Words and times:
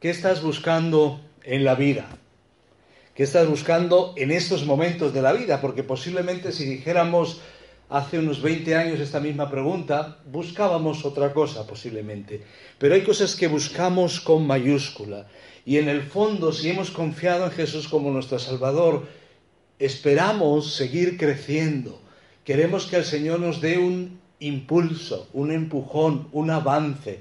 ¿Qué 0.00 0.10
estás 0.10 0.44
buscando 0.44 1.20
en 1.42 1.64
la 1.64 1.74
vida? 1.74 2.06
¿Qué 3.16 3.24
estás 3.24 3.48
buscando 3.48 4.14
en 4.16 4.30
estos 4.30 4.64
momentos 4.64 5.12
de 5.12 5.22
la 5.22 5.32
vida? 5.32 5.60
Porque 5.60 5.82
posiblemente 5.82 6.52
si 6.52 6.66
dijéramos 6.66 7.40
hace 7.88 8.20
unos 8.20 8.40
20 8.40 8.76
años 8.76 9.00
esta 9.00 9.18
misma 9.18 9.50
pregunta, 9.50 10.18
buscábamos 10.30 11.04
otra 11.04 11.34
cosa 11.34 11.66
posiblemente. 11.66 12.42
Pero 12.78 12.94
hay 12.94 13.02
cosas 13.02 13.34
que 13.34 13.48
buscamos 13.48 14.20
con 14.20 14.46
mayúscula. 14.46 15.26
Y 15.66 15.78
en 15.78 15.88
el 15.88 16.02
fondo, 16.02 16.52
si 16.52 16.70
hemos 16.70 16.92
confiado 16.92 17.46
en 17.46 17.50
Jesús 17.50 17.88
como 17.88 18.12
nuestro 18.12 18.38
Salvador, 18.38 19.08
esperamos 19.80 20.74
seguir 20.74 21.18
creciendo. 21.18 22.00
Queremos 22.44 22.86
que 22.86 22.98
el 22.98 23.04
Señor 23.04 23.40
nos 23.40 23.60
dé 23.60 23.78
un 23.78 24.20
impulso, 24.38 25.26
un 25.32 25.50
empujón, 25.50 26.28
un 26.30 26.50
avance. 26.50 27.18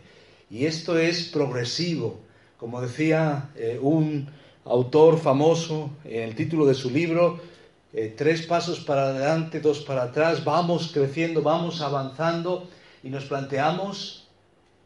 Y 0.51 0.67
esto 0.67 0.99
es 0.99 1.23
progresivo. 1.23 2.26
Como 2.57 2.81
decía 2.81 3.49
eh, 3.55 3.77
un 3.81 4.27
autor 4.65 5.19
famoso 5.19 5.91
en 6.03 6.23
el 6.23 6.35
título 6.35 6.65
de 6.65 6.73
su 6.73 6.89
libro, 6.89 7.39
eh, 7.93 8.13
tres 8.17 8.45
pasos 8.45 8.79
para 8.79 9.09
adelante, 9.09 9.59
dos 9.59 9.81
para 9.81 10.03
atrás, 10.03 10.43
vamos 10.43 10.91
creciendo, 10.91 11.41
vamos 11.41 11.81
avanzando 11.81 12.67
y 13.03 13.09
nos 13.09 13.25
planteamos 13.25 14.27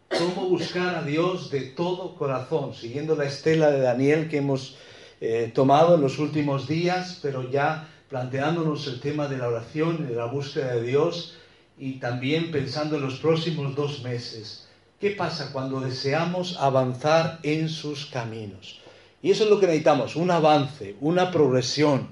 cómo 0.10 0.50
buscar 0.50 0.96
a 0.96 1.04
Dios 1.04 1.50
de 1.50 1.62
todo 1.62 2.16
corazón, 2.16 2.74
siguiendo 2.74 3.16
la 3.16 3.26
estela 3.26 3.72
de 3.72 3.80
Daniel 3.80 4.30
que 4.30 4.38
hemos 4.38 4.76
eh, 5.22 5.52
tomado 5.54 5.96
en 5.96 6.02
los 6.02 6.20
últimos 6.20 6.68
días, 6.68 7.20
pero 7.22 7.50
ya 7.50 7.88
planteándonos 8.10 8.86
el 8.88 9.00
tema 9.00 9.28
de 9.28 9.38
la 9.38 9.48
oración 9.48 10.08
de 10.08 10.16
la 10.16 10.26
búsqueda 10.26 10.76
de 10.76 10.84
Dios 10.84 11.38
y 11.78 11.94
también 11.94 12.52
pensando 12.52 12.98
en 12.98 13.04
los 13.04 13.20
próximos 13.20 13.76
dos 13.76 14.04
meses. 14.04 14.68
¿Qué 15.02 15.10
pasa 15.10 15.52
cuando 15.52 15.80
deseamos 15.80 16.58
avanzar 16.60 17.40
en 17.42 17.70
sus 17.70 18.06
caminos? 18.06 18.82
Y 19.24 19.32
eso 19.32 19.46
es 19.46 19.50
lo 19.50 19.60
que 19.60 19.66
necesitamos, 19.66 20.16
un 20.16 20.30
avance, 20.30 20.96
una 21.02 21.32
progresión. 21.32 22.10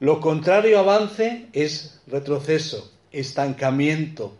Lo 0.00 0.20
contrario 0.20 0.76
a 0.76 0.80
avance 0.80 1.46
es 1.52 2.00
retroceso, 2.08 2.90
estancamiento. 3.12 4.34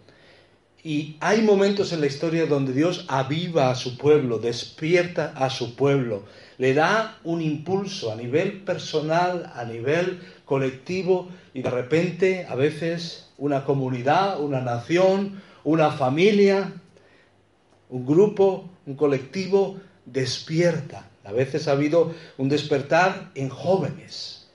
Y 0.82 1.16
hay 1.20 1.42
momentos 1.42 1.92
en 1.92 2.00
la 2.00 2.08
historia 2.08 2.46
donde 2.46 2.72
Dios 2.72 3.04
aviva 3.06 3.70
a 3.70 3.76
su 3.76 3.96
pueblo, 3.96 4.40
despierta 4.40 5.32
a 5.36 5.48
su 5.48 5.76
pueblo, 5.76 6.24
le 6.58 6.74
da 6.74 7.20
un 7.22 7.40
impulso 7.40 8.10
a 8.10 8.16
nivel 8.16 8.62
personal, 8.64 9.52
a 9.54 9.64
nivel 9.64 10.20
colectivo, 10.44 11.28
y 11.54 11.62
de 11.62 11.70
repente 11.70 12.46
a 12.48 12.56
veces 12.56 13.28
una 13.38 13.62
comunidad, 13.64 14.40
una 14.40 14.60
nación, 14.60 15.40
una 15.62 15.92
familia, 15.92 16.72
un 17.92 18.04
grupo, 18.04 18.68
un 18.86 18.96
colectivo 18.96 19.76
despierta 20.04 21.08
a 21.24 21.32
veces 21.32 21.68
ha 21.68 21.72
habido 21.72 22.14
un 22.38 22.48
despertar 22.48 23.30
en 23.34 23.48
jóvenes. 23.48 24.48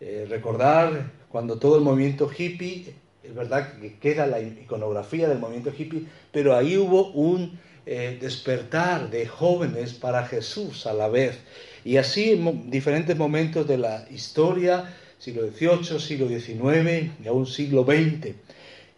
Eh, 0.00 0.26
recordar 0.28 1.10
cuando 1.28 1.58
todo 1.58 1.76
el 1.76 1.82
movimiento 1.82 2.30
hippie, 2.30 2.94
es 3.22 3.34
verdad 3.34 3.78
que 3.80 3.98
queda 3.98 4.26
la 4.26 4.40
iconografía 4.40 5.28
del 5.28 5.38
movimiento 5.38 5.72
hippie, 5.76 6.06
pero 6.32 6.56
ahí 6.56 6.76
hubo 6.76 7.10
un 7.10 7.58
eh, 7.86 8.18
despertar 8.20 9.10
de 9.10 9.26
jóvenes 9.26 9.94
para 9.94 10.26
Jesús 10.26 10.86
a 10.86 10.94
la 10.94 11.08
vez. 11.08 11.38
Y 11.84 11.98
así 11.98 12.32
en 12.32 12.70
diferentes 12.70 13.16
momentos 13.16 13.66
de 13.66 13.78
la 13.78 14.06
historia, 14.10 14.94
siglo 15.18 15.46
XVIII, 15.50 16.00
siglo 16.00 16.28
XIX 16.28 17.10
y 17.22 17.28
aún 17.28 17.46
siglo 17.46 17.84
XX. 17.84 18.34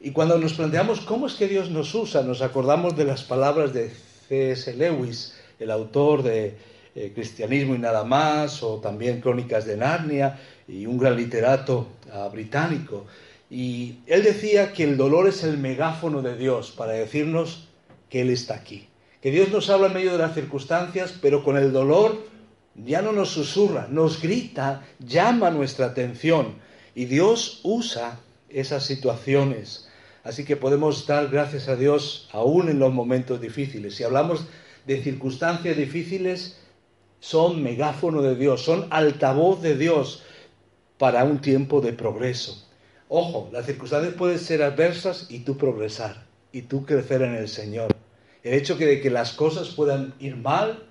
Y 0.07 0.12
cuando 0.12 0.39
nos 0.39 0.53
planteamos 0.53 1.01
cómo 1.01 1.27
es 1.27 1.35
que 1.35 1.49
Dios 1.49 1.69
nos 1.69 1.93
usa, 1.93 2.23
nos 2.23 2.41
acordamos 2.41 2.97
de 2.97 3.05
las 3.05 3.25
palabras 3.25 3.73
de 3.73 3.91
C.S. 4.29 4.73
Lewis, 4.77 5.35
el 5.59 5.69
autor 5.73 6.23
de 6.23 6.55
eh, 6.95 7.11
Cristianismo 7.13 7.75
y 7.75 7.79
nada 7.79 8.05
más, 8.05 8.63
o 8.63 8.77
también 8.77 9.21
Crónicas 9.21 9.67
de 9.67 9.77
Narnia, 9.77 10.39
y 10.69 10.87
un 10.87 10.97
gran 10.97 11.17
literato 11.17 11.89
ah, 12.13 12.29
británico. 12.31 13.07
Y 13.51 13.97
él 14.07 14.23
decía 14.23 14.73
que 14.73 14.85
el 14.85 14.97
dolor 14.97 15.27
es 15.27 15.42
el 15.42 15.58
megáfono 15.58 16.23
de 16.23 16.36
Dios 16.36 16.70
para 16.70 16.92
decirnos 16.92 17.67
que 18.09 18.20
Él 18.20 18.30
está 18.30 18.55
aquí. 18.55 18.86
Que 19.20 19.33
Dios 19.33 19.48
nos 19.51 19.69
habla 19.70 19.89
en 19.89 19.95
medio 19.95 20.13
de 20.13 20.19
las 20.19 20.35
circunstancias, 20.35 21.14
pero 21.20 21.42
con 21.42 21.57
el 21.57 21.73
dolor 21.73 22.29
ya 22.77 23.03
no 23.03 23.11
nos 23.11 23.30
susurra, 23.30 23.89
nos 23.91 24.23
grita, 24.23 24.85
llama 25.01 25.51
nuestra 25.51 25.86
atención. 25.86 26.55
Y 26.95 27.07
Dios 27.07 27.59
usa 27.64 28.20
esas 28.48 28.85
situaciones. 28.85 29.86
Así 30.27 30.45
que 30.45 30.57
podemos 30.57 31.07
dar 31.07 31.29
gracias 31.29 31.69
a 31.69 31.77
Dios 31.77 32.29
aún 32.33 32.69
en 32.69 32.81
los 32.81 32.92
momentos 32.92 33.41
difíciles. 33.41 33.95
Si 33.95 34.03
hablamos 34.03 34.45
de 34.85 35.01
circunstancias 35.01 35.77
difíciles, 35.77 36.59
son 37.20 37.63
megáfono 37.63 38.23
de 38.23 38.35
Dios, 38.35 38.65
son 38.65 38.89
altavoz 38.91 39.63
de 39.63 39.77
Dios 39.77 40.25
para 40.98 41.23
un 41.23 41.41
tiempo 41.41 41.81
de 41.81 41.92
progreso. 41.92 42.67
Ojo, 43.09 43.51
las 43.53 43.67
circunstancias 43.67 44.15
pueden 44.15 44.41
ser 44.41 44.65
adversas 44.65 45.27
y 45.31 45.41
tú 45.41 45.57
progresar, 45.57 46.27
y 46.51 46.63
tú 46.63 46.85
crecer 46.85 47.23
en 47.23 47.36
el 47.36 47.47
Señor. 47.47 47.95
El 48.42 48.55
hecho 48.55 48.75
de 48.75 49.01
que 49.01 49.11
las 49.11 49.33
cosas 49.33 49.69
puedan 49.69 50.13
ir 50.19 50.35
mal, 50.35 50.89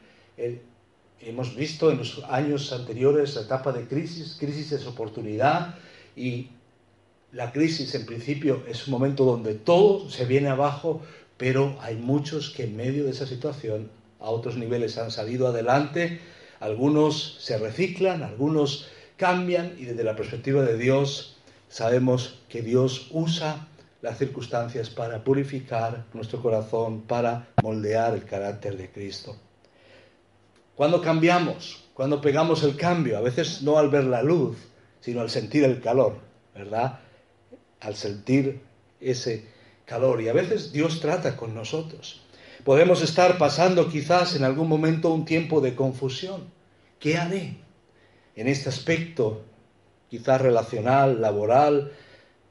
hemos 1.20 1.58
visto 1.58 1.92
en 1.92 1.98
los 1.98 2.24
años 2.30 2.72
anteriores 2.72 3.36
la 3.36 3.42
etapa 3.42 3.74
de 3.74 3.86
crisis, 3.86 4.38
crisis 4.40 4.72
es 4.72 4.88
oportunidad, 4.88 5.76
y 6.16 6.52
la 7.36 7.52
crisis 7.52 7.94
en 7.96 8.06
principio 8.06 8.64
es 8.66 8.88
un 8.88 8.92
momento 8.92 9.26
donde 9.26 9.56
todo 9.56 10.10
se 10.10 10.24
viene 10.24 10.48
abajo, 10.48 11.02
pero 11.36 11.76
hay 11.82 11.98
muchos 11.98 12.50
que 12.50 12.64
en 12.64 12.78
medio 12.78 13.04
de 13.04 13.12
esa 13.12 13.28
situación 13.28 13.92
a 14.22 14.30
otros 14.30 14.56
niveles 14.56 14.98
han 14.98 15.12
salido 15.12 15.48
adelante, 15.48 16.22
algunos 16.62 17.36
se 17.42 17.58
reciclan, 17.58 18.24
algunos 18.24 18.88
cambian 19.18 19.76
y 19.78 19.84
desde 19.84 20.06
la 20.06 20.16
perspectiva 20.16 20.64
de 20.64 20.78
Dios 20.78 21.36
sabemos 21.68 22.40
que 22.48 22.62
Dios 22.62 23.10
usa 23.12 23.68
las 24.02 24.18
circunstancias 24.18 24.90
para 24.90 25.22
purificar 25.26 26.06
nuestro 26.14 26.42
corazón, 26.42 27.02
para 27.02 27.50
moldear 27.62 28.14
el 28.14 28.24
carácter 28.24 28.78
de 28.78 28.90
Cristo. 28.90 29.36
Cuando 30.74 31.02
cambiamos, 31.02 31.84
cuando 31.94 32.22
pegamos 32.22 32.64
el 32.64 32.78
cambio, 32.78 33.18
a 33.18 33.22
veces 33.22 33.62
no 33.62 33.78
al 33.78 33.90
ver 33.90 34.06
la 34.06 34.24
luz, 34.24 34.56
sino 35.02 35.20
al 35.20 35.30
sentir 35.30 35.66
el 35.66 35.82
calor, 35.82 36.16
¿verdad? 36.54 37.00
Al 37.86 37.96
sentir 37.96 38.62
ese 39.00 39.46
calor. 39.86 40.22
Y 40.22 40.28
a 40.28 40.34
veces 40.34 40.74
Dios 40.74 41.00
trata 41.00 41.38
con 41.38 41.54
nosotros. 41.54 42.22
Podemos 42.64 43.04
estar 43.04 43.38
pasando 43.38 43.90
quizás 43.90 44.36
en 44.36 44.44
algún 44.44 44.68
momento 44.68 45.14
un 45.14 45.24
tiempo 45.24 45.62
de 45.62 45.76
confusión. 45.76 46.46
¿Qué 47.00 47.18
haré 47.18 47.58
en 48.36 48.48
este 48.48 48.70
aspecto, 48.70 49.44
quizás 50.10 50.42
relacional, 50.42 51.22
laboral? 51.22 51.92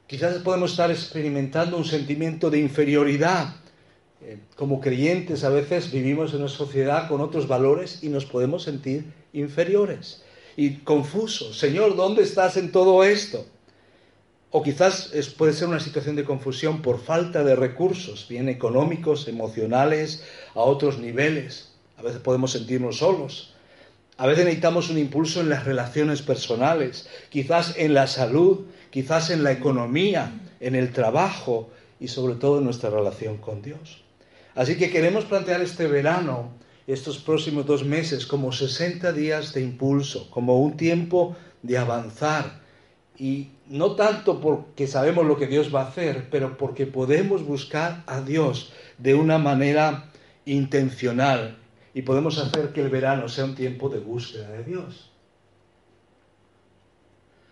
Quizás 0.07 0.35
podemos 0.37 0.71
estar 0.71 0.89
experimentando 0.89 1.75
un 1.75 1.83
sentimiento 1.83 2.49
de 2.49 2.59
inferioridad. 2.59 3.55
Eh, 4.21 4.39
como 4.55 4.79
creyentes 4.79 5.43
a 5.43 5.49
veces 5.49 5.91
vivimos 5.91 6.33
en 6.33 6.39
una 6.39 6.47
sociedad 6.47 7.09
con 7.09 7.19
otros 7.19 7.49
valores 7.49 8.01
y 8.01 8.07
nos 8.07 8.25
podemos 8.25 8.63
sentir 8.63 9.11
inferiores 9.33 10.23
y 10.55 10.77
confusos. 10.77 11.59
Señor, 11.59 11.97
¿dónde 11.97 12.23
estás 12.23 12.55
en 12.55 12.71
todo 12.71 13.03
esto? 13.03 13.45
O 14.57 14.63
quizás 14.63 15.11
puede 15.37 15.51
ser 15.51 15.67
una 15.67 15.81
situación 15.81 16.15
de 16.15 16.23
confusión 16.23 16.81
por 16.81 17.01
falta 17.01 17.43
de 17.43 17.57
recursos, 17.57 18.25
bien 18.29 18.47
económicos, 18.47 19.27
emocionales, 19.27 20.23
a 20.53 20.61
otros 20.61 20.97
niveles. 20.97 21.73
A 21.97 22.01
veces 22.03 22.21
podemos 22.21 22.53
sentirnos 22.53 22.99
solos. 22.99 23.53
A 24.15 24.27
veces 24.27 24.45
necesitamos 24.45 24.89
un 24.89 24.97
impulso 24.97 25.41
en 25.41 25.49
las 25.49 25.65
relaciones 25.65 26.21
personales, 26.21 27.05
quizás 27.27 27.73
en 27.75 27.93
la 27.93 28.07
salud, 28.07 28.61
quizás 28.91 29.29
en 29.29 29.43
la 29.43 29.51
economía, 29.51 30.31
en 30.61 30.75
el 30.75 30.93
trabajo 30.93 31.69
y 31.99 32.07
sobre 32.07 32.35
todo 32.35 32.59
en 32.59 32.63
nuestra 32.63 32.89
relación 32.89 33.35
con 33.35 33.61
Dios. 33.61 34.05
Así 34.55 34.77
que 34.77 34.89
queremos 34.89 35.25
plantear 35.25 35.59
este 35.59 35.85
verano, 35.87 36.53
estos 36.87 37.17
próximos 37.17 37.65
dos 37.65 37.83
meses, 37.83 38.25
como 38.25 38.53
60 38.53 39.11
días 39.11 39.53
de 39.53 39.63
impulso, 39.63 40.29
como 40.31 40.61
un 40.61 40.77
tiempo 40.77 41.35
de 41.61 41.77
avanzar 41.77 42.61
y 43.19 43.49
no 43.67 43.95
tanto 43.95 44.39
porque 44.39 44.87
sabemos 44.87 45.25
lo 45.25 45.37
que 45.37 45.47
Dios 45.47 45.73
va 45.73 45.81
a 45.81 45.87
hacer, 45.87 46.29
pero 46.29 46.57
porque 46.57 46.85
podemos 46.85 47.43
buscar 47.43 48.03
a 48.07 48.21
Dios 48.21 48.71
de 48.97 49.15
una 49.15 49.37
manera 49.37 50.11
intencional 50.45 51.57
y 51.93 52.01
podemos 52.03 52.37
hacer 52.37 52.73
que 52.73 52.81
el 52.81 52.89
verano 52.89 53.27
sea 53.29 53.45
un 53.45 53.55
tiempo 53.55 53.89
de 53.89 53.99
búsqueda 53.99 54.49
de 54.49 54.63
Dios. 54.63 55.11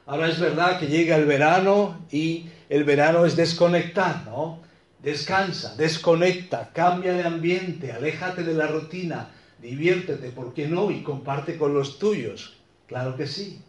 Ahora 0.05 0.27
es 0.27 0.39
verdad 0.39 0.79
que 0.79 0.87
llega 0.87 1.15
el 1.15 1.25
verano 1.25 2.05
y 2.11 2.47
el 2.69 2.83
verano 2.83 3.25
es 3.25 3.35
desconectar, 3.35 4.25
¿no? 4.25 4.59
Descansa, 5.01 5.75
desconecta, 5.75 6.71
cambia 6.73 7.13
de 7.13 7.23
ambiente, 7.23 7.91
aléjate 7.91 8.43
de 8.43 8.53
la 8.53 8.67
rutina, 8.67 9.29
diviértete, 9.61 10.29
¿por 10.29 10.53
qué 10.53 10.67
no? 10.67 10.91
Y 10.91 11.03
comparte 11.03 11.57
con 11.57 11.73
los 11.73 11.99
tuyos. 11.99 12.57
Claro 12.87 13.15
que 13.15 13.27
sí. 13.27 13.61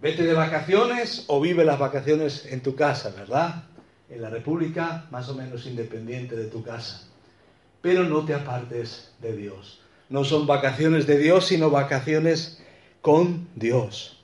Vete 0.00 0.22
de 0.22 0.32
vacaciones 0.32 1.24
o 1.26 1.40
vive 1.40 1.64
las 1.64 1.78
vacaciones 1.78 2.46
en 2.46 2.62
tu 2.62 2.76
casa, 2.76 3.10
¿verdad? 3.10 3.64
En 4.08 4.22
la 4.22 4.30
República 4.30 5.06
más 5.10 5.28
o 5.28 5.34
menos 5.34 5.66
independiente 5.66 6.36
de 6.36 6.46
tu 6.46 6.62
casa. 6.62 7.02
Pero 7.82 8.04
no 8.04 8.24
te 8.24 8.34
apartes 8.34 9.12
de 9.20 9.36
Dios. 9.36 9.80
No 10.08 10.22
son 10.24 10.46
vacaciones 10.46 11.06
de 11.06 11.18
Dios, 11.18 11.46
sino 11.46 11.70
vacaciones 11.70 12.62
con 13.02 13.48
Dios. 13.56 14.22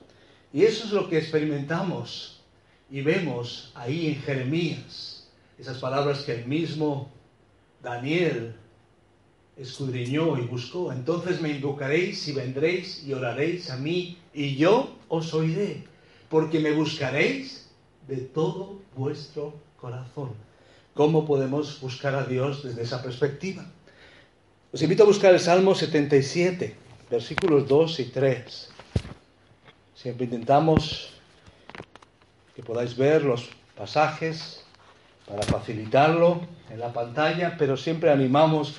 Y 0.53 0.63
eso 0.63 0.85
es 0.85 0.93
lo 0.93 1.09
que 1.09 1.19
experimentamos 1.19 2.41
y 2.89 3.03
vemos 3.03 3.73
ahí 3.75 4.07
en 4.07 4.23
Jeremías. 4.23 5.29
Esas 5.59 5.79
palabras 5.79 6.23
que 6.23 6.35
el 6.35 6.47
mismo 6.47 7.11
Daniel 7.83 8.55
escudriñó 9.57 10.39
y 10.39 10.43
buscó. 10.43 10.93
Entonces 10.93 11.41
me 11.41 11.51
invocaréis 11.51 12.29
y 12.29 12.33
vendréis 12.33 13.03
y 13.05 13.13
oraréis 13.13 13.71
a 13.71 13.77
mí 13.77 14.19
y 14.35 14.57
yo 14.57 14.97
os 15.09 15.33
oiré, 15.33 15.85
porque 16.29 16.59
me 16.59 16.73
buscaréis 16.73 17.71
de 18.09 18.17
todo 18.17 18.81
vuestro 18.97 19.55
corazón. 19.81 20.33
¿Cómo 20.93 21.25
podemos 21.25 21.81
buscar 21.81 22.15
a 22.15 22.25
Dios 22.25 22.63
desde 22.65 22.83
esa 22.83 23.03
perspectiva? 23.03 23.65
Os 24.73 24.83
invito 24.83 25.05
a 25.05 25.07
buscar 25.07 25.33
el 25.33 25.41
Salmo 25.41 25.75
77, 25.75 26.75
versículos 27.11 27.69
2 27.69 28.01
y 28.01 28.05
3. 28.07 28.69
Siempre 29.95 30.25
intentamos 30.25 31.15
que 32.55 32.63
podáis 32.63 32.97
ver 32.97 33.23
los 33.23 33.51
pasajes 33.77 34.65
para 35.27 35.43
facilitarlo 35.43 36.41
en 36.71 36.81
la 36.81 36.93
pantalla, 36.93 37.57
pero 37.57 37.77
siempre 37.77 38.11
animamos 38.11 38.75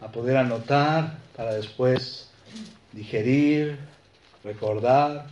a 0.00 0.10
poder 0.10 0.36
anotar 0.36 1.18
para 1.36 1.54
después 1.54 2.30
digerir, 2.92 3.78
recordar, 4.44 5.26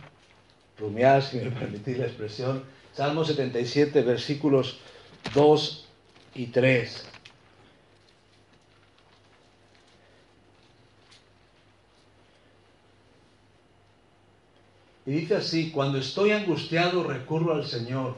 rumiar, 0.77 1.21
si 1.21 1.37
me 1.37 1.51
permitís 1.59 1.97
la 1.97 2.05
expresión. 2.05 2.63
Salmo 2.93 3.23
77, 3.23 4.01
versículos 4.01 4.79
2 5.33 5.87
y 6.35 6.47
3. 6.47 7.05
Y 15.05 15.11
dice 15.11 15.37
así, 15.37 15.71
cuando 15.71 15.97
estoy 15.97 16.31
angustiado 16.31 17.03
recurro 17.03 17.55
al 17.55 17.65
Señor. 17.65 18.15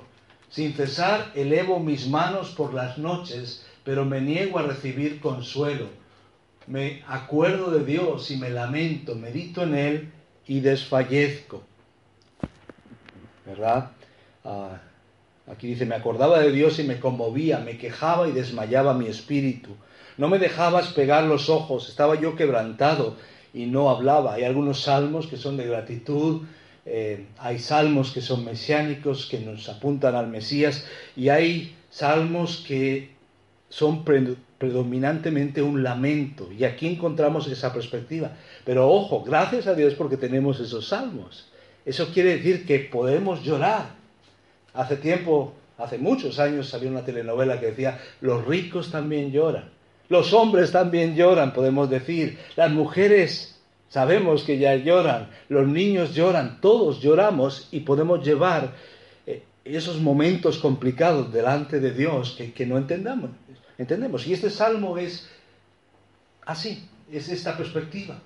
Sin 0.50 0.74
cesar 0.74 1.32
elevo 1.36 1.80
mis 1.80 2.10
manos 2.10 2.50
por 2.50 2.74
las 2.74 2.98
noches, 2.98 3.66
pero 3.86 4.04
me 4.04 4.20
niego 4.20 4.60
a 4.60 4.64
recibir 4.64 5.22
consuelo. 5.22 5.88
Me 6.68 7.02
acuerdo 7.08 7.72
de 7.72 7.86
Dios 7.86 8.30
y 8.30 8.36
me 8.36 8.50
lamento, 8.50 9.16
medito 9.16 9.64
en 9.64 9.76
Él 9.76 10.12
y 10.48 10.60
desfallezco. 10.60 11.64
¿Verdad? 13.46 13.92
Ah, 14.44 14.82
aquí 15.48 15.68
dice, 15.68 15.86
me 15.86 15.96
acordaba 15.96 16.40
de 16.40 16.52
Dios 16.52 16.80
y 16.80 16.84
me 16.84 17.00
conmovía, 17.00 17.60
me 17.60 17.78
quejaba 17.78 18.28
y 18.28 18.32
desmayaba 18.32 18.94
mi 18.94 19.08
espíritu. 19.08 19.76
No 20.18 20.28
me 20.28 20.40
dejabas 20.40 20.90
pegar 20.90 21.24
los 21.24 21.50
ojos, 21.50 21.90
estaba 21.90 22.20
yo 22.20 22.36
quebrantado 22.36 23.16
y 23.54 23.66
no 23.66 23.90
hablaba. 23.90 24.34
Hay 24.34 24.44
algunos 24.44 24.82
salmos 24.82 25.28
que 25.28 25.38
son 25.38 25.58
de 25.58 25.68
gratitud, 25.68 26.44
eh, 26.86 27.28
hay 27.38 27.60
salmos 27.60 28.12
que 28.12 28.22
son 28.22 28.44
mesiánicos, 28.46 29.28
que 29.28 29.40
nos 29.40 29.70
apuntan 29.70 30.16
al 30.16 30.28
Mesías, 30.28 30.86
y 31.16 31.30
hay 31.30 31.76
salmos 31.90 32.64
que 32.68 33.10
son 33.72 34.06
predominantemente 34.06 35.64
un 35.64 35.82
lamento. 35.82 36.48
Y 36.52 36.64
aquí 36.64 36.86
encontramos 36.86 37.48
esa 37.48 37.74
perspectiva. 37.74 38.34
Pero 38.64 38.88
ojo, 38.88 39.24
gracias 39.24 39.66
a 39.66 39.74
Dios 39.74 39.96
porque 39.96 40.18
tenemos 40.18 40.60
esos 40.60 40.90
salmos. 40.90 41.50
Eso 41.84 42.10
quiere 42.14 42.38
decir 42.38 42.68
que 42.68 42.78
podemos 42.78 43.44
llorar. 43.44 43.96
Hace 44.76 44.98
tiempo, 44.98 45.54
hace 45.80 45.98
muchos 45.98 46.38
años 46.38 46.70
salió 46.70 46.90
una 46.90 47.04
telenovela 47.04 47.60
que 47.60 47.68
decía, 47.68 48.00
los 48.22 48.46
ricos 48.46 48.92
también 48.92 49.32
lloran. 49.32 49.72
Los 50.10 50.32
hombres 50.34 50.72
también 50.72 51.16
lloran, 51.16 51.54
podemos 51.54 51.90
decir. 51.90 52.38
Las 52.56 52.70
mujeres 52.70 53.52
Sabemos 53.92 54.44
que 54.44 54.58
ya 54.58 54.74
lloran, 54.76 55.28
los 55.50 55.68
niños 55.68 56.16
lloran, 56.16 56.62
todos 56.62 57.02
lloramos 57.02 57.68
y 57.74 57.82
podemos 57.82 58.26
llevar 58.26 58.72
eh, 59.28 59.44
esos 59.66 60.00
momentos 60.00 60.60
complicados 60.60 61.34
delante 61.34 61.82
de 61.82 61.92
Dios 61.92 62.40
que, 62.56 62.66
no 62.66 62.78
entendamos, 62.78 63.32
entendemos. 63.82 64.26
Y 64.28 64.34
este 64.34 64.50
salmo 64.50 64.98
es 64.98 65.30
así, 66.46 66.88
es 67.12 67.30
esta 67.30 67.58
perspectiva. 67.58 68.20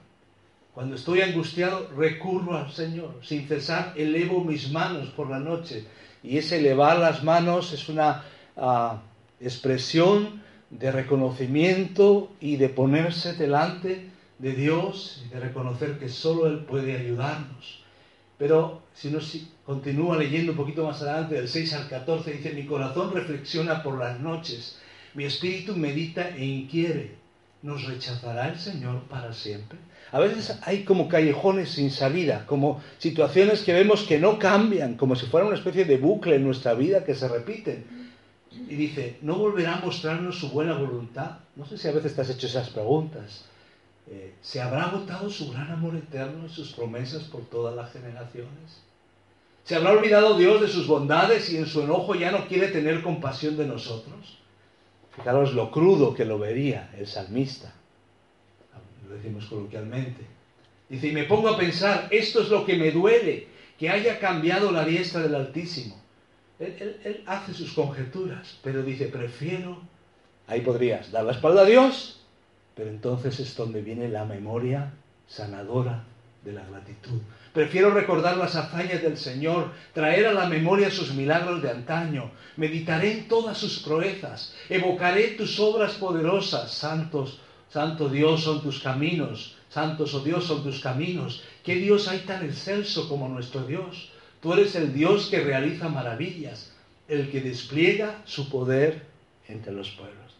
Cuando 0.73 0.95
estoy 0.95 1.21
angustiado, 1.21 1.89
recurro 1.97 2.57
al 2.57 2.71
Señor. 2.71 3.19
Sin 3.23 3.47
cesar, 3.47 3.93
elevo 3.95 4.43
mis 4.43 4.71
manos 4.71 5.09
por 5.09 5.29
la 5.29 5.39
noche. 5.39 5.85
Y 6.21 6.37
ese 6.37 6.59
elevar 6.59 6.99
las 6.99 7.23
manos 7.23 7.71
es 7.71 7.87
una 7.87 8.23
ah, 8.57 9.01
expresión 9.39 10.43
de 10.69 10.91
reconocimiento 10.91 12.31
y 12.41 12.57
de 12.57 12.69
ponerse 12.69 13.33
delante 13.33 14.09
de 14.39 14.51
Dios 14.51 15.23
y 15.25 15.33
de 15.33 15.39
reconocer 15.39 15.97
que 15.97 16.09
solo 16.09 16.47
Él 16.47 16.65
puede 16.65 16.97
ayudarnos. 16.97 17.83
Pero 18.37 18.81
si 18.93 19.07
uno 19.07 19.19
continúa 19.65 20.17
leyendo 20.17 20.51
un 20.51 20.57
poquito 20.57 20.85
más 20.85 21.01
adelante, 21.01 21.35
del 21.35 21.47
6 21.47 21.73
al 21.73 21.87
14, 21.87 22.31
dice, 22.31 22.51
mi 22.51 22.65
corazón 22.65 23.13
reflexiona 23.13 23.81
por 23.81 23.97
las 23.97 24.19
noches, 24.19 24.77
mi 25.15 25.23
espíritu 25.23 25.75
medita 25.75 26.29
e 26.29 26.45
inquiere. 26.45 27.15
¿Nos 27.61 27.85
rechazará 27.85 28.49
el 28.49 28.59
Señor 28.59 29.03
para 29.03 29.33
siempre? 29.33 29.79
A 30.11 30.19
veces 30.19 30.59
hay 30.61 30.83
como 30.83 31.07
callejones 31.07 31.71
sin 31.71 31.89
salida, 31.89 32.45
como 32.45 32.81
situaciones 32.99 33.63
que 33.63 33.73
vemos 33.73 34.03
que 34.03 34.19
no 34.19 34.37
cambian, 34.37 34.95
como 34.95 35.15
si 35.15 35.25
fuera 35.25 35.47
una 35.47 35.55
especie 35.55 35.85
de 35.85 35.97
bucle 35.97 36.35
en 36.35 36.43
nuestra 36.43 36.75
vida 36.75 37.03
que 37.03 37.15
se 37.15 37.27
repiten. 37.27 37.85
Y 38.51 38.75
dice, 38.75 39.17
¿no 39.21 39.35
volverá 39.35 39.77
a 39.77 39.81
mostrarnos 39.81 40.37
su 40.37 40.51
buena 40.51 40.77
voluntad? 40.77 41.39
No 41.55 41.65
sé 41.65 41.77
si 41.77 41.87
a 41.87 41.91
veces 41.91 42.15
te 42.15 42.21
hecho 42.21 42.45
esas 42.45 42.69
preguntas. 42.69 43.45
Eh, 44.07 44.35
¿Se 44.41 44.61
habrá 44.61 44.83
agotado 44.83 45.29
su 45.29 45.51
gran 45.51 45.71
amor 45.71 45.95
eterno 45.95 46.45
y 46.45 46.49
sus 46.49 46.73
promesas 46.73 47.23
por 47.23 47.41
todas 47.49 47.75
las 47.75 47.91
generaciones? 47.91 48.83
¿Se 49.63 49.75
habrá 49.75 49.91
olvidado 49.91 50.37
Dios 50.37 50.61
de 50.61 50.67
sus 50.67 50.85
bondades 50.85 51.51
y 51.51 51.57
en 51.57 51.65
su 51.65 51.81
enojo 51.81 52.13
ya 52.13 52.31
no 52.31 52.47
quiere 52.47 52.67
tener 52.67 53.01
compasión 53.01 53.57
de 53.57 53.65
nosotros? 53.65 54.37
Fijaros 55.15 55.53
lo 55.53 55.71
crudo 55.71 56.13
que 56.13 56.25
lo 56.25 56.37
vería 56.37 56.91
el 56.97 57.07
salmista. 57.07 57.73
Lo 59.07 59.15
decimos 59.15 59.45
coloquialmente. 59.45 60.21
Dice, 60.89 61.07
y 61.07 61.11
me 61.11 61.23
pongo 61.23 61.49
a 61.49 61.57
pensar, 61.57 62.07
esto 62.11 62.41
es 62.41 62.49
lo 62.49 62.65
que 62.65 62.75
me 62.75 62.91
duele, 62.91 63.47
que 63.79 63.89
haya 63.89 64.19
cambiado 64.19 64.71
la 64.71 64.85
diestra 64.85 65.21
del 65.21 65.35
Altísimo. 65.35 65.95
Él, 66.59 66.99
él 67.03 67.23
hace 67.25 67.53
sus 67.53 67.73
conjeturas, 67.73 68.59
pero 68.63 68.83
dice, 68.83 69.07
prefiero, 69.07 69.81
ahí 70.47 70.61
podrías 70.61 71.11
dar 71.11 71.25
la 71.25 71.31
espalda 71.31 71.61
a 71.61 71.65
Dios 71.65 72.15
pero 72.75 72.89
entonces 72.89 73.39
es 73.39 73.55
donde 73.55 73.81
viene 73.81 74.09
la 74.09 74.25
memoria 74.25 74.91
sanadora 75.27 76.03
de 76.43 76.51
la 76.51 76.65
gratitud. 76.65 77.21
Prefiero 77.55 77.91
recordar 77.91 78.35
las 78.35 78.57
hazañas 78.57 79.01
del 79.01 79.15
Señor, 79.15 79.71
traer 79.93 80.27
a 80.27 80.33
la 80.33 80.45
memoria 80.45 80.91
sus 80.91 81.13
milagros 81.13 81.61
de 81.61 81.71
antaño. 81.71 82.31
Meditaré 82.57 83.13
en 83.13 83.27
todas 83.29 83.57
sus 83.57 83.79
proezas, 83.79 84.53
evocaré 84.67 85.29
tus 85.37 85.57
obras 85.57 85.93
poderosas. 85.93 86.73
Santos, 86.73 87.39
santo 87.69 88.09
Dios 88.09 88.43
son 88.43 88.61
tus 88.61 88.81
caminos, 88.81 89.55
santos 89.69 90.13
oh 90.13 90.19
Dios 90.19 90.43
son 90.43 90.63
tus 90.63 90.81
caminos. 90.81 91.45
¿Qué 91.63 91.75
Dios 91.75 92.09
hay 92.09 92.19
tan 92.19 92.43
excelso 92.43 93.07
como 93.07 93.29
nuestro 93.29 93.63
Dios? 93.65 94.11
Tú 94.41 94.51
eres 94.51 94.75
el 94.75 94.93
Dios 94.93 95.27
que 95.27 95.39
realiza 95.39 95.87
maravillas, 95.87 96.73
el 97.07 97.31
que 97.31 97.39
despliega 97.39 98.21
su 98.25 98.49
poder 98.49 99.05
entre 99.47 99.71
los 99.71 99.91
pueblos. 99.91 100.35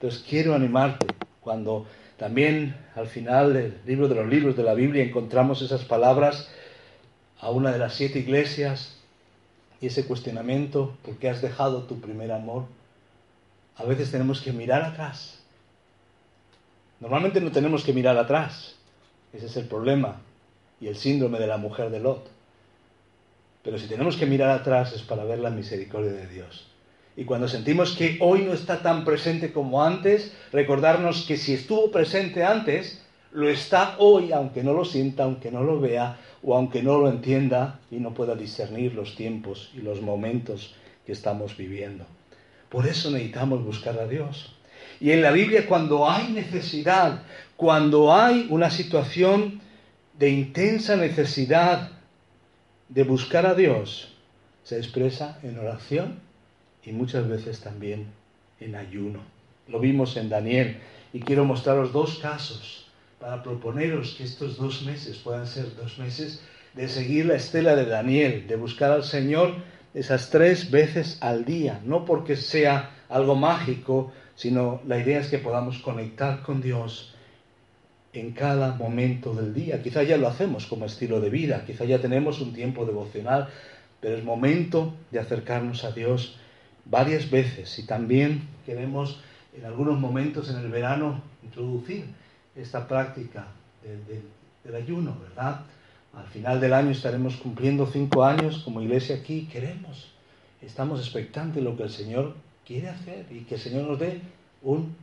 Entonces 0.00 0.24
quiero 0.26 0.54
animarte 0.54 1.08
cuando 1.42 1.86
también 2.18 2.76
al 2.94 3.08
final 3.08 3.54
del 3.54 3.80
libro 3.86 4.08
de 4.08 4.14
los 4.14 4.28
libros 4.28 4.56
de 4.56 4.62
la 4.62 4.74
Biblia 4.74 5.02
encontramos 5.02 5.62
esas 5.62 5.84
palabras 5.84 6.48
a 7.40 7.50
una 7.50 7.72
de 7.72 7.78
las 7.78 7.94
siete 7.94 8.20
iglesias 8.20 8.96
y 9.80 9.86
ese 9.88 10.06
cuestionamiento, 10.06 10.96
¿por 11.04 11.16
qué 11.16 11.28
has 11.28 11.42
dejado 11.42 11.82
tu 11.82 12.00
primer 12.00 12.32
amor? 12.32 12.64
A 13.76 13.84
veces 13.84 14.10
tenemos 14.10 14.40
que 14.40 14.52
mirar 14.52 14.82
atrás. 14.82 15.40
Normalmente 17.00 17.40
no 17.40 17.50
tenemos 17.50 17.84
que 17.84 17.92
mirar 17.92 18.16
atrás. 18.16 18.76
Ese 19.32 19.46
es 19.46 19.56
el 19.56 19.66
problema 19.66 20.20
y 20.80 20.86
el 20.86 20.96
síndrome 20.96 21.38
de 21.38 21.48
la 21.48 21.56
mujer 21.56 21.90
de 21.90 21.98
Lot. 21.98 22.30
Pero 23.64 23.78
si 23.78 23.88
tenemos 23.88 24.16
que 24.16 24.26
mirar 24.26 24.50
atrás 24.50 24.92
es 24.92 25.02
para 25.02 25.24
ver 25.24 25.40
la 25.40 25.50
misericordia 25.50 26.12
de 26.12 26.28
Dios. 26.28 26.73
Y 27.16 27.24
cuando 27.24 27.48
sentimos 27.48 27.92
que 27.96 28.18
hoy 28.20 28.42
no 28.42 28.52
está 28.52 28.82
tan 28.82 29.04
presente 29.04 29.52
como 29.52 29.84
antes, 29.84 30.32
recordarnos 30.52 31.24
que 31.26 31.36
si 31.36 31.54
estuvo 31.54 31.90
presente 31.90 32.44
antes, 32.44 33.00
lo 33.32 33.48
está 33.48 33.96
hoy, 33.98 34.32
aunque 34.32 34.62
no 34.64 34.72
lo 34.72 34.84
sienta, 34.84 35.24
aunque 35.24 35.50
no 35.50 35.62
lo 35.62 35.80
vea 35.80 36.18
o 36.42 36.56
aunque 36.56 36.82
no 36.82 36.98
lo 36.98 37.08
entienda 37.08 37.80
y 37.90 37.96
no 37.96 38.14
pueda 38.14 38.34
discernir 38.34 38.94
los 38.94 39.14
tiempos 39.16 39.70
y 39.74 39.78
los 39.78 40.00
momentos 40.00 40.74
que 41.06 41.12
estamos 41.12 41.56
viviendo. 41.56 42.04
Por 42.68 42.86
eso 42.86 43.10
necesitamos 43.10 43.64
buscar 43.64 43.98
a 43.98 44.06
Dios. 44.06 44.52
Y 45.00 45.10
en 45.12 45.22
la 45.22 45.30
Biblia 45.30 45.66
cuando 45.66 46.08
hay 46.08 46.32
necesidad, 46.32 47.22
cuando 47.56 48.12
hay 48.12 48.46
una 48.50 48.70
situación 48.70 49.60
de 50.18 50.30
intensa 50.30 50.96
necesidad 50.96 51.90
de 52.88 53.02
buscar 53.04 53.46
a 53.46 53.54
Dios, 53.54 54.14
se 54.62 54.78
expresa 54.78 55.38
en 55.42 55.58
oración 55.58 56.23
y 56.86 56.92
muchas 56.92 57.28
veces 57.28 57.60
también 57.60 58.06
en 58.60 58.74
ayuno. 58.74 59.20
Lo 59.68 59.80
vimos 59.80 60.16
en 60.16 60.28
Daniel 60.28 60.78
y 61.12 61.20
quiero 61.20 61.44
mostraros 61.44 61.92
dos 61.92 62.18
casos 62.18 62.86
para 63.18 63.42
proponeros 63.42 64.14
que 64.16 64.24
estos 64.24 64.56
dos 64.56 64.82
meses 64.82 65.16
puedan 65.18 65.46
ser 65.46 65.74
dos 65.76 65.98
meses 65.98 66.42
de 66.74 66.88
seguir 66.88 67.26
la 67.26 67.36
estela 67.36 67.76
de 67.76 67.86
Daniel, 67.86 68.46
de 68.46 68.56
buscar 68.56 68.90
al 68.90 69.04
Señor 69.04 69.54
esas 69.94 70.30
tres 70.30 70.70
veces 70.70 71.18
al 71.20 71.44
día, 71.44 71.80
no 71.84 72.04
porque 72.04 72.36
sea 72.36 72.90
algo 73.08 73.36
mágico, 73.36 74.12
sino 74.34 74.80
la 74.86 74.98
idea 74.98 75.20
es 75.20 75.28
que 75.28 75.38
podamos 75.38 75.78
conectar 75.78 76.42
con 76.42 76.60
Dios 76.60 77.14
en 78.12 78.32
cada 78.32 78.74
momento 78.74 79.34
del 79.34 79.54
día. 79.54 79.82
Quizá 79.82 80.02
ya 80.02 80.16
lo 80.16 80.28
hacemos 80.28 80.66
como 80.66 80.84
estilo 80.84 81.20
de 81.20 81.30
vida, 81.30 81.64
quizá 81.64 81.84
ya 81.84 82.00
tenemos 82.00 82.40
un 82.40 82.52
tiempo 82.52 82.84
devocional, 82.84 83.48
pero 84.00 84.16
es 84.16 84.24
momento 84.24 84.94
de 85.12 85.20
acercarnos 85.20 85.84
a 85.84 85.92
Dios 85.92 86.36
varias 86.84 87.30
veces 87.30 87.78
y 87.78 87.86
también 87.86 88.48
queremos 88.66 89.20
en 89.56 89.64
algunos 89.64 89.98
momentos 89.98 90.50
en 90.50 90.56
el 90.58 90.68
verano 90.68 91.20
introducir 91.42 92.06
esta 92.56 92.86
práctica 92.86 93.46
del, 93.82 94.74
ayuno, 94.74 95.16
¿verdad? 95.20 95.60
Al 96.14 96.26
final 96.26 96.60
del 96.60 96.72
año 96.72 96.90
estaremos 96.90 97.36
cumpliendo 97.36 97.86
cinco 97.86 98.24
años 98.24 98.62
como 98.64 98.80
iglesia 98.80 99.16
aquí. 99.16 99.48
Queremos, 99.52 100.12
estamos 100.62 101.00
expectantes 101.00 101.56
de 101.56 101.62
lo 101.62 101.76
que 101.76 101.82
el 101.84 101.90
Señor 101.90 102.34
quiere 102.64 102.88
hacer 102.88 103.26
y 103.30 103.40
que 103.40 103.56
el 103.56 103.60
Señor 103.60 103.82
nos 103.88 103.98
dé 103.98 104.20
un 104.62 104.96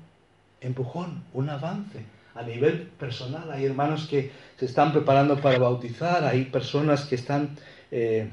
empujón, 0.62 1.24
un 1.34 1.50
avance 1.50 2.04
a 2.34 2.44
nivel 2.44 2.88
personal. 3.00 3.52
Hay 3.52 3.66
hermanos 3.66 4.08
que 4.08 4.32
se 4.58 4.66
están 4.66 4.92
preparando 4.92 5.40
para 5.40 5.60
bautizar, 5.60 6.24
hay 6.24 6.46
personas 6.46 7.06
que 7.06 7.16
están 7.16 7.56
eh, 7.92 8.30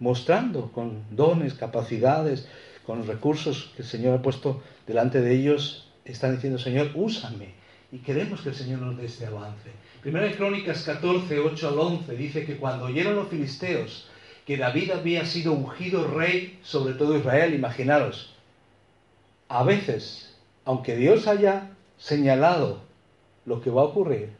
mostrando 0.00 0.72
con 0.72 1.02
dones, 1.10 1.54
capacidades, 1.54 2.48
con 2.86 2.98
los 2.98 3.06
recursos 3.06 3.72
que 3.76 3.82
el 3.82 3.88
Señor 3.88 4.18
ha 4.18 4.22
puesto 4.22 4.62
delante 4.86 5.20
de 5.20 5.34
ellos, 5.34 5.90
están 6.04 6.34
diciendo, 6.34 6.58
Señor, 6.58 6.90
úsame. 6.94 7.54
Y 7.90 7.98
queremos 7.98 8.40
que 8.42 8.50
el 8.50 8.54
Señor 8.54 8.80
nos 8.80 8.96
dé 8.96 9.06
este 9.06 9.26
avance. 9.26 9.70
Primera 10.02 10.26
de 10.26 10.34
Crónicas 10.34 10.82
14, 10.82 11.38
8 11.38 11.68
al 11.68 11.78
11 11.78 12.16
dice 12.16 12.44
que 12.44 12.56
cuando 12.56 12.86
oyeron 12.86 13.16
los 13.16 13.28
filisteos 13.28 14.08
que 14.46 14.56
David 14.56 14.90
había 14.90 15.24
sido 15.24 15.52
ungido 15.52 16.06
rey 16.08 16.58
sobre 16.62 16.94
todo 16.94 17.16
Israel, 17.16 17.54
imaginaros, 17.54 18.34
a 19.48 19.62
veces, 19.62 20.36
aunque 20.64 20.96
Dios 20.96 21.26
haya 21.26 21.70
señalado 21.96 22.80
lo 23.46 23.60
que 23.62 23.70
va 23.70 23.82
a 23.82 23.86
ocurrir 23.86 24.30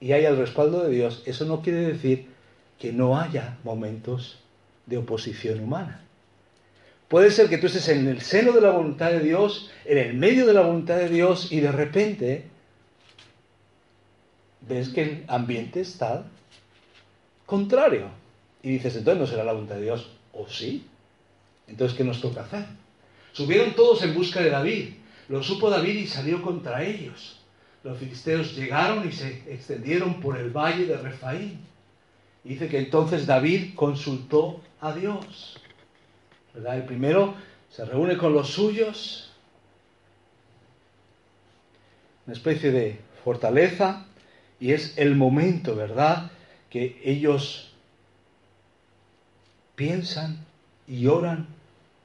y 0.00 0.12
haya 0.12 0.28
el 0.28 0.36
respaldo 0.36 0.84
de 0.84 0.90
Dios, 0.94 1.22
eso 1.26 1.44
no 1.46 1.62
quiere 1.62 1.80
decir 1.80 2.28
que 2.78 2.92
no 2.92 3.18
haya 3.18 3.58
momentos 3.64 4.38
de 4.86 4.98
oposición 4.98 5.60
humana. 5.60 6.02
Puede 7.08 7.30
ser 7.30 7.48
que 7.48 7.58
tú 7.58 7.66
estés 7.66 7.88
en 7.88 8.08
el 8.08 8.20
seno 8.20 8.52
de 8.52 8.60
la 8.60 8.70
voluntad 8.70 9.10
de 9.10 9.20
Dios, 9.20 9.70
en 9.84 9.98
el 9.98 10.14
medio 10.14 10.46
de 10.46 10.54
la 10.54 10.62
voluntad 10.62 10.96
de 10.96 11.08
Dios, 11.08 11.52
y 11.52 11.60
de 11.60 11.70
repente 11.70 12.44
ves 14.68 14.88
que 14.88 15.02
el 15.02 15.24
ambiente 15.28 15.80
está 15.80 16.24
contrario. 17.44 18.08
Y 18.62 18.70
dices, 18.70 18.96
entonces 18.96 19.20
no 19.20 19.26
será 19.26 19.44
la 19.44 19.52
voluntad 19.52 19.76
de 19.76 19.82
Dios. 19.82 20.10
¿O 20.32 20.48
sí? 20.48 20.86
Entonces, 21.68 21.96
¿qué 21.96 22.04
nos 22.04 22.20
toca 22.20 22.42
hacer? 22.42 22.66
Subieron 23.32 23.74
todos 23.74 24.02
en 24.02 24.14
busca 24.14 24.40
de 24.40 24.50
David. 24.50 24.94
Lo 25.28 25.42
supo 25.42 25.70
David 25.70 25.98
y 25.98 26.06
salió 26.06 26.42
contra 26.42 26.82
ellos. 26.82 27.40
Los 27.84 27.98
filisteos 27.98 28.56
llegaron 28.56 29.08
y 29.08 29.12
se 29.12 29.44
extendieron 29.52 30.20
por 30.20 30.36
el 30.36 30.50
valle 30.50 30.86
de 30.86 30.96
Refaín. 30.96 31.60
Dice 32.46 32.68
que 32.68 32.78
entonces 32.78 33.26
David 33.26 33.74
consultó 33.74 34.60
a 34.80 34.94
Dios. 34.94 35.60
¿verdad? 36.54 36.76
El 36.76 36.84
primero 36.84 37.34
se 37.70 37.84
reúne 37.84 38.16
con 38.16 38.32
los 38.32 38.50
suyos, 38.50 39.32
una 42.24 42.36
especie 42.36 42.70
de 42.70 43.00
fortaleza, 43.24 44.06
y 44.60 44.72
es 44.72 44.96
el 44.96 45.16
momento, 45.16 45.74
¿verdad?, 45.74 46.30
que 46.70 47.00
ellos 47.04 47.72
piensan 49.74 50.44
y 50.86 51.08
oran 51.08 51.48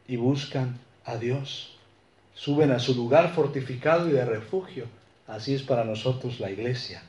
y 0.07 0.15
buscan 0.15 0.79
a 1.05 1.17
Dios. 1.17 1.77
Suben 2.33 2.71
a 2.71 2.79
su 2.79 2.95
lugar 2.95 3.36
fortificado 3.36 4.10
y 4.10 4.13
de 4.13 4.25
refugio. 4.25 4.86
Así 5.27 5.53
es 5.53 5.62
para 5.62 5.83
nosotros 5.83 6.39
la 6.39 6.50
iglesia, 6.50 7.03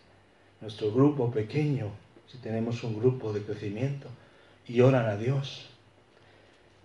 nuestro 0.60 0.92
grupo 0.92 1.30
pequeño, 1.30 1.92
si 2.32 2.38
tenemos 2.38 2.82
un 2.82 2.98
grupo 2.98 3.30
de 3.34 3.42
crecimiento, 3.42 4.08
y 4.66 4.80
oran 4.80 5.04
a 5.06 5.16
Dios. 5.16 5.68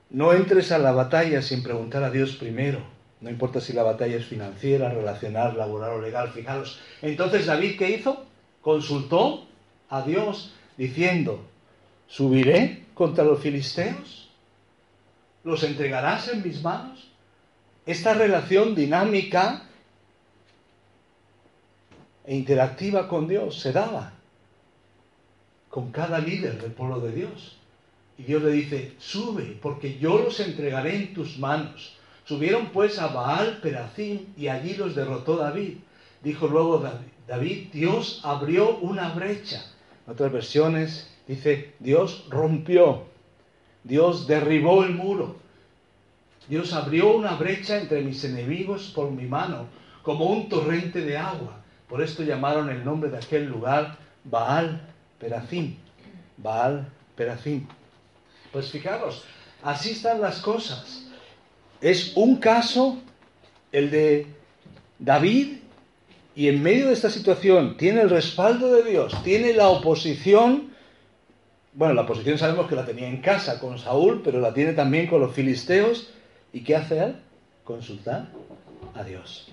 No 0.10 0.34
entres 0.34 0.74
a 0.74 0.78
la 0.78 0.92
batalla 0.92 1.42
sin 1.42 1.64
preguntar 1.64 2.04
a 2.04 2.10
Dios 2.10 2.36
primero. 2.36 2.82
No 3.22 3.30
importa 3.30 3.62
si 3.62 3.72
la 3.72 3.84
batalla 3.84 4.18
es 4.18 4.26
financiera, 4.26 4.90
relacional, 4.90 5.58
laboral 5.58 5.92
o 5.92 6.02
legal. 6.02 6.30
Fijaros. 6.30 6.80
Entonces 7.02 7.46
David, 7.46 7.78
¿qué 7.78 7.92
hizo? 7.92 8.26
Consultó 8.62 9.48
a 9.90 10.02
Dios 10.02 10.54
diciendo, 10.76 11.46
¿subiré 12.08 12.84
contra 12.94 13.24
los 13.24 13.40
filisteos? 13.40 14.30
¿Los 15.46 15.64
entregarás 15.64 16.28
en 16.28 16.44
mis 16.44 16.62
manos? 16.62 17.10
Esta 17.86 18.14
relación 18.14 18.76
dinámica 18.76 19.64
e 22.26 22.36
interactiva 22.36 23.08
con 23.08 23.30
Dios 23.30 23.62
se 23.62 23.72
daba 23.72 24.17
con 25.70 25.92
cada 25.92 26.20
líder 26.20 26.62
del 26.62 26.72
pueblo 26.72 27.00
de 27.00 27.12
Dios. 27.12 27.58
Y 28.18 28.24
Dios 28.24 28.42
le 28.42 28.52
dice, 28.52 28.94
sube, 28.98 29.58
porque 29.62 29.98
yo 30.00 30.18
los 30.18 30.40
entregaré 30.40 30.96
en 30.96 31.14
tus 31.14 31.38
manos. 31.38 31.98
Subieron 32.26 32.68
pues 32.68 33.00
a 33.00 33.08
Baal 33.08 33.60
Peracim 33.62 34.26
y 34.36 34.48
allí 34.48 34.76
los 34.76 34.96
derrotó 34.96 35.38
David. 35.38 35.78
Dijo 36.24 36.48
luego 36.48 36.84
David, 37.28 37.68
Dios 37.72 38.22
abrió 38.24 38.78
una 38.78 39.14
brecha. 39.14 39.64
En 40.06 40.14
otras 40.14 40.32
versiones 40.32 41.10
dice, 41.28 41.74
Dios 41.80 42.26
rompió, 42.30 43.04
Dios 43.84 44.28
derribó 44.28 44.84
el 44.84 44.94
muro. 44.94 45.38
Dios 46.50 46.74
abrió 46.74 47.16
una 47.16 47.36
brecha 47.36 47.78
entre 47.80 48.02
mis 48.02 48.24
enemigos 48.24 48.92
por 48.96 49.12
mi 49.12 49.26
mano, 49.26 49.68
como 50.02 50.26
un 50.26 50.50
torrente 50.50 51.02
de 51.02 51.18
agua. 51.18 51.62
Por 51.88 52.02
esto 52.02 52.24
llamaron 52.24 52.70
el 52.70 52.84
nombre 52.84 53.10
de 53.10 53.18
aquel 53.18 53.46
lugar 53.46 53.98
Baal 54.24 54.82
Peracim. 55.20 55.76
Baal 56.38 56.88
Peracim. 57.16 57.68
Pues 58.52 58.72
fijaros, 58.72 59.24
así 59.64 59.92
están 59.92 60.22
las 60.22 60.40
cosas. 60.40 61.06
Es 61.82 62.14
un 62.16 62.38
caso, 62.38 62.98
el 63.72 63.92
de 63.92 64.28
David, 65.00 65.58
y 66.36 66.48
en 66.48 66.62
medio 66.62 66.88
de 66.88 66.94
esta 66.94 67.10
situación 67.10 67.78
tiene 67.78 68.02
el 68.02 68.10
respaldo 68.10 68.72
de 68.72 68.84
Dios, 68.84 69.16
tiene 69.24 69.54
la 69.54 69.70
oposición, 69.70 70.72
bueno, 71.74 71.94
la 71.94 72.04
oposición 72.04 72.38
sabemos 72.38 72.68
que 72.68 72.76
la 72.76 72.86
tenía 72.86 73.08
en 73.08 73.22
casa 73.22 73.60
con 73.60 73.78
Saúl, 73.78 74.22
pero 74.24 74.40
la 74.40 74.54
tiene 74.54 74.74
también 74.74 75.08
con 75.08 75.22
los 75.22 75.34
filisteos. 75.34 76.10
¿Y 76.54 76.62
qué 76.62 76.76
hace 76.76 76.98
él? 77.04 77.16
Consultar 77.64 78.30
a 78.96 79.04
Dios. 79.04 79.48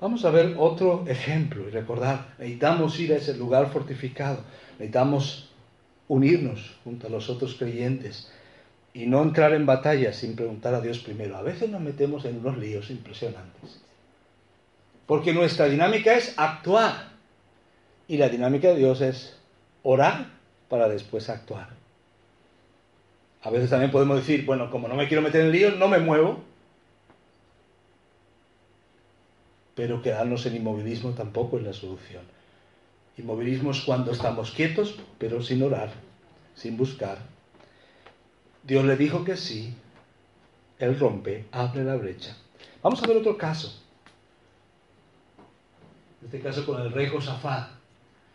Vamos 0.00 0.24
a 0.24 0.30
ver 0.30 0.56
otro 0.58 1.04
ejemplo 1.08 1.66
y 1.66 1.70
recordar, 1.70 2.34
necesitamos 2.38 2.98
ir 3.00 3.12
a 3.12 3.16
ese 3.16 3.34
lugar 3.34 3.70
fortificado, 3.70 4.40
necesitamos 4.72 5.48
unirnos 6.08 6.76
junto 6.84 7.06
a 7.06 7.10
los 7.10 7.30
otros 7.30 7.54
creyentes 7.54 8.30
y 8.92 9.06
no 9.06 9.22
entrar 9.22 9.52
en 9.54 9.66
batalla 9.66 10.12
sin 10.12 10.36
preguntar 10.36 10.74
a 10.74 10.80
Dios 10.80 10.98
primero. 10.98 11.36
A 11.36 11.42
veces 11.42 11.70
nos 11.70 11.80
metemos 11.80 12.24
en 12.24 12.38
unos 12.38 12.58
líos 12.58 12.90
impresionantes. 12.90 13.80
Porque 15.06 15.32
nuestra 15.32 15.66
dinámica 15.66 16.14
es 16.14 16.34
actuar 16.36 17.10
y 18.08 18.18
la 18.18 18.28
dinámica 18.28 18.68
de 18.68 18.76
Dios 18.76 19.00
es 19.00 19.38
orar 19.82 20.26
para 20.68 20.88
después 20.88 21.28
actuar. 21.30 21.68
A 23.42 23.50
veces 23.50 23.70
también 23.70 23.92
podemos 23.92 24.16
decir, 24.16 24.44
bueno, 24.44 24.70
como 24.70 24.88
no 24.88 24.94
me 24.94 25.06
quiero 25.08 25.22
meter 25.22 25.42
en 25.42 25.52
líos, 25.52 25.76
no 25.76 25.88
me 25.88 25.98
muevo. 25.98 26.40
Pero 29.76 30.02
quedarnos 30.02 30.44
en 30.46 30.56
inmovilismo 30.56 31.10
tampoco 31.10 31.58
es 31.58 31.64
la 31.64 31.74
solución. 31.74 32.24
Inmovilismo 33.18 33.70
es 33.70 33.80
cuando 33.82 34.10
estamos 34.10 34.50
quietos, 34.50 34.96
pero 35.18 35.42
sin 35.42 35.62
orar, 35.62 35.92
sin 36.54 36.76
buscar. 36.76 37.18
Dios 38.64 38.84
le 38.84 38.96
dijo 38.96 39.22
que 39.22 39.36
sí. 39.36 39.74
Él 40.78 40.98
rompe, 40.98 41.44
abre 41.52 41.84
la 41.84 41.96
brecha. 41.96 42.36
Vamos 42.82 43.02
a 43.02 43.06
ver 43.06 43.18
otro 43.18 43.36
caso. 43.36 43.80
En 46.20 46.26
este 46.26 46.40
caso 46.40 46.66
con 46.66 46.80
el 46.80 46.92
rey 46.92 47.08
Josafat. 47.08 47.70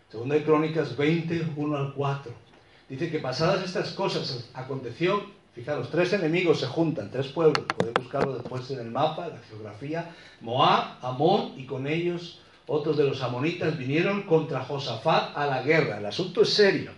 Segunda 0.10 0.36
de 0.36 0.44
Crónicas 0.44 0.96
20, 0.96 1.54
1 1.56 1.78
al 1.78 1.94
4. 1.94 2.34
Dice 2.88 3.10
que 3.10 3.20
pasadas 3.20 3.64
estas 3.64 3.94
cosas 3.94 4.50
aconteció, 4.54 5.24
fijaros, 5.54 5.90
tres 5.90 6.14
enemigos 6.14 6.60
se 6.60 6.68
juntan, 6.68 7.12
tres 7.12 7.28
pueblos, 7.28 7.66
podéis 7.78 7.94
buscarlo 7.96 8.34
después 8.38 8.70
en 8.72 8.80
el 8.80 8.92
mapa, 8.92 9.28
en 9.28 9.34
la 9.34 9.40
geografía, 9.40 10.16
Moab, 10.42 10.98
Amón 11.02 11.54
y 11.58 11.66
con 11.66 11.88
ellos 11.88 12.40
otros 12.68 12.96
de 12.96 13.04
los 13.04 13.22
amonitas 13.22 13.78
vinieron 13.78 14.24
contra 14.24 14.64
Josafat 14.64 15.38
a 15.38 15.46
la 15.46 15.62
guerra. 15.62 15.98
El 15.98 16.06
asunto 16.06 16.44
es 16.44 16.54
serio. 16.54 16.92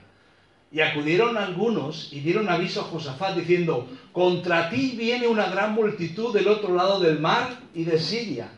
Y 0.71 0.81
acudieron 0.81 1.37
algunos 1.37 2.11
y 2.11 2.19
dieron 2.19 2.49
aviso 2.49 2.81
a 2.81 2.85
Josafat 2.85 3.37
diciendo, 3.37 3.87
contra 4.11 4.69
ti 4.69 4.95
viene 4.97 5.27
una 5.27 5.47
gran 5.47 5.73
multitud 5.73 6.33
del 6.33 6.47
otro 6.47 6.75
lado 6.75 6.99
del 6.99 7.19
mar 7.19 7.59
y 7.73 7.83
de 7.85 7.99
Siria. 7.99 8.49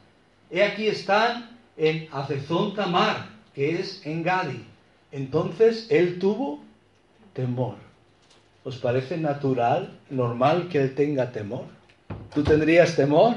He 0.50 0.64
aquí 0.64 0.88
están 0.88 1.58
en 1.78 2.08
Azezón 2.12 2.74
Tamar, 2.74 3.30
que 3.54 3.80
es 3.80 4.06
en 4.06 4.24
Gadi. 4.24 4.66
Entonces 5.12 5.88
él 5.90 6.20
tuvo 6.20 6.64
temor. 7.34 7.85
¿Os 8.66 8.78
parece 8.78 9.16
natural, 9.18 10.00
normal 10.10 10.68
que 10.70 10.82
él 10.82 10.96
tenga 10.96 11.32
temor? 11.32 11.66
¿Tú 12.34 12.44
tendrías 12.44 12.96
temor? 12.96 13.36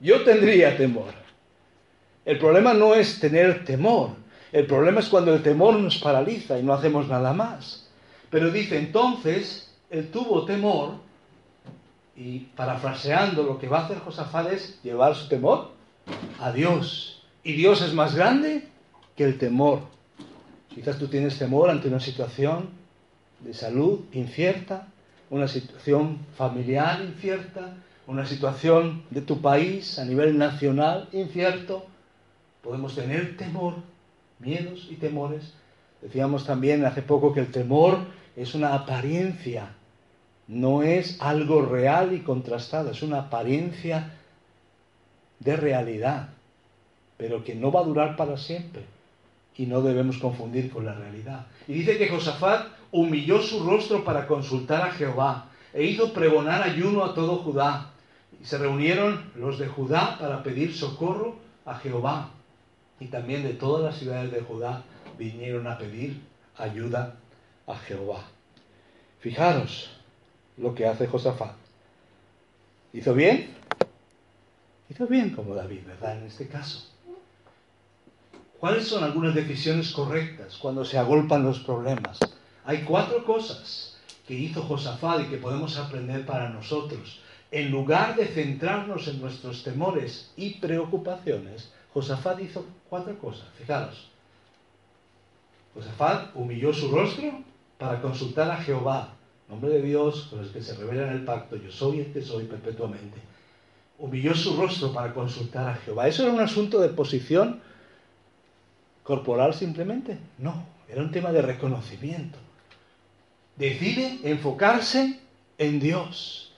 Yo 0.00 0.22
tendría 0.22 0.76
temor. 0.76 1.14
El 2.26 2.38
problema 2.38 2.74
no 2.74 2.94
es 2.94 3.18
tener 3.18 3.64
temor, 3.64 4.10
el 4.52 4.66
problema 4.66 5.00
es 5.00 5.08
cuando 5.08 5.32
el 5.32 5.42
temor 5.42 5.78
nos 5.78 5.96
paraliza 5.96 6.58
y 6.58 6.62
no 6.62 6.74
hacemos 6.74 7.08
nada 7.08 7.32
más. 7.32 7.88
Pero 8.28 8.50
dice 8.50 8.78
entonces, 8.78 9.74
él 9.88 10.10
tuvo 10.10 10.44
temor 10.44 10.96
y 12.14 12.40
parafraseando 12.40 13.44
lo 13.44 13.58
que 13.58 13.66
va 13.68 13.78
a 13.78 13.84
hacer 13.86 14.00
Josafat 14.00 14.52
es 14.52 14.82
llevar 14.82 15.14
su 15.14 15.26
temor 15.28 15.70
a 16.38 16.52
Dios. 16.52 17.22
Y 17.42 17.52
Dios 17.52 17.80
es 17.80 17.94
más 17.94 18.14
grande 18.14 18.68
que 19.16 19.24
el 19.24 19.38
temor. 19.38 19.80
Quizás 20.68 20.98
tú 20.98 21.08
tienes 21.08 21.38
temor 21.38 21.70
ante 21.70 21.88
una 21.88 22.00
situación 22.00 22.79
de 23.40 23.54
salud 23.54 24.00
incierta, 24.12 24.88
una 25.30 25.48
situación 25.48 26.18
familiar 26.36 27.02
incierta, 27.02 27.76
una 28.06 28.26
situación 28.26 29.04
de 29.10 29.20
tu 29.20 29.40
país 29.40 29.98
a 29.98 30.04
nivel 30.04 30.36
nacional 30.36 31.08
incierto. 31.12 31.86
Podemos 32.62 32.94
tener 32.94 33.36
temor, 33.36 33.74
miedos 34.38 34.88
y 34.90 34.96
temores. 34.96 35.54
Decíamos 36.02 36.44
también 36.44 36.84
hace 36.84 37.02
poco 37.02 37.32
que 37.32 37.40
el 37.40 37.50
temor 37.50 37.98
es 38.36 38.54
una 38.54 38.74
apariencia, 38.74 39.74
no 40.48 40.82
es 40.82 41.20
algo 41.20 41.62
real 41.62 42.12
y 42.12 42.20
contrastado, 42.20 42.90
es 42.90 43.02
una 43.02 43.20
apariencia 43.20 44.14
de 45.38 45.56
realidad, 45.56 46.30
pero 47.16 47.44
que 47.44 47.54
no 47.54 47.70
va 47.70 47.80
a 47.80 47.84
durar 47.84 48.16
para 48.16 48.36
siempre 48.36 48.84
y 49.56 49.66
no 49.66 49.82
debemos 49.82 50.18
confundir 50.18 50.70
con 50.70 50.84
la 50.84 50.94
realidad. 50.94 51.46
Y 51.68 51.74
dice 51.74 51.98
que 51.98 52.08
Josafat 52.08 52.68
humilló 52.92 53.40
su 53.40 53.62
rostro 53.62 54.04
para 54.04 54.26
consultar 54.26 54.82
a 54.82 54.92
Jehová 54.92 55.50
e 55.72 55.84
hizo 55.84 56.12
pregonar 56.12 56.62
ayuno 56.62 57.04
a 57.04 57.14
todo 57.14 57.38
Judá. 57.38 57.90
Y 58.40 58.44
se 58.44 58.58
reunieron 58.58 59.30
los 59.34 59.58
de 59.58 59.68
Judá 59.68 60.16
para 60.18 60.42
pedir 60.42 60.74
socorro 60.74 61.36
a 61.66 61.74
Jehová. 61.74 62.30
Y 62.98 63.06
también 63.06 63.42
de 63.42 63.54
todas 63.54 63.84
las 63.84 63.96
ciudades 63.98 64.30
de 64.30 64.40
Judá 64.40 64.82
vinieron 65.18 65.66
a 65.66 65.78
pedir 65.78 66.20
ayuda 66.56 67.16
a 67.66 67.76
Jehová. 67.76 68.24
Fijaros 69.20 69.90
lo 70.56 70.74
que 70.74 70.86
hace 70.86 71.06
Josafat. 71.06 71.54
¿Hizo 72.92 73.14
bien? 73.14 73.54
Hizo 74.88 75.06
bien 75.06 75.30
como 75.30 75.54
David, 75.54 75.80
¿verdad? 75.86 76.18
En 76.18 76.26
este 76.26 76.48
caso. 76.48 76.89
¿Cuáles 78.60 78.88
son 78.88 79.02
algunas 79.02 79.34
decisiones 79.34 79.90
correctas 79.90 80.58
cuando 80.58 80.84
se 80.84 80.98
agolpan 80.98 81.42
los 81.42 81.60
problemas? 81.60 82.18
Hay 82.66 82.82
cuatro 82.82 83.24
cosas 83.24 83.96
que 84.28 84.34
hizo 84.34 84.62
Josafat 84.62 85.22
y 85.22 85.30
que 85.30 85.38
podemos 85.38 85.78
aprender 85.78 86.26
para 86.26 86.50
nosotros. 86.50 87.20
En 87.50 87.70
lugar 87.70 88.16
de 88.16 88.26
centrarnos 88.26 89.08
en 89.08 89.18
nuestros 89.18 89.64
temores 89.64 90.30
y 90.36 90.50
preocupaciones, 90.60 91.72
Josafat 91.94 92.38
hizo 92.40 92.66
cuatro 92.90 93.18
cosas. 93.18 93.46
Fijaros. 93.56 94.10
Josafat 95.74 96.36
humilló 96.36 96.74
su 96.74 96.90
rostro 96.90 97.42
para 97.78 98.02
consultar 98.02 98.50
a 98.50 98.58
Jehová, 98.58 99.14
nombre 99.48 99.70
de 99.70 99.80
Dios 99.80 100.26
con 100.28 100.40
el 100.40 100.50
que 100.52 100.60
se 100.60 100.74
revela 100.74 101.06
en 101.06 101.14
el 101.14 101.24
pacto, 101.24 101.56
yo 101.56 101.72
soy 101.72 102.00
el 102.00 102.12
que 102.12 102.20
soy 102.20 102.44
perpetuamente. 102.44 103.22
Humilló 103.98 104.34
su 104.34 104.54
rostro 104.54 104.92
para 104.92 105.14
consultar 105.14 105.66
a 105.66 105.74
Jehová. 105.76 106.08
¿Eso 106.08 106.24
era 106.24 106.32
un 106.32 106.40
asunto 106.40 106.78
de 106.78 106.90
posición 106.90 107.62
corporal 109.10 109.54
simplemente? 109.54 110.18
No, 110.38 110.64
era 110.88 111.02
un 111.02 111.10
tema 111.10 111.32
de 111.32 111.42
reconocimiento. 111.42 112.38
Decide 113.56 114.20
enfocarse 114.22 115.18
en 115.58 115.80
Dios. 115.80 116.52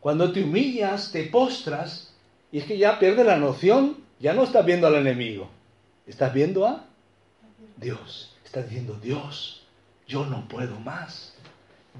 Cuando 0.00 0.32
te 0.32 0.42
humillas, 0.42 1.12
te 1.12 1.22
postras, 1.22 2.12
y 2.50 2.58
es 2.58 2.64
que 2.64 2.78
ya 2.78 2.98
pierde 2.98 3.22
la 3.22 3.36
noción, 3.36 3.98
ya 4.18 4.32
no 4.32 4.42
estás 4.42 4.66
viendo 4.66 4.88
al 4.88 4.96
enemigo, 4.96 5.48
estás 6.04 6.34
viendo 6.34 6.66
a 6.66 6.84
Dios. 7.76 8.34
Estás 8.44 8.64
diciendo, 8.64 8.98
Dios, 9.00 9.64
yo 10.08 10.26
no 10.26 10.48
puedo 10.48 10.80
más. 10.80 11.32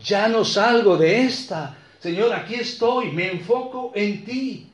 Ya 0.01 0.27
no 0.27 0.45
salgo 0.45 0.97
de 0.97 1.21
esta. 1.21 1.77
Señor, 2.01 2.33
aquí 2.33 2.57
estoy, 2.57 3.13
me 3.13 3.31
enfoco 3.31 3.93
en 3.95 4.25
ti. 4.25 4.67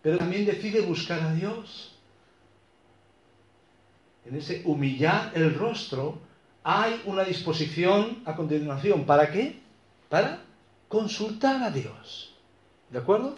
Pero 0.00 0.16
también 0.16 0.46
decide 0.46 0.80
buscar 0.80 1.20
a 1.20 1.34
Dios 1.34 1.93
en 4.26 4.36
ese 4.36 4.62
humillar 4.64 5.32
el 5.34 5.54
rostro, 5.54 6.18
hay 6.62 7.02
una 7.04 7.24
disposición 7.24 8.22
a 8.24 8.34
continuación. 8.34 9.04
¿Para 9.04 9.30
qué? 9.30 9.60
Para 10.08 10.40
consultar 10.88 11.62
a 11.62 11.70
Dios. 11.70 12.34
¿De 12.90 12.98
acuerdo? 12.98 13.36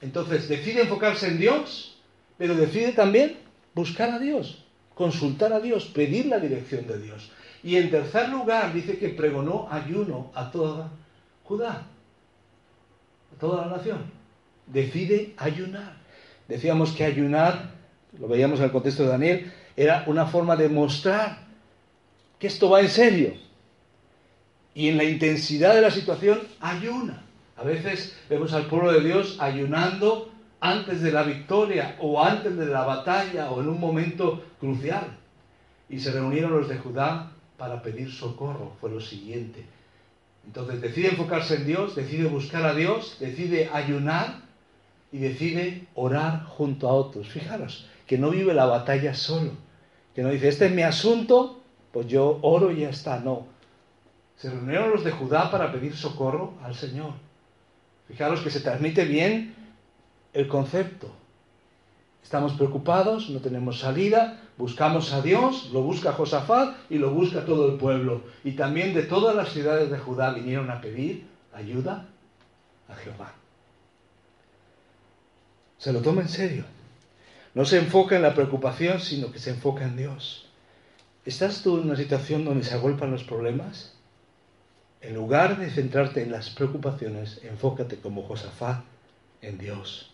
Entonces 0.00 0.48
decide 0.48 0.82
enfocarse 0.82 1.28
en 1.28 1.38
Dios, 1.38 1.98
pero 2.38 2.54
decide 2.54 2.92
también 2.92 3.38
buscar 3.74 4.10
a 4.10 4.18
Dios, 4.18 4.64
consultar 4.94 5.52
a 5.52 5.60
Dios, 5.60 5.86
pedir 5.86 6.26
la 6.26 6.38
dirección 6.38 6.86
de 6.86 7.00
Dios. 7.00 7.30
Y 7.62 7.76
en 7.76 7.90
tercer 7.90 8.28
lugar 8.28 8.72
dice 8.72 8.98
que 8.98 9.08
pregonó 9.08 9.66
ayuno 9.70 10.30
a 10.34 10.50
toda 10.50 10.90
Judá, 11.44 11.86
a 13.34 13.40
toda 13.40 13.66
la 13.66 13.76
nación. 13.76 14.10
Decide 14.66 15.34
ayunar. 15.36 15.96
Decíamos 16.48 16.92
que 16.92 17.04
ayunar 17.04 17.75
lo 18.20 18.28
veíamos 18.28 18.58
en 18.58 18.66
el 18.66 18.72
contexto 18.72 19.02
de 19.02 19.08
Daniel, 19.08 19.52
era 19.76 20.04
una 20.06 20.26
forma 20.26 20.56
de 20.56 20.68
mostrar 20.68 21.46
que 22.38 22.46
esto 22.46 22.70
va 22.70 22.80
en 22.80 22.88
serio. 22.88 23.34
Y 24.74 24.88
en 24.88 24.96
la 24.96 25.04
intensidad 25.04 25.74
de 25.74 25.80
la 25.80 25.90
situación 25.90 26.40
ayuna. 26.60 27.22
A 27.56 27.64
veces 27.64 28.16
vemos 28.28 28.52
al 28.52 28.66
pueblo 28.66 28.92
de 28.92 29.00
Dios 29.00 29.38
ayunando 29.40 30.30
antes 30.60 31.00
de 31.00 31.12
la 31.12 31.22
victoria 31.22 31.96
o 32.00 32.22
antes 32.22 32.56
de 32.56 32.66
la 32.66 32.84
batalla 32.84 33.50
o 33.50 33.60
en 33.62 33.68
un 33.68 33.80
momento 33.80 34.44
crucial. 34.60 35.16
Y 35.88 36.00
se 36.00 36.12
reunieron 36.12 36.52
los 36.52 36.68
de 36.68 36.76
Judá 36.76 37.32
para 37.56 37.80
pedir 37.80 38.12
socorro. 38.12 38.72
Fue 38.80 38.90
lo 38.90 39.00
siguiente. 39.00 39.64
Entonces 40.46 40.80
decide 40.80 41.08
enfocarse 41.08 41.56
en 41.56 41.66
Dios, 41.66 41.96
decide 41.96 42.28
buscar 42.28 42.64
a 42.64 42.74
Dios, 42.74 43.16
decide 43.18 43.70
ayunar 43.72 44.42
y 45.10 45.18
decide 45.18 45.86
orar 45.94 46.44
junto 46.44 46.88
a 46.88 46.92
otros. 46.92 47.28
Fijaros, 47.28 47.88
que 48.06 48.18
no 48.18 48.30
vive 48.30 48.54
la 48.54 48.66
batalla 48.66 49.14
solo, 49.14 49.52
que 50.14 50.22
no 50.22 50.30
dice, 50.30 50.48
este 50.48 50.66
es 50.66 50.72
mi 50.72 50.82
asunto, 50.82 51.60
pues 51.92 52.06
yo 52.06 52.38
oro 52.42 52.70
y 52.70 52.80
ya 52.80 52.90
está, 52.90 53.20
no. 53.20 53.46
Se 54.36 54.50
reunieron 54.50 54.90
los 54.90 55.04
de 55.04 55.12
Judá 55.12 55.50
para 55.50 55.72
pedir 55.72 55.96
socorro 55.96 56.54
al 56.62 56.74
Señor. 56.74 57.12
Fijaros 58.08 58.40
que 58.40 58.50
se 58.50 58.60
transmite 58.60 59.04
bien 59.04 59.54
el 60.32 60.46
concepto. 60.46 61.10
Estamos 62.22 62.52
preocupados, 62.52 63.30
no 63.30 63.40
tenemos 63.40 63.80
salida, 63.80 64.42
buscamos 64.58 65.12
a 65.12 65.22
Dios, 65.22 65.70
lo 65.72 65.82
busca 65.82 66.12
Josafat 66.12 66.76
y 66.90 66.98
lo 66.98 67.10
busca 67.10 67.44
todo 67.44 67.70
el 67.70 67.78
pueblo. 67.78 68.22
Y 68.44 68.52
también 68.52 68.94
de 68.94 69.04
todas 69.04 69.34
las 69.34 69.50
ciudades 69.50 69.90
de 69.90 69.98
Judá 69.98 70.32
vinieron 70.32 70.70
a 70.70 70.80
pedir 70.80 71.26
ayuda 71.54 72.06
a 72.88 72.94
Jehová. 72.94 73.32
Se 75.78 75.92
lo 75.92 76.00
toma 76.00 76.22
en 76.22 76.28
serio. 76.28 76.64
No 77.56 77.64
se 77.64 77.78
enfoca 77.78 78.16
en 78.16 78.20
la 78.20 78.34
preocupación, 78.34 79.00
sino 79.00 79.32
que 79.32 79.38
se 79.38 79.48
enfoca 79.48 79.82
en 79.82 79.96
Dios. 79.96 80.44
¿Estás 81.24 81.62
tú 81.62 81.78
en 81.78 81.84
una 81.84 81.96
situación 81.96 82.44
donde 82.44 82.66
se 82.66 82.74
agolpan 82.74 83.10
los 83.10 83.24
problemas? 83.24 83.94
En 85.00 85.14
lugar 85.14 85.58
de 85.58 85.70
centrarte 85.70 86.22
en 86.22 86.32
las 86.32 86.50
preocupaciones, 86.50 87.40
enfócate 87.44 87.96
como 87.96 88.24
Josafat 88.24 88.84
en 89.40 89.56
Dios. 89.56 90.12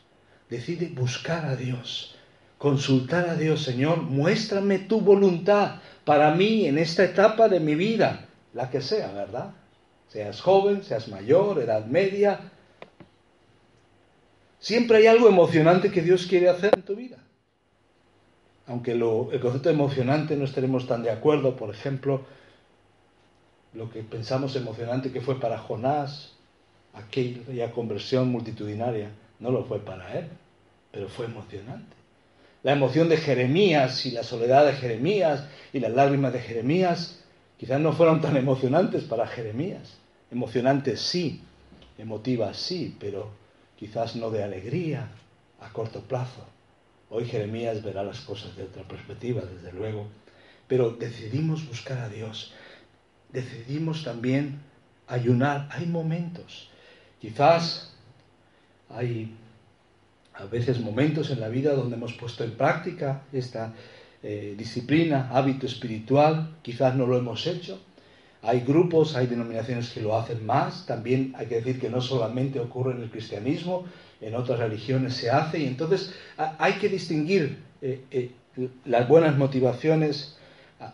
Decide 0.50 0.92
buscar 0.94 1.44
a 1.46 1.56
Dios, 1.56 2.14
consultar 2.58 3.28
a 3.28 3.34
Dios, 3.34 3.64
Señor, 3.64 4.02
muéstrame 4.02 4.78
tu 4.78 5.00
voluntad 5.00 5.80
para 6.04 6.36
mí 6.36 6.66
en 6.66 6.78
esta 6.78 7.02
etapa 7.02 7.48
de 7.48 7.58
mi 7.58 7.74
vida, 7.74 8.28
la 8.54 8.70
que 8.70 8.80
sea, 8.80 9.10
¿verdad? 9.10 9.50
Seas 10.06 10.40
joven, 10.40 10.84
seas 10.84 11.08
mayor, 11.08 11.58
edad 11.58 11.86
media. 11.86 12.38
Siempre 14.60 14.98
hay 14.98 15.08
algo 15.08 15.28
emocionante 15.28 15.90
que 15.90 16.02
Dios 16.02 16.28
quiere 16.28 16.48
hacer 16.48 16.70
en 16.76 16.82
tu 16.82 16.94
vida 16.94 17.18
aunque 18.72 18.92
el 18.92 19.40
concepto 19.40 19.68
emocionante 19.68 20.34
no 20.34 20.46
estaremos 20.46 20.86
tan 20.86 21.02
de 21.02 21.10
acuerdo, 21.10 21.56
por 21.56 21.68
ejemplo, 21.68 22.22
lo 23.74 23.90
que 23.90 24.02
pensamos 24.02 24.56
emocionante 24.56 25.12
que 25.12 25.20
fue 25.20 25.38
para 25.38 25.58
Jonás, 25.58 26.32
aquella 26.94 27.70
conversión 27.72 28.30
multitudinaria, 28.30 29.10
no 29.40 29.50
lo 29.50 29.66
fue 29.66 29.78
para 29.80 30.18
él, 30.18 30.26
pero 30.90 31.10
fue 31.10 31.26
emocionante. 31.26 31.94
La 32.62 32.72
emoción 32.72 33.10
de 33.10 33.18
Jeremías 33.18 34.06
y 34.06 34.12
la 34.12 34.22
soledad 34.22 34.64
de 34.64 34.72
Jeremías 34.72 35.44
y 35.74 35.80
las 35.80 35.92
lágrimas 35.92 36.32
de 36.32 36.40
Jeremías 36.40 37.22
quizás 37.58 37.78
no 37.78 37.92
fueron 37.92 38.22
tan 38.22 38.38
emocionantes 38.38 39.04
para 39.04 39.26
Jeremías. 39.26 39.98
Emocionantes 40.30 40.98
sí, 40.98 41.42
emotivas 41.98 42.56
sí, 42.56 42.96
pero 42.98 43.28
quizás 43.78 44.16
no 44.16 44.30
de 44.30 44.42
alegría 44.42 45.10
a 45.60 45.70
corto 45.74 46.00
plazo 46.00 46.46
Hoy 47.14 47.26
Jeremías 47.26 47.82
verá 47.82 48.02
las 48.02 48.22
cosas 48.22 48.56
de 48.56 48.62
otra 48.62 48.84
perspectiva, 48.84 49.42
desde 49.42 49.70
luego, 49.70 50.06
pero 50.66 50.92
decidimos 50.92 51.68
buscar 51.68 51.98
a 51.98 52.08
Dios. 52.08 52.54
Decidimos 53.30 54.02
también 54.02 54.60
ayunar. 55.06 55.68
Hay 55.72 55.84
momentos. 55.84 56.70
Quizás 57.20 57.92
hay 58.88 59.36
a 60.32 60.46
veces 60.46 60.80
momentos 60.80 61.28
en 61.30 61.40
la 61.40 61.50
vida 61.50 61.74
donde 61.74 61.96
hemos 61.96 62.14
puesto 62.14 62.44
en 62.44 62.52
práctica 62.52 63.24
esta 63.30 63.74
eh, 64.22 64.54
disciplina, 64.56 65.28
hábito 65.32 65.66
espiritual, 65.66 66.56
quizás 66.62 66.94
no 66.94 67.06
lo 67.06 67.18
hemos 67.18 67.46
hecho. 67.46 67.78
Hay 68.40 68.60
grupos, 68.60 69.16
hay 69.16 69.26
denominaciones 69.26 69.90
que 69.90 70.00
lo 70.00 70.18
hacen 70.18 70.46
más. 70.46 70.86
También 70.86 71.34
hay 71.36 71.46
que 71.46 71.56
decir 71.56 71.78
que 71.78 71.90
no 71.90 72.00
solamente 72.00 72.58
ocurre 72.58 72.94
en 72.94 73.02
el 73.02 73.10
cristianismo, 73.10 73.84
en 74.22 74.34
otras 74.34 74.58
religiones 74.58 75.14
se 75.14 75.30
hace. 75.30 75.58
Y 75.58 75.66
entonces 75.66 76.14
hay 76.36 76.74
que 76.74 76.88
distinguir 76.88 77.58
eh, 77.82 78.00
eh, 78.10 78.30
las 78.86 79.08
buenas 79.08 79.36
motivaciones 79.36 80.38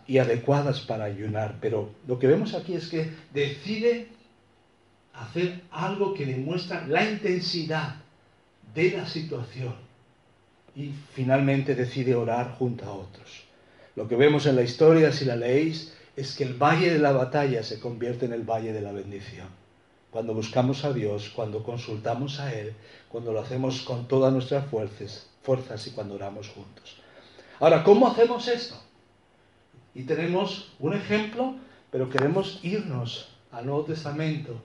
y 0.07 0.17
adecuadas 0.17 0.81
para 0.81 1.05
ayunar. 1.05 1.57
Pero 1.61 1.91
lo 2.07 2.19
que 2.19 2.27
vemos 2.27 2.53
aquí 2.53 2.73
es 2.73 2.87
que 2.87 3.09
decide 3.33 4.07
hacer 5.13 5.61
algo 5.71 6.13
que 6.13 6.25
demuestra 6.25 6.85
la 6.87 7.09
intensidad 7.09 7.95
de 8.73 8.91
la 8.91 9.05
situación 9.05 9.75
y 10.75 10.91
finalmente 11.13 11.75
decide 11.75 12.15
orar 12.15 12.55
junto 12.57 12.85
a 12.85 12.93
otros. 12.93 13.43
Lo 13.95 14.07
que 14.07 14.15
vemos 14.15 14.45
en 14.45 14.55
la 14.55 14.61
historia, 14.61 15.11
si 15.11 15.25
la 15.25 15.35
leéis, 15.35 15.93
es 16.15 16.35
que 16.35 16.43
el 16.43 16.53
valle 16.53 16.91
de 16.91 16.99
la 16.99 17.11
batalla 17.11 17.63
se 17.63 17.79
convierte 17.79 18.25
en 18.25 18.33
el 18.33 18.43
valle 18.43 18.71
de 18.71 18.81
la 18.81 18.91
bendición. 18.91 19.47
Cuando 20.11 20.33
buscamos 20.33 20.83
a 20.85 20.93
Dios, 20.93 21.29
cuando 21.35 21.63
consultamos 21.63 22.39
a 22.39 22.53
Él, 22.53 22.73
cuando 23.09 23.31
lo 23.31 23.41
hacemos 23.41 23.81
con 23.81 24.07
todas 24.07 24.33
nuestras 24.33 24.65
fuerzas, 24.65 25.27
fuerzas 25.43 25.85
y 25.87 25.91
cuando 25.91 26.15
oramos 26.15 26.49
juntos. 26.49 26.97
Ahora, 27.59 27.83
¿cómo 27.83 28.07
hacemos 28.07 28.47
esto? 28.47 28.75
Y 29.93 30.03
tenemos 30.03 30.71
un 30.79 30.93
ejemplo, 30.93 31.55
pero 31.91 32.09
queremos 32.09 32.59
irnos 32.63 33.29
al 33.51 33.65
Nuevo 33.65 33.83
Testamento, 33.83 34.59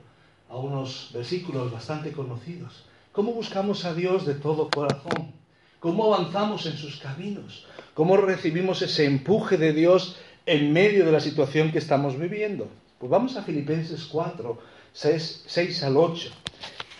a 0.49 0.57
unos 0.57 1.11
versículos 1.13 1.71
bastante 1.71 2.11
conocidos. 2.11 2.85
¿Cómo 3.11 3.33
buscamos 3.33 3.85
a 3.85 3.93
Dios 3.93 4.25
de 4.25 4.35
todo 4.35 4.69
corazón? 4.69 5.31
¿Cómo 5.79 6.13
avanzamos 6.13 6.65
en 6.65 6.77
sus 6.77 6.97
caminos? 6.97 7.67
¿Cómo 7.93 8.17
recibimos 8.17 8.81
ese 8.81 9.05
empuje 9.05 9.57
de 9.57 9.73
Dios 9.73 10.17
en 10.45 10.73
medio 10.73 11.05
de 11.05 11.11
la 11.11 11.19
situación 11.19 11.71
que 11.71 11.77
estamos 11.79 12.19
viviendo? 12.19 12.67
Pues 12.97 13.09
vamos 13.09 13.35
a 13.35 13.43
Filipenses 13.43 14.05
4, 14.05 14.57
6, 14.95 15.83
al 15.83 15.97
8. 15.97 16.31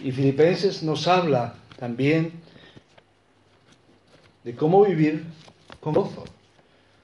Y 0.02 0.12
Filipenses 0.12 0.84
nos 0.84 1.08
habla 1.08 1.56
también 1.80 2.34
de 4.44 4.54
cómo 4.56 4.84
vivir 4.86 5.24
con 5.80 5.94
gozo, 5.94 6.26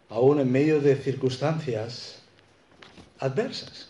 aún 0.10 0.40
en 0.40 0.52
medio 0.52 0.80
de 0.80 0.96
circunstancias 0.96 2.20
adversas. 3.20 3.90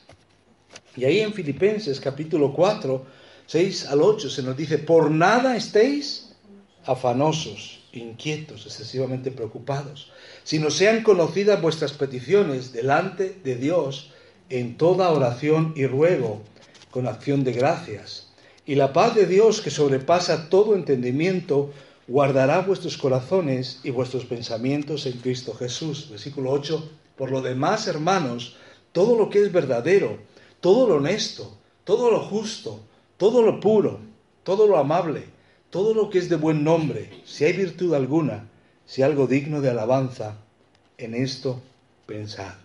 Y 0.96 1.06
ahí 1.06 1.20
en 1.20 1.34
Filipenses 1.34 2.00
capítulo 2.00 2.54
4 2.54 3.06
6 3.48 3.88
al 3.88 4.02
8 4.02 4.30
se 4.30 4.44
nos 4.44 4.56
dice, 4.56 4.78
por 4.78 5.12
nada 5.12 5.58
estéis 5.58 6.30
afanosos, 6.86 7.82
inquietos, 7.92 8.66
excesivamente 8.66 9.30
preocupados, 9.30 10.10
sino 10.46 10.72
sean 10.72 11.04
conocidas 11.04 11.62
vuestras 11.62 11.92
peticiones 11.92 12.72
delante 12.72 13.36
de 13.44 13.56
Dios 13.58 14.12
en 14.50 14.78
toda 14.78 15.12
oración 15.12 15.74
y 15.76 15.86
ruego, 15.86 16.42
con 16.91 17.08
acción 17.08 17.43
de 17.43 17.54
gracias. 17.54 18.27
Y 18.65 18.75
la 18.75 18.93
paz 18.93 19.15
de 19.15 19.25
Dios, 19.25 19.62
que 19.62 19.71
sobrepasa 19.71 20.49
todo 20.49 20.75
entendimiento, 20.75 21.71
guardará 22.08 22.60
vuestros 22.60 22.97
corazones 22.97 23.80
y 23.84 23.89
vuestros 23.89 24.25
pensamientos 24.25 25.06
en 25.06 25.13
Cristo 25.13 25.54
Jesús. 25.54 26.10
Versículo 26.10 26.51
8. 26.51 26.89
Por 27.17 27.32
lo 27.32 27.41
demás, 27.41 27.88
hermanos, 27.88 28.58
todo 28.91 29.17
lo 29.17 29.30
que 29.30 29.41
es 29.41 29.51
verdadero, 29.51 30.19
todo 30.60 30.88
lo 30.88 30.95
honesto, 30.95 31.58
todo 31.84 32.12
lo 32.12 32.19
justo, 32.19 32.80
todo 33.17 33.41
lo 33.41 33.60
puro, 33.60 33.99
todo 34.43 34.67
lo 34.67 34.77
amable, 34.77 35.23
todo 35.69 35.93
lo 35.93 36.10
que 36.10 36.19
es 36.19 36.30
de 36.30 36.36
buen 36.36 36.63
nombre, 36.63 37.10
si 37.25 37.45
hay 37.45 37.54
virtud 37.54 37.93
alguna, 37.93 38.47
si 38.86 39.01
algo 39.01 39.27
digno 39.27 39.62
de 39.62 39.69
alabanza, 39.69 40.38
en 40.97 41.15
esto 41.15 41.62
pensad. 42.06 42.56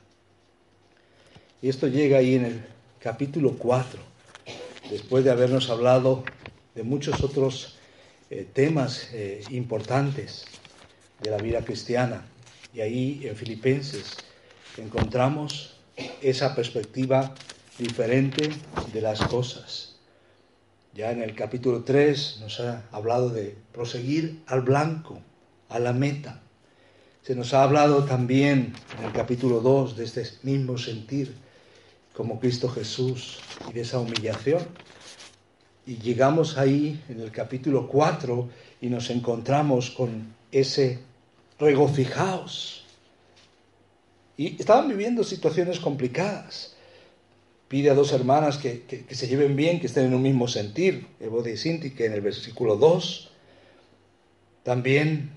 Y 1.62 1.68
esto 1.68 1.86
llega 1.86 2.18
ahí 2.18 2.34
en 2.34 2.44
el 2.44 2.64
capítulo 2.98 3.56
4, 3.56 4.00
después 4.90 5.24
de 5.24 5.30
habernos 5.30 5.70
hablado 5.70 6.24
de 6.74 6.82
muchos 6.82 7.22
otros 7.22 7.76
eh, 8.30 8.46
temas 8.52 9.08
eh, 9.12 9.42
importantes 9.50 10.44
de 11.22 11.30
la 11.30 11.38
vida 11.38 11.64
cristiana. 11.64 12.26
Y 12.74 12.80
ahí 12.80 13.20
en 13.24 13.36
Filipenses 13.36 14.16
encontramos 14.76 15.76
esa 16.20 16.54
perspectiva 16.54 17.34
diferente 17.78 18.50
de 18.92 19.00
las 19.00 19.22
cosas. 19.22 19.96
Ya 20.94 21.12
en 21.12 21.22
el 21.22 21.34
capítulo 21.34 21.84
3 21.84 22.38
nos 22.40 22.60
ha 22.60 22.84
hablado 22.90 23.30
de 23.30 23.56
proseguir 23.72 24.42
al 24.46 24.62
blanco, 24.62 25.20
a 25.68 25.78
la 25.78 25.92
meta. 25.92 26.40
Se 27.22 27.34
nos 27.34 27.54
ha 27.54 27.62
hablado 27.62 28.04
también 28.04 28.72
en 28.98 29.04
el 29.04 29.12
capítulo 29.12 29.60
2 29.60 29.96
de 29.96 30.04
este 30.04 30.24
mismo 30.42 30.78
sentir 30.78 31.34
como 32.16 32.40
Cristo 32.40 32.68
Jesús 32.68 33.38
y 33.68 33.72
de 33.72 33.82
esa 33.82 33.98
humillación. 33.98 34.66
Y 35.86 35.98
llegamos 35.98 36.56
ahí 36.56 37.00
en 37.08 37.20
el 37.20 37.30
capítulo 37.30 37.86
4 37.86 38.48
y 38.80 38.88
nos 38.88 39.10
encontramos 39.10 39.90
con 39.90 40.34
ese 40.50 41.00
regocijaos. 41.58 42.84
Y 44.36 44.60
estaban 44.60 44.88
viviendo 44.88 45.22
situaciones 45.24 45.78
complicadas 45.78 46.76
pide 47.68 47.90
a 47.90 47.94
dos 47.94 48.12
hermanas 48.12 48.58
que, 48.58 49.04
se 49.10 49.28
lleven 49.28 49.56
bien, 49.56 49.80
que 49.80 49.86
estén 49.86 50.06
en 50.06 50.14
un 50.14 50.22
mismo 50.22 50.48
sentir, 50.48 51.06
Evode 51.20 51.52
y 51.52 51.56
Sinti, 51.56 51.90
que 51.90 52.06
en 52.06 52.12
el 52.12 52.20
versículo 52.20 52.76
2 52.76 53.30
también 54.62 55.30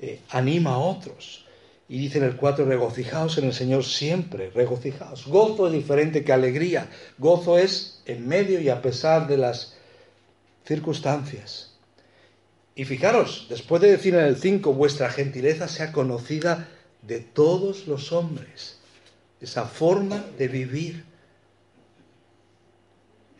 eh, 0.00 0.20
anima 0.30 0.74
a 0.74 0.78
otros. 0.78 1.46
Y 1.90 1.98
dice 1.98 2.18
en 2.18 2.24
el 2.24 2.36
4, 2.36 2.66
regocijaos 2.66 3.36
en 3.38 3.46
el 3.46 3.52
Señor 3.52 3.82
siempre, 3.82 4.50
regocijaos. 4.50 5.26
Gozo 5.26 5.66
es 5.66 5.72
diferente 5.72 6.22
que 6.22 6.32
alegría. 6.32 6.88
Gozo 7.18 7.58
es 7.58 8.00
en 8.06 8.28
medio 8.28 8.60
y 8.60 8.68
a 8.68 8.80
pesar 8.80 9.26
de 9.26 9.36
las 9.36 9.74
circunstancias. 10.64 11.74
Y 12.76 12.84
fijaros, 12.84 13.48
después 13.50 13.82
de 13.82 13.90
decir 13.90 14.14
en 14.14 14.24
el 14.24 14.36
5, 14.36 14.72
vuestra 14.72 15.10
gentileza 15.10 15.66
sea 15.66 15.90
conocida 15.90 16.68
de 17.02 17.18
todos 17.18 17.88
los 17.88 18.12
hombres. 18.12 18.78
Esa 19.40 19.64
forma 19.64 20.24
de 20.38 20.46
vivir 20.46 21.04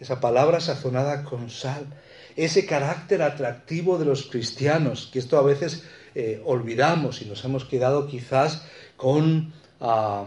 esa 0.01 0.19
palabra 0.19 0.59
sazonada 0.59 1.23
con 1.23 1.51
sal, 1.51 1.87
ese 2.35 2.67
carácter 2.67 3.23
atractivo 3.23 3.97
de 3.97 4.07
los 4.07 4.27
cristianos, 4.27 5.09
que 5.13 5.21
esto 5.21 5.39
a 5.39 5.43
veces 5.43 5.85
eh, 6.15 6.43
olvidamos 6.45 7.23
y 7.23 7.27
nos 7.27 7.45
hemos 7.45 7.65
quedado 7.65 8.07
quizás 8.07 8.65
con 8.97 9.53
ah, 9.81 10.27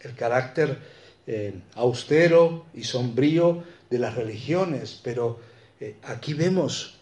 el 0.00 0.14
carácter 0.14 0.78
eh, 1.26 1.60
austero 1.74 2.66
y 2.74 2.84
sombrío 2.84 3.62
de 3.90 3.98
las 3.98 4.14
religiones, 4.14 5.00
pero 5.02 5.40
eh, 5.80 5.96
aquí 6.02 6.34
vemos 6.34 6.96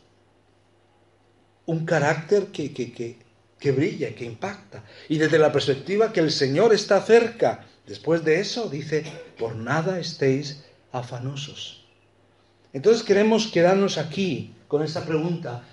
un 1.67 1.85
carácter 1.85 2.47
que, 2.47 2.73
que, 2.73 3.19
que 3.59 3.73
brilla, 3.73 4.15
que 4.15 4.25
impacta, 4.25 4.85
y 5.09 5.19
desde 5.19 5.39
la 5.39 5.53
perspectiva 5.53 6.13
que 6.13 6.21
el 6.21 6.31
Señor 6.31 6.73
está 6.73 7.01
cerca. 7.03 7.67
Después 7.87 8.25
de 8.25 8.41
eso 8.41 8.69
dice, 8.69 9.05
por 9.39 9.57
nada 9.57 9.99
estéis 9.99 10.65
afanosos. 10.93 11.87
Entonces 12.73 13.03
queremos 13.03 13.47
quedarnos 13.47 13.99
aquí 13.99 14.55
con 14.69 14.83
esta 14.83 15.05
pregunta. 15.05 15.65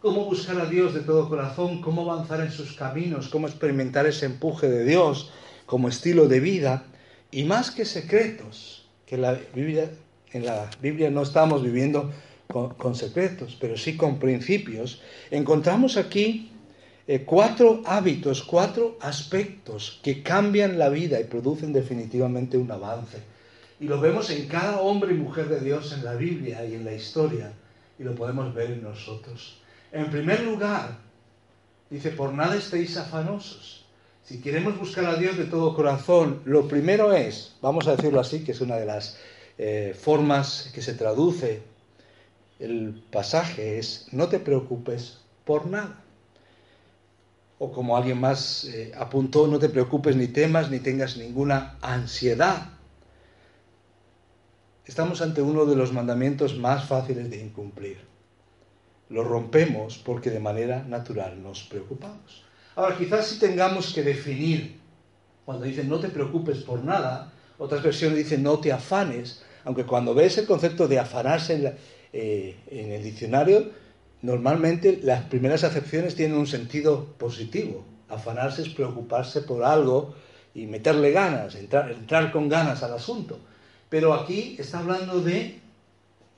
¿Cómo 0.00 0.26
buscar 0.26 0.60
a 0.60 0.66
Dios 0.66 0.92
de 0.92 1.00
todo 1.00 1.26
corazón? 1.26 1.80
¿Cómo 1.80 2.02
avanzar 2.02 2.40
en 2.42 2.52
sus 2.52 2.74
caminos? 2.74 3.28
¿Cómo 3.28 3.48
experimentar 3.48 4.06
ese 4.06 4.26
empuje 4.26 4.68
de 4.68 4.84
Dios 4.84 5.30
como 5.64 5.88
estilo 5.88 6.28
de 6.28 6.38
vida? 6.38 6.84
Y 7.30 7.44
más 7.44 7.70
que 7.70 7.86
secretos, 7.86 8.86
que 9.06 9.16
la 9.16 9.38
Biblia, 9.54 9.90
en 10.32 10.44
la 10.44 10.70
Biblia 10.82 11.10
no 11.10 11.22
estamos 11.22 11.62
viviendo 11.62 12.12
con, 12.46 12.94
secretos, 12.94 13.56
pero 13.58 13.78
sí 13.78 13.96
con 13.96 14.18
principios, 14.18 15.00
encontramos 15.30 15.96
aquí 15.96 16.52
eh, 17.08 17.24
cuatro 17.24 17.80
hábitos, 17.86 18.42
cuatro 18.42 18.98
aspectos 19.00 19.98
que 20.02 20.22
cambian 20.22 20.78
la 20.78 20.90
vida 20.90 21.18
y 21.18 21.24
producen 21.24 21.72
definitivamente 21.72 22.58
un 22.58 22.70
avance. 22.70 23.22
Y 23.80 23.86
lo 23.86 23.98
vemos 23.98 24.28
en 24.28 24.46
cada 24.46 24.78
hombre 24.80 25.14
y 25.14 25.16
mujer 25.16 25.48
de 25.48 25.60
Dios 25.60 25.94
en 25.94 26.04
la 26.04 26.14
Biblia 26.14 26.66
y 26.66 26.74
en 26.74 26.84
la 26.84 26.92
historia. 26.92 27.52
Y 27.98 28.04
lo 28.04 28.14
podemos 28.14 28.54
ver 28.54 28.72
en 28.72 28.82
nosotros. 28.82 29.62
En 29.96 30.10
primer 30.10 30.42
lugar, 30.42 30.98
dice, 31.88 32.10
por 32.10 32.30
nada 32.34 32.54
estéis 32.56 32.98
afanosos. 32.98 33.86
Si 34.22 34.42
queremos 34.42 34.78
buscar 34.78 35.06
a 35.06 35.16
Dios 35.16 35.38
de 35.38 35.46
todo 35.46 35.74
corazón, 35.74 36.42
lo 36.44 36.68
primero 36.68 37.14
es, 37.14 37.56
vamos 37.62 37.88
a 37.88 37.96
decirlo 37.96 38.20
así, 38.20 38.44
que 38.44 38.52
es 38.52 38.60
una 38.60 38.76
de 38.76 38.84
las 38.84 39.16
eh, 39.56 39.96
formas 39.98 40.70
que 40.74 40.82
se 40.82 40.92
traduce 40.92 41.62
el 42.58 43.02
pasaje, 43.10 43.78
es, 43.78 44.08
no 44.12 44.28
te 44.28 44.38
preocupes 44.38 45.20
por 45.46 45.66
nada. 45.66 46.04
O 47.58 47.72
como 47.72 47.96
alguien 47.96 48.20
más 48.20 48.66
eh, 48.66 48.92
apuntó, 48.98 49.46
no 49.46 49.58
te 49.58 49.70
preocupes 49.70 50.14
ni 50.14 50.26
temas 50.26 50.70
ni 50.70 50.78
tengas 50.80 51.16
ninguna 51.16 51.78
ansiedad. 51.80 52.68
Estamos 54.84 55.22
ante 55.22 55.40
uno 55.40 55.64
de 55.64 55.74
los 55.74 55.94
mandamientos 55.94 56.54
más 56.58 56.84
fáciles 56.84 57.30
de 57.30 57.40
incumplir. 57.40 58.15
Lo 59.08 59.22
rompemos 59.22 59.98
porque 59.98 60.30
de 60.30 60.40
manera 60.40 60.82
natural 60.82 61.42
nos 61.42 61.62
preocupamos. 61.62 62.44
Ahora, 62.74 62.96
quizás 62.96 63.26
si 63.26 63.38
tengamos 63.38 63.94
que 63.94 64.02
definir, 64.02 64.78
cuando 65.44 65.64
dicen 65.64 65.88
no 65.88 66.00
te 66.00 66.08
preocupes 66.08 66.58
por 66.58 66.84
nada, 66.84 67.32
otras 67.58 67.82
versiones 67.82 68.18
dicen 68.18 68.42
no 68.42 68.58
te 68.58 68.72
afanes, 68.72 69.42
aunque 69.64 69.84
cuando 69.84 70.14
ves 70.14 70.38
el 70.38 70.46
concepto 70.46 70.86
de 70.88 70.98
afanarse 70.98 71.54
en, 71.54 71.76
eh, 72.12 72.56
en 72.70 72.92
el 72.92 73.02
diccionario, 73.02 73.70
normalmente 74.22 75.00
las 75.02 75.24
primeras 75.24 75.64
acepciones 75.64 76.14
tienen 76.14 76.36
un 76.36 76.46
sentido 76.46 77.14
positivo. 77.18 77.84
Afanarse 78.08 78.62
es 78.62 78.68
preocuparse 78.68 79.42
por 79.42 79.64
algo 79.64 80.14
y 80.54 80.66
meterle 80.66 81.10
ganas, 81.10 81.54
entrar, 81.54 81.90
entrar 81.92 82.32
con 82.32 82.48
ganas 82.48 82.82
al 82.82 82.94
asunto. 82.94 83.38
Pero 83.88 84.14
aquí 84.14 84.56
está 84.58 84.78
hablando 84.78 85.20
de 85.20 85.60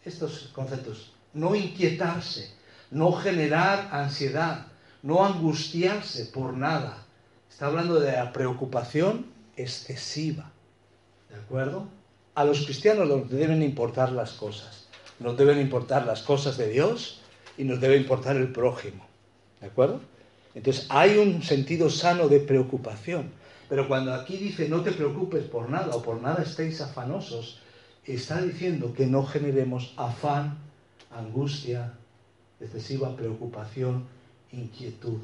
estos 0.04 0.50
conceptos. 0.54 1.12
No 1.34 1.54
inquietarse, 1.54 2.50
no 2.90 3.12
generar 3.12 3.88
ansiedad, 3.92 4.66
no 5.02 5.24
angustiarse 5.24 6.26
por 6.26 6.54
nada. 6.54 7.04
Está 7.50 7.66
hablando 7.66 8.00
de 8.00 8.12
la 8.12 8.32
preocupación 8.32 9.26
excesiva. 9.56 10.50
¿De 11.28 11.36
acuerdo? 11.36 11.88
A 12.34 12.44
los 12.44 12.64
cristianos 12.64 13.08
nos 13.08 13.28
deben 13.30 13.62
importar 13.62 14.12
las 14.12 14.32
cosas. 14.32 14.86
Nos 15.18 15.36
deben 15.36 15.60
importar 15.60 16.06
las 16.06 16.22
cosas 16.22 16.56
de 16.56 16.68
Dios 16.68 17.20
y 17.56 17.64
nos 17.64 17.80
debe 17.80 17.96
importar 17.96 18.36
el 18.36 18.52
prójimo. 18.52 19.04
¿De 19.60 19.66
acuerdo? 19.66 20.00
Entonces 20.54 20.86
hay 20.88 21.18
un 21.18 21.42
sentido 21.42 21.90
sano 21.90 22.28
de 22.28 22.40
preocupación. 22.40 23.30
Pero 23.68 23.86
cuando 23.86 24.14
aquí 24.14 24.36
dice 24.36 24.68
no 24.68 24.82
te 24.82 24.92
preocupes 24.92 25.44
por 25.44 25.68
nada 25.68 25.94
o 25.94 26.02
por 26.02 26.22
nada 26.22 26.42
estéis 26.42 26.80
afanosos, 26.80 27.60
está 28.04 28.40
diciendo 28.40 28.94
que 28.94 29.06
no 29.06 29.26
generemos 29.26 29.92
afán, 29.96 30.58
angustia, 31.10 31.92
excesiva 32.60 33.16
preocupación, 33.16 34.06
inquietud. 34.52 35.18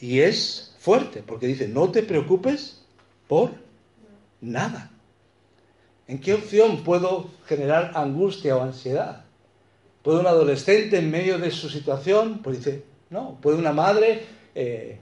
Y 0.00 0.20
es 0.20 0.74
fuerte, 0.78 1.22
porque 1.22 1.46
dice, 1.46 1.68
no 1.68 1.90
te 1.90 2.02
preocupes 2.02 2.82
por 3.28 3.52
nada. 4.40 4.90
¿En 6.06 6.20
qué 6.20 6.34
opción 6.34 6.84
puedo 6.84 7.30
generar 7.46 7.92
angustia 7.94 8.56
o 8.56 8.62
ansiedad? 8.62 9.24
¿Puede 10.02 10.20
un 10.20 10.26
adolescente 10.26 10.98
en 10.98 11.10
medio 11.10 11.38
de 11.38 11.50
su 11.50 11.70
situación? 11.70 12.40
Pues 12.42 12.58
dice, 12.58 12.84
no, 13.08 13.38
puede 13.40 13.56
una 13.56 13.72
madre 13.72 14.26
eh, 14.54 14.98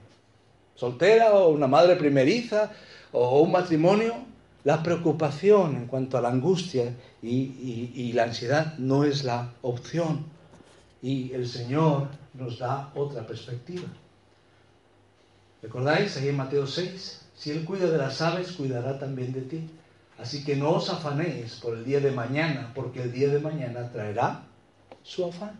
soltera 0.75 1.33
o 1.33 1.49
una 1.49 1.67
madre 1.67 1.97
primeriza 1.97 2.71
o 3.11 3.41
un 3.41 3.51
matrimonio. 3.51 4.15
La 4.63 4.81
preocupación 4.81 5.75
en 5.75 5.87
cuanto 5.87 6.17
a 6.17 6.21
la 6.21 6.29
angustia 6.29 6.95
y, 7.21 8.13
la 8.13 8.23
ansiedad 8.23 8.77
no 8.77 9.03
es 9.03 9.25
la 9.25 9.51
opción. 9.61 10.25
Y 11.03 11.33
el 11.33 11.47
Señor 11.47 12.07
nos 12.33 12.57
da 12.59 12.89
otra 12.95 13.27
perspectiva. 13.27 13.83
¿Recordáis 15.61 16.15
ahí 16.15 16.29
en 16.29 16.37
Mateo 16.37 16.65
6? 16.65 17.25
Si 17.35 17.51
Él 17.51 17.65
cuida 17.65 17.87
de 17.87 17.97
las 17.97 18.21
aves, 18.21 18.53
cuidará 18.53 18.97
también 18.97 19.33
de 19.33 19.41
ti. 19.41 19.69
Así 20.17 20.45
que 20.45 20.55
no 20.55 20.71
os 20.71 20.89
afanéis 20.89 21.55
por 21.55 21.77
el 21.77 21.83
día 21.83 21.99
de 21.99 22.11
mañana, 22.11 22.71
porque 22.73 23.03
el 23.03 23.11
día 23.11 23.27
de 23.27 23.39
mañana 23.39 23.91
traerá 23.91 24.45
su 25.03 25.25
afán. 25.25 25.59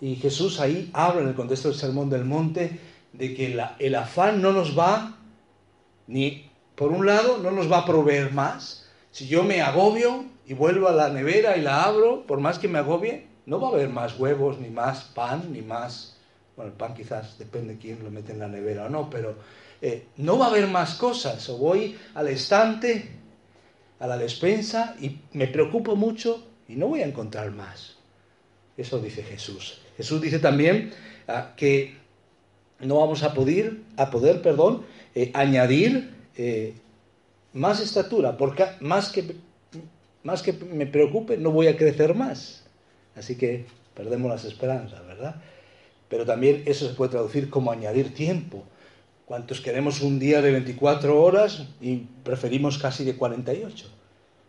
Y 0.00 0.16
Jesús 0.16 0.60
ahí 0.60 0.90
habla 0.94 1.20
en 1.20 1.28
el 1.28 1.34
contexto 1.34 1.68
del 1.68 1.76
Sermón 1.76 2.08
del 2.08 2.24
Monte 2.24 2.80
de 3.12 3.34
que 3.34 3.60
el 3.78 3.94
afán 3.94 4.40
no 4.40 4.52
nos 4.52 4.78
va, 4.78 5.18
ni 6.06 6.50
por 6.74 6.90
un 6.90 7.04
lado, 7.04 7.36
no 7.36 7.50
nos 7.50 7.70
va 7.70 7.80
a 7.80 7.86
proveer 7.86 8.32
más. 8.32 8.88
Si 9.10 9.26
yo 9.26 9.44
me 9.44 9.60
agobio 9.60 10.24
y 10.46 10.54
vuelvo 10.54 10.88
a 10.88 10.92
la 10.92 11.10
nevera 11.10 11.58
y 11.58 11.60
la 11.60 11.82
abro, 11.84 12.24
por 12.26 12.40
más 12.40 12.58
que 12.58 12.68
me 12.68 12.78
agobie, 12.78 13.27
no 13.48 13.58
va 13.58 13.68
a 13.68 13.70
haber 13.72 13.88
más 13.88 14.18
huevos, 14.18 14.60
ni 14.60 14.68
más 14.68 15.04
pan, 15.04 15.52
ni 15.52 15.62
más... 15.62 16.16
Bueno, 16.54 16.72
el 16.72 16.76
pan 16.76 16.92
quizás 16.92 17.38
depende 17.38 17.74
de 17.74 17.78
quién 17.78 18.04
lo 18.04 18.10
mete 18.10 18.32
en 18.32 18.40
la 18.40 18.48
nevera 18.48 18.86
o 18.86 18.88
no, 18.90 19.08
pero 19.08 19.36
eh, 19.80 20.08
no 20.18 20.38
va 20.38 20.46
a 20.46 20.48
haber 20.50 20.66
más 20.66 20.96
cosas. 20.96 21.48
O 21.48 21.56
voy 21.56 21.96
al 22.14 22.28
estante, 22.28 23.08
a 24.00 24.06
la 24.06 24.18
despensa, 24.18 24.96
y 25.00 25.18
me 25.32 25.46
preocupo 25.46 25.96
mucho 25.96 26.46
y 26.68 26.76
no 26.76 26.88
voy 26.88 27.00
a 27.00 27.06
encontrar 27.06 27.50
más. 27.52 27.96
Eso 28.76 28.98
dice 29.00 29.22
Jesús. 29.22 29.80
Jesús 29.96 30.20
dice 30.20 30.40
también 30.40 30.92
ah, 31.26 31.54
que 31.56 31.96
no 32.80 32.98
vamos 32.98 33.22
a 33.22 33.32
poder, 33.32 33.78
a 33.96 34.10
poder 34.10 34.42
perdón, 34.42 34.84
eh, 35.14 35.30
añadir 35.32 36.14
eh, 36.36 36.74
más 37.54 37.80
estatura, 37.80 38.36
porque 38.36 38.66
más 38.80 39.10
que, 39.10 39.36
más 40.22 40.42
que 40.42 40.52
me 40.52 40.86
preocupe, 40.86 41.38
no 41.38 41.50
voy 41.50 41.68
a 41.68 41.76
crecer 41.78 42.14
más. 42.14 42.67
Así 43.18 43.36
que 43.36 43.66
perdemos 43.94 44.30
las 44.30 44.44
esperanzas, 44.44 45.06
¿verdad? 45.06 45.36
Pero 46.08 46.24
también 46.24 46.62
eso 46.66 46.88
se 46.88 46.94
puede 46.94 47.10
traducir 47.10 47.50
como 47.50 47.70
añadir 47.70 48.14
tiempo. 48.14 48.64
¿Cuántos 49.26 49.60
queremos 49.60 50.00
un 50.00 50.18
día 50.18 50.40
de 50.40 50.52
24 50.52 51.20
horas 51.20 51.66
y 51.80 52.06
preferimos 52.24 52.78
casi 52.78 53.04
de 53.04 53.16
48? 53.16 53.86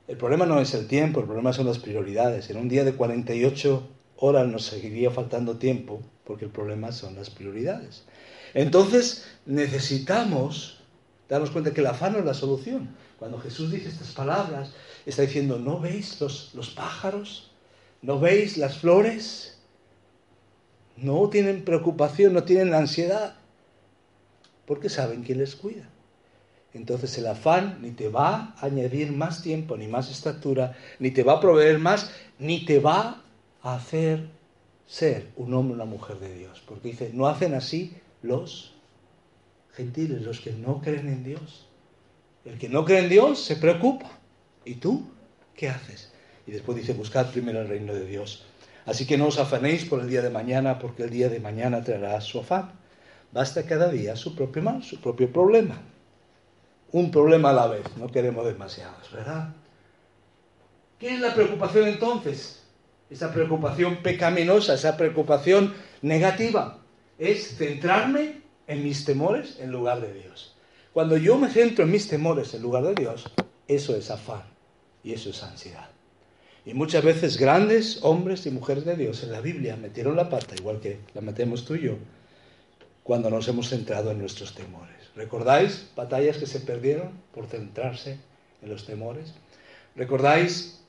El 0.08 0.18
problema 0.18 0.46
no 0.46 0.62
es 0.62 0.74
el 0.74 0.88
tiempo, 0.88 1.20
el 1.20 1.26
problema 1.26 1.52
son 1.52 1.68
las 1.68 1.80
prioridades. 1.80 2.50
En 2.50 2.58
un 2.58 2.70
día 2.70 2.84
de 2.84 2.94
48 2.94 3.88
horas 4.18 4.48
nos 4.48 4.66
seguiría 4.66 5.12
faltando 5.12 5.58
tiempo 5.58 6.02
porque 6.24 6.46
el 6.46 6.52
problema 6.52 6.92
son 6.92 7.16
las 7.16 7.30
prioridades. 7.30 8.04
Entonces 8.54 9.26
necesitamos 9.46 10.80
darnos 11.28 11.52
cuenta 11.52 11.74
que 11.74 11.82
el 11.82 11.88
afán 11.88 12.14
no 12.14 12.20
es 12.20 12.26
la 12.26 12.34
solución. 12.34 12.90
Cuando 13.20 13.40
Jesús 13.40 13.72
dice 13.72 13.90
estas 13.90 14.14
palabras, 14.14 14.72
está 15.06 15.24
diciendo, 15.24 15.60
¿no 15.60 15.80
veis 15.80 16.20
los, 16.22 16.52
los 16.56 16.70
pájaros? 16.70 17.49
¿No 18.02 18.20
veis 18.20 18.58
las 18.58 18.78
flores? 18.78 19.58
No 20.98 21.30
tienen 21.30 21.64
preocupación, 21.64 22.34
no 22.34 22.44
tienen 22.44 22.74
ansiedad, 22.74 23.36
porque 24.66 24.90
saben 24.90 25.24
quién 25.24 25.40
les 25.40 25.56
cuida. 25.56 25.90
Entonces 26.74 27.18
el 27.18 27.28
afán 27.28 27.80
ni 27.82 27.92
te 27.92 28.10
va 28.10 28.54
a 28.58 28.66
añadir 28.66 29.12
más 29.12 29.42
tiempo, 29.42 29.76
ni 29.76 29.88
más 29.88 30.12
estatura, 30.12 30.78
ni 31.00 31.12
te 31.12 31.24
va 31.24 31.34
a 31.34 31.42
proveer 31.42 31.80
más, 31.80 32.12
ni 32.38 32.66
te 32.66 32.80
va 32.80 33.24
a 33.64 33.76
hacer 33.76 34.30
ser 34.88 35.28
un 35.36 35.54
hombre 35.54 35.74
o 35.74 35.76
una 35.76 35.86
mujer 35.86 36.20
de 36.20 36.34
Dios. 36.34 36.62
Porque 36.66 36.90
dice, 36.90 37.12
no 37.14 37.28
hacen 37.28 37.54
así 37.54 37.94
los 38.22 38.74
gentiles, 39.74 40.22
los 40.22 40.40
que 40.40 40.52
no 40.52 40.82
creen 40.82 41.08
en 41.08 41.24
Dios. 41.24 41.68
El 42.46 42.58
que 42.58 42.70
no 42.70 42.86
cree 42.86 43.00
en 43.00 43.10
Dios 43.10 43.44
se 43.44 43.56
preocupa. 43.56 44.10
¿Y 44.66 44.76
tú 44.76 45.10
qué 45.56 45.70
haces? 45.70 46.09
Y 46.50 46.52
después 46.52 46.80
dice, 46.80 46.94
buscad 46.94 47.30
primero 47.30 47.62
el 47.62 47.68
reino 47.68 47.94
de 47.94 48.08
Dios. 48.08 48.44
Así 48.88 49.06
que 49.06 49.20
no 49.20 49.28
os 49.28 49.38
afanéis 49.38 49.86
por 49.86 50.00
el 50.00 50.10
día 50.10 50.24
de 50.24 50.32
mañana, 50.32 50.80
porque 50.80 51.04
el 51.04 51.12
día 51.12 51.30
de 51.30 51.40
mañana 51.40 51.84
traerá 51.84 52.20
su 52.22 52.40
afán. 52.40 52.72
Basta 53.32 53.68
cada 53.68 53.92
día 53.92 54.16
su 54.16 54.36
propio 54.36 54.64
mal, 54.64 54.82
su 54.82 55.00
propio 55.00 55.32
problema. 55.32 55.80
Un 56.92 57.12
problema 57.12 57.52
a 57.52 57.54
la 57.54 57.68
vez, 57.68 57.84
no 57.98 58.08
queremos 58.08 58.48
demasiados, 58.48 59.12
¿verdad? 59.12 59.54
¿Qué 60.98 61.14
es 61.14 61.20
la 61.20 61.36
preocupación 61.36 61.88
entonces? 61.88 62.64
Esa 63.12 63.32
preocupación 63.32 63.98
pecaminosa, 63.98 64.74
esa 64.74 64.98
preocupación 64.98 65.76
negativa 66.02 66.80
es 67.20 67.58
centrarme 67.58 68.42
en 68.66 68.84
mis 68.84 69.06
temores 69.06 69.60
en 69.60 69.72
lugar 69.72 70.02
de 70.02 70.16
Dios. 70.16 70.56
Cuando 70.94 71.16
yo 71.16 71.38
me 71.38 71.52
centro 71.52 71.86
en 71.86 71.92
mis 71.92 72.08
temores 72.08 72.56
en 72.56 72.64
lugar 72.64 72.82
de 72.86 72.96
Dios, 72.96 73.26
eso 73.68 73.96
es 73.96 74.10
afán 74.10 74.46
y 75.04 75.14
eso 75.14 75.30
es 75.30 75.44
ansiedad. 75.44 75.90
Y 76.65 76.74
muchas 76.74 77.04
veces 77.04 77.38
grandes 77.38 78.00
hombres 78.04 78.45
y 78.45 78.52
mujeres 78.52 78.86
de 78.86 78.95
Dios 78.95 79.24
en 79.24 79.32
la 79.32 79.41
Biblia 79.41 79.76
metieron 79.76 80.15
la 80.15 80.30
pata, 80.30 80.56
igual 80.56 80.80
que 80.80 81.00
la 81.13 81.22
metemos 81.22 81.65
tú 81.65 81.76
y 81.76 81.84
yo, 81.84 81.98
cuando 83.04 83.30
nos 83.30 83.48
hemos 83.48 83.69
centrado 83.69 84.12
en 84.12 84.19
nuestros 84.19 84.54
temores. 84.54 84.95
¿Recordáis 85.15 85.89
batallas 85.95 86.38
que 86.38 86.45
se 86.45 86.60
perdieron 86.60 87.12
por 87.34 87.48
centrarse 87.48 88.19
en 88.62 88.69
los 88.69 88.86
temores? 88.86 89.34
¿Recordáis 89.95 90.82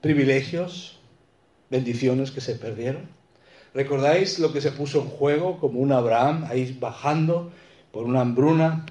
privilegios, 0.00 0.98
bendiciones 1.70 2.30
que 2.30 2.40
se 2.40 2.56
perdieron? 2.56 3.08
¿Recordáis 3.72 4.38
lo 4.38 4.52
que 4.52 4.60
se 4.60 4.72
puso 4.72 5.00
en 5.00 5.08
juego 5.08 5.58
como 5.58 5.80
un 5.80 5.92
Abraham 5.92 6.44
ahí 6.48 6.76
bajando 6.78 7.52
por 7.92 8.04
una 8.04 8.20
hambruna 8.20 8.86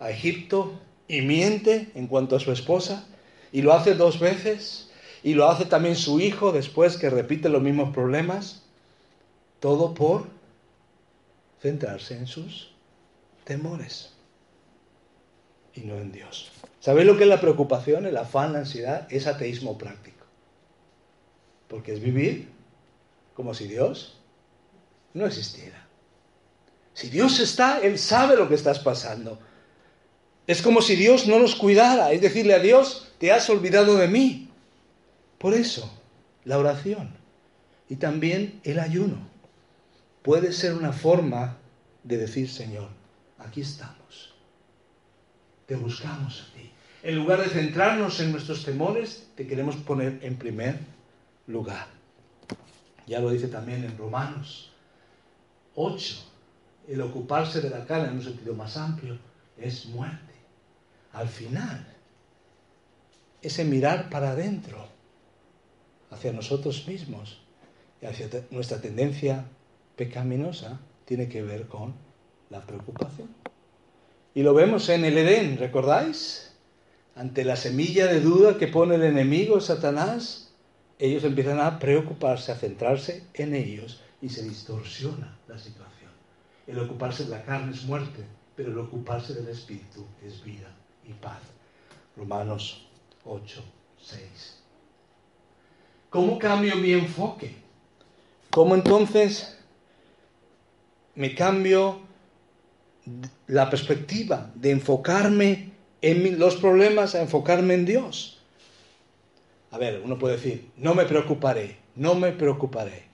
a 0.00 0.10
Egipto 0.10 0.78
y 1.06 1.22
miente 1.22 1.90
en 1.94 2.08
cuanto 2.08 2.36
a 2.36 2.40
su 2.40 2.52
esposa? 2.52 3.06
Y 3.52 3.62
lo 3.62 3.72
hace 3.72 3.94
dos 3.94 4.20
veces 4.20 4.90
y 5.22 5.34
lo 5.34 5.48
hace 5.48 5.64
también 5.64 5.96
su 5.96 6.20
hijo 6.20 6.52
después 6.52 6.96
que 6.96 7.10
repite 7.10 7.48
los 7.48 7.62
mismos 7.62 7.94
problemas. 7.94 8.62
Todo 9.60 9.94
por 9.94 10.26
centrarse 11.60 12.16
en 12.16 12.26
sus 12.26 12.72
temores 13.44 14.12
y 15.74 15.80
no 15.80 15.96
en 15.96 16.12
Dios. 16.12 16.52
¿Sabéis 16.80 17.06
lo 17.06 17.16
que 17.16 17.24
es 17.24 17.28
la 17.28 17.40
preocupación, 17.40 18.06
el 18.06 18.16
afán, 18.16 18.52
la 18.52 18.60
ansiedad? 18.60 19.06
Es 19.10 19.26
ateísmo 19.26 19.76
práctico. 19.76 20.24
Porque 21.66 21.92
es 21.92 22.00
vivir 22.00 22.48
como 23.34 23.54
si 23.54 23.66
Dios 23.66 24.18
no 25.14 25.26
existiera. 25.26 25.86
Si 26.94 27.08
Dios 27.08 27.38
está, 27.40 27.80
Él 27.80 27.98
sabe 27.98 28.36
lo 28.36 28.48
que 28.48 28.54
estás 28.54 28.78
pasando. 28.80 29.38
Es 30.48 30.62
como 30.62 30.80
si 30.80 30.96
Dios 30.96 31.28
no 31.28 31.38
nos 31.38 31.54
cuidara, 31.54 32.10
es 32.10 32.22
decirle 32.22 32.54
a 32.54 32.58
Dios, 32.58 33.12
te 33.18 33.30
has 33.30 33.50
olvidado 33.50 33.96
de 33.96 34.08
mí. 34.08 34.48
Por 35.36 35.52
eso, 35.52 35.92
la 36.46 36.56
oración 36.56 37.10
y 37.86 37.96
también 37.96 38.58
el 38.64 38.80
ayuno 38.80 39.18
puede 40.22 40.54
ser 40.54 40.72
una 40.72 40.92
forma 40.92 41.58
de 42.02 42.16
decir, 42.16 42.48
Señor, 42.48 42.88
aquí 43.38 43.60
estamos, 43.60 44.34
te 45.66 45.76
buscamos 45.76 46.40
a 46.40 46.54
ti. 46.54 46.70
En 47.02 47.16
lugar 47.16 47.42
de 47.42 47.50
centrarnos 47.50 48.18
en 48.20 48.32
nuestros 48.32 48.64
temores, 48.64 49.28
te 49.36 49.46
queremos 49.46 49.76
poner 49.76 50.18
en 50.22 50.36
primer 50.36 50.78
lugar. 51.46 51.88
Ya 53.06 53.20
lo 53.20 53.30
dice 53.30 53.48
también 53.48 53.84
en 53.84 53.98
Romanos 53.98 54.72
8. 55.74 56.24
El 56.88 57.02
ocuparse 57.02 57.60
de 57.60 57.68
la 57.68 57.84
carne 57.84 58.08
en 58.08 58.14
un 58.14 58.22
sentido 58.22 58.54
más 58.54 58.78
amplio 58.78 59.18
es 59.58 59.84
muerte. 59.84 60.27
Al 61.18 61.28
final, 61.28 61.84
ese 63.42 63.64
mirar 63.64 64.08
para 64.08 64.30
adentro, 64.30 64.86
hacia 66.12 66.32
nosotros 66.32 66.86
mismos 66.86 67.40
y 68.00 68.06
hacia 68.06 68.28
nuestra 68.52 68.80
tendencia 68.80 69.44
pecaminosa, 69.96 70.78
tiene 71.06 71.28
que 71.28 71.42
ver 71.42 71.66
con 71.66 71.92
la 72.50 72.60
preocupación. 72.60 73.34
Y 74.32 74.44
lo 74.44 74.54
vemos 74.54 74.88
en 74.90 75.04
el 75.04 75.18
Edén, 75.18 75.58
¿recordáis? 75.58 76.52
Ante 77.16 77.44
la 77.44 77.56
semilla 77.56 78.06
de 78.06 78.20
duda 78.20 78.56
que 78.56 78.68
pone 78.68 78.94
el 78.94 79.02
enemigo, 79.02 79.60
Satanás, 79.60 80.54
ellos 81.00 81.24
empiezan 81.24 81.58
a 81.58 81.80
preocuparse, 81.80 82.52
a 82.52 82.54
centrarse 82.54 83.24
en 83.34 83.56
ellos 83.56 84.00
y 84.22 84.28
se 84.28 84.44
distorsiona 84.44 85.36
la 85.48 85.58
situación. 85.58 86.12
El 86.68 86.78
ocuparse 86.78 87.24
de 87.24 87.30
la 87.30 87.42
carne 87.42 87.72
es 87.72 87.82
muerte, 87.86 88.24
pero 88.54 88.70
el 88.70 88.78
ocuparse 88.78 89.34
del 89.34 89.48
espíritu 89.48 90.06
es 90.24 90.44
vida 90.44 90.77
y 91.08 91.12
paz. 91.14 91.40
Romanos 92.16 92.86
8, 93.24 93.62
6. 94.00 94.22
¿Cómo 96.10 96.38
cambio 96.38 96.76
mi 96.76 96.92
enfoque? 96.92 97.54
¿Cómo 98.50 98.74
entonces 98.74 99.58
me 101.14 101.34
cambio 101.34 102.00
la 103.46 103.68
perspectiva 103.70 104.50
de 104.54 104.70
enfocarme 104.70 105.72
en 106.02 106.38
los 106.38 106.56
problemas 106.56 107.14
a 107.14 107.22
enfocarme 107.22 107.74
en 107.74 107.86
Dios? 107.86 108.38
a 109.70 109.78
ver, 109.78 110.00
uno 110.04 110.18
puede 110.18 110.36
decir, 110.36 110.70
no 110.76 110.94
me 110.94 111.04
preocuparé, 111.04 111.76
no 111.94 112.14
me 112.14 112.32
preocuparé. 112.32 113.04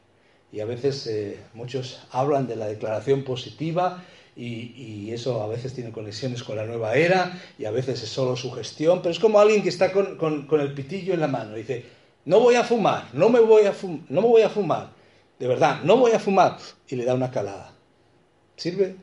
Y 0.52 0.60
a 0.60 0.66
veces 0.66 1.06
eh, 1.06 1.40
muchos 1.52 2.06
hablan 2.12 2.46
de 2.46 2.56
la 2.56 2.66
declaración 2.66 3.24
positiva 3.24 4.04
y, 4.36 5.10
eso 5.12 5.42
a 5.42 5.46
veces 5.46 5.74
tiene 5.74 5.92
conexiones 5.92 6.42
con 6.42 6.56
la 6.56 6.66
nueva 6.66 6.94
era 6.94 7.40
y 7.56 7.66
a 7.66 7.70
veces 7.70 8.02
es 8.02 8.08
solo 8.08 8.34
sugestión, 8.34 9.00
pero 9.00 9.12
es 9.12 9.20
como 9.20 9.38
alguien 9.38 9.62
que 9.62 9.68
está 9.68 9.92
con, 9.92 10.48
el 10.60 10.74
pitillo 10.74 11.14
en 11.14 11.20
la 11.20 11.28
mano 11.28 11.56
y 11.56 11.60
dice, 11.60 11.84
no 12.24 12.40
voy 12.40 12.56
a 12.56 12.64
fumar, 12.64 13.08
no 13.12 13.28
me 13.28 13.38
voy 13.40 13.66
a, 13.66 13.74
no 14.08 14.20
me 14.20 14.28
voy 14.28 14.42
a 14.42 14.48
fumar, 14.48 14.90
de 15.38 15.46
verdad, 15.46 15.82
no 15.84 15.96
voy 15.96 16.12
a 16.12 16.18
fumar, 16.18 16.58
y 16.88 16.96
le 16.96 17.04
da 17.04 17.14
una 17.14 17.30
calada. 17.30 17.72
¿Sirve 18.56 18.96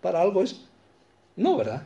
para 0.00 0.20
algo 0.20 0.42
eso? 0.42 0.66
No, 1.36 1.56
¿verdad? 1.56 1.82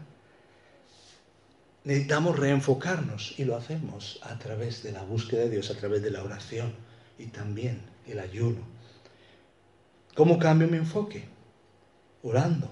necesitamos 1.85 2.39
reenfocarnos 2.39 3.39
y 3.39 3.45
lo 3.45 3.57
hacemos 3.57 4.21
a 4.23 4.39
través 4.39 4.83
de 4.83 4.93
la 4.93 5.03
búsqueda 5.03 5.43
de 5.43 5.51
Dios, 5.51 5.71
a 5.71 5.75
través 5.75 6.03
de 6.03 6.11
la 6.11 6.23
oración 6.23 6.73
y 7.19 7.27
también 7.27 7.83
el 8.07 8.19
ayuno. 8.19 8.61
¿Cómo 10.15 10.39
cambio 10.39 10.69
mi 10.69 10.77
enfoque? 10.77 11.25
Orando. 12.23 12.69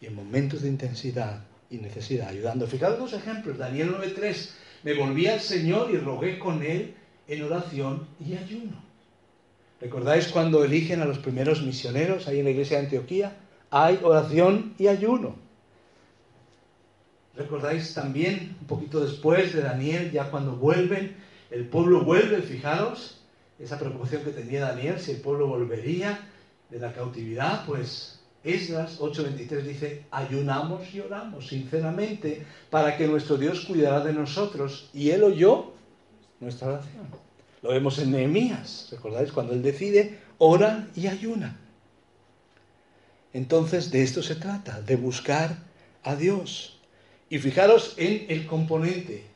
Y 0.00 0.06
en 0.06 0.14
momentos 0.14 0.62
de 0.62 0.68
intensidad 0.68 1.44
y 1.70 1.78
necesidad, 1.78 2.28
ayudando. 2.28 2.66
Fijaros 2.66 2.98
dos 2.98 3.12
ejemplos. 3.12 3.58
Daniel 3.58 3.94
9.3. 3.94 4.50
Me 4.82 4.94
volví 4.94 5.26
al 5.26 5.40
Señor 5.40 5.90
y 5.90 5.98
rogué 5.98 6.38
con 6.38 6.62
Él 6.62 6.94
en 7.28 7.42
oración 7.42 8.06
y 8.24 8.36
ayuno. 8.36 8.84
¿Recordáis 9.80 10.28
cuando 10.28 10.64
eligen 10.64 11.02
a 11.02 11.04
los 11.04 11.18
primeros 11.18 11.62
misioneros 11.62 12.28
ahí 12.28 12.38
en 12.38 12.44
la 12.44 12.50
iglesia 12.50 12.78
de 12.78 12.84
Antioquía? 12.84 13.36
Hay 13.70 13.98
oración 14.02 14.74
y 14.78 14.86
ayuno. 14.86 15.36
Recordáis 17.36 17.92
también, 17.92 18.56
un 18.60 18.66
poquito 18.66 19.04
después 19.04 19.52
de 19.52 19.60
Daniel, 19.60 20.10
ya 20.10 20.30
cuando 20.30 20.56
vuelven, 20.56 21.16
el 21.50 21.66
pueblo 21.66 22.02
vuelve, 22.02 22.40
fijaros, 22.40 23.20
esa 23.58 23.78
preocupación 23.78 24.22
que 24.22 24.30
tenía 24.30 24.62
Daniel, 24.62 24.98
si 24.98 25.12
el 25.12 25.20
pueblo 25.20 25.46
volvería 25.46 26.18
de 26.70 26.78
la 26.78 26.92
cautividad, 26.92 27.66
pues 27.66 28.15
Esdras 28.46 29.00
8:23 29.00 29.62
dice, 29.62 30.04
ayunamos 30.12 30.94
y 30.94 31.00
oramos 31.00 31.48
sinceramente 31.48 32.46
para 32.70 32.96
que 32.96 33.08
nuestro 33.08 33.36
Dios 33.36 33.64
cuidara 33.66 34.04
de 34.04 34.12
nosotros. 34.12 34.88
Y 34.94 35.10
él 35.10 35.24
oyó 35.24 35.72
nuestra 36.38 36.68
oración. 36.68 37.08
Lo 37.62 37.70
vemos 37.70 37.98
en 37.98 38.12
Nehemías, 38.12 38.88
¿recordáis? 38.92 39.32
Cuando 39.32 39.52
él 39.52 39.62
decide, 39.62 40.20
ora 40.38 40.88
y 40.94 41.08
ayuna. 41.08 41.58
Entonces 43.32 43.90
de 43.90 44.04
esto 44.04 44.22
se 44.22 44.36
trata, 44.36 44.80
de 44.80 44.94
buscar 44.94 45.58
a 46.04 46.14
Dios. 46.14 46.78
Y 47.28 47.40
fijaros 47.40 47.94
en 47.96 48.26
el 48.28 48.46
componente. 48.46 49.26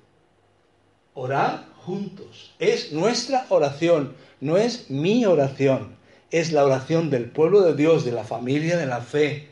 Orar 1.14 1.66
juntos. 1.78 2.54
Es 2.60 2.92
nuestra 2.92 3.44
oración, 3.48 4.14
no 4.40 4.56
es 4.56 4.88
mi 4.88 5.26
oración. 5.26 5.99
Es 6.30 6.52
la 6.52 6.64
oración 6.64 7.10
del 7.10 7.28
pueblo 7.28 7.62
de 7.62 7.74
Dios, 7.74 8.04
de 8.04 8.12
la 8.12 8.22
familia 8.22 8.76
de 8.76 8.86
la 8.86 9.00
fe. 9.00 9.48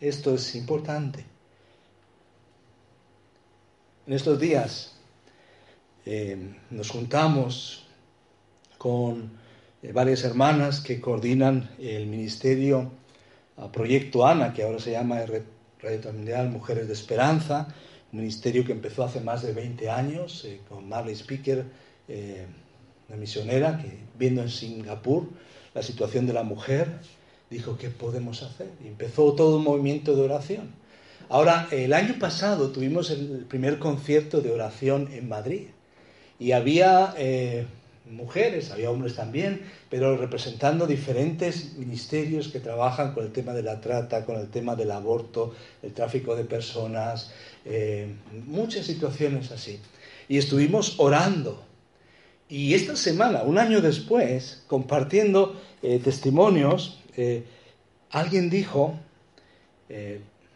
Esto 0.00 0.34
es 0.34 0.54
importante. 0.54 1.24
En 4.06 4.12
estos 4.12 4.38
días 4.38 4.96
eh, 6.04 6.54
nos 6.70 6.90
juntamos 6.90 7.86
con 8.76 9.30
eh, 9.82 9.92
varias 9.92 10.24
hermanas 10.24 10.80
que 10.80 11.00
coordinan 11.00 11.70
el 11.78 12.06
ministerio 12.06 12.92
Proyecto 13.72 14.26
Ana, 14.26 14.52
que 14.52 14.62
ahora 14.62 14.78
se 14.78 14.92
llama 14.92 15.20
Radio 15.80 16.12
Mundial 16.12 16.50
Mujeres 16.50 16.86
de 16.86 16.92
Esperanza, 16.92 17.66
un 18.12 18.20
ministerio 18.20 18.64
que 18.64 18.72
empezó 18.72 19.04
hace 19.04 19.20
más 19.20 19.42
de 19.42 19.52
20 19.52 19.90
años 19.90 20.44
eh, 20.44 20.60
con 20.68 20.88
Marley 20.88 21.14
Speaker, 21.14 21.64
una 23.08 23.16
misionera 23.18 23.78
que 23.78 23.98
viendo 24.18 24.42
en 24.42 24.48
Singapur 24.48 25.28
la 25.78 25.82
situación 25.84 26.26
de 26.26 26.32
la 26.32 26.42
mujer, 26.42 26.88
dijo, 27.50 27.78
¿qué 27.78 27.88
podemos 27.88 28.42
hacer? 28.42 28.68
Y 28.84 28.88
empezó 28.88 29.32
todo 29.34 29.58
un 29.58 29.64
movimiento 29.64 30.16
de 30.16 30.22
oración. 30.22 30.70
Ahora, 31.28 31.68
el 31.70 31.92
año 31.92 32.16
pasado 32.18 32.70
tuvimos 32.70 33.10
el 33.10 33.46
primer 33.48 33.78
concierto 33.78 34.40
de 34.40 34.50
oración 34.50 35.08
en 35.12 35.28
Madrid 35.28 35.68
y 36.40 36.50
había 36.50 37.14
eh, 37.16 37.66
mujeres, 38.10 38.72
había 38.72 38.90
hombres 38.90 39.14
también, 39.14 39.62
pero 39.88 40.16
representando 40.16 40.86
diferentes 40.88 41.74
ministerios 41.74 42.48
que 42.48 42.58
trabajan 42.58 43.14
con 43.14 43.24
el 43.24 43.30
tema 43.30 43.52
de 43.52 43.62
la 43.62 43.80
trata, 43.80 44.24
con 44.24 44.36
el 44.36 44.48
tema 44.48 44.74
del 44.74 44.90
aborto, 44.90 45.54
el 45.82 45.92
tráfico 45.92 46.34
de 46.34 46.42
personas, 46.42 47.30
eh, 47.64 48.12
muchas 48.46 48.84
situaciones 48.86 49.52
así. 49.52 49.78
Y 50.28 50.38
estuvimos 50.38 50.96
orando. 50.98 51.67
Y 52.48 52.74
esta 52.74 52.96
semana, 52.96 53.42
un 53.42 53.58
año 53.58 53.80
después, 53.80 54.62
compartiendo 54.66 55.60
eh, 55.82 56.00
testimonios, 56.02 57.00
eh, 57.16 57.44
alguien 58.10 58.48
dijo, 58.48 58.98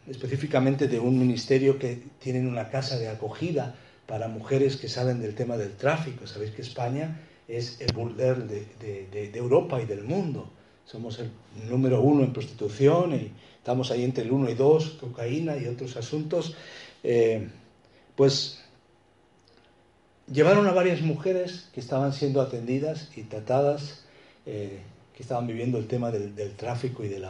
específicamente 0.07 0.89
de 0.89 0.99
un 0.99 1.19
ministerio 1.19 1.79
que 1.79 2.03
tienen 2.19 2.47
una 2.47 2.69
casa 2.69 2.99
de 2.99 3.09
acogida 3.09 3.75
para 4.07 4.29
mujeres 4.29 4.77
que 4.77 4.89
salen 4.89 5.21
del 5.21 5.35
tema 5.35 5.57
del 5.57 5.73
tráfico. 5.73 6.27
Sabéis 6.27 6.51
que 6.53 6.63
España 6.63 7.21
es 7.49 7.81
el 7.81 7.93
burdel 7.93 8.49
de, 8.49 9.31
Europa 9.35 9.81
y 9.81 9.87
del 9.87 10.03
mundo. 10.03 10.51
Somos 10.85 11.19
el 11.19 11.31
número 11.69 12.01
uno 12.01 12.25
en 12.25 12.33
prostitución 12.33 13.15
y 13.15 13.31
estamos 13.57 13.91
ahí 13.91 14.05
entre 14.05 14.25
el 14.25 14.33
uno 14.33 14.51
y 14.51 14.55
dos, 14.55 14.97
cocaína 15.01 15.57
y 15.57 15.67
otros 15.67 15.97
asuntos. 15.97 16.57
Eh, 17.03 17.49
pues 18.17 18.62
llevaron 20.33 20.67
a 20.67 20.73
varias 20.73 21.03
mujeres 21.03 21.69
que 21.73 21.81
estaban 21.81 22.13
siendo 22.13 22.41
atendidas 22.41 23.11
y 23.17 23.23
tratadas, 23.23 24.05
eh, 24.47 24.81
que 25.15 25.23
estaban 25.23 25.47
viviendo 25.47 25.79
el 25.79 25.87
tema 25.87 26.11
del, 26.11 26.55
tráfico 26.57 27.05
y 27.05 27.09
del 27.09 27.25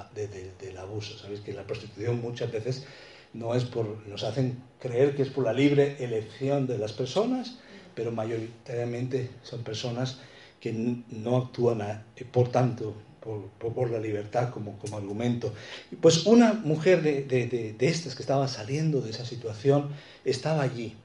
abuso. 0.78 1.18
Sabéis 1.18 1.40
que 1.40 1.52
la 1.52 1.64
prostitución 1.64 2.20
muchas 2.20 2.52
veces 2.52 2.86
no 3.32 3.54
es 3.54 3.64
por, 3.64 4.06
nos 4.06 4.22
hacen 4.24 4.62
creer 4.78 5.16
que 5.16 5.22
es 5.22 5.30
por 5.30 5.44
la 5.44 5.52
libre 5.52 5.96
elección 5.98 6.66
de 6.66 6.78
las 6.78 6.92
personas, 6.92 7.58
pero 7.94 8.12
mayoritariamente 8.12 9.30
son 9.42 9.62
personas 9.62 10.18
que 10.60 10.72
no 10.72 11.36
actúan 11.36 11.80
eh, 12.16 12.24
por 12.30 12.50
tanto 12.50 12.94
por, 13.22 13.90
la 13.90 13.98
libertad 13.98 14.50
como, 14.50 14.78
como 14.78 14.96
argumento. 14.96 15.52
Pues 16.00 16.26
una 16.26 16.54
mujer 16.54 17.02
de, 17.02 17.22
de, 17.22 17.86
estas 17.86 18.14
que 18.14 18.22
estaba 18.22 18.48
saliendo 18.48 19.00
de 19.00 19.10
esa 19.10 19.24
situación 19.24 19.90
estaba 20.24 20.62
allí 20.62 20.96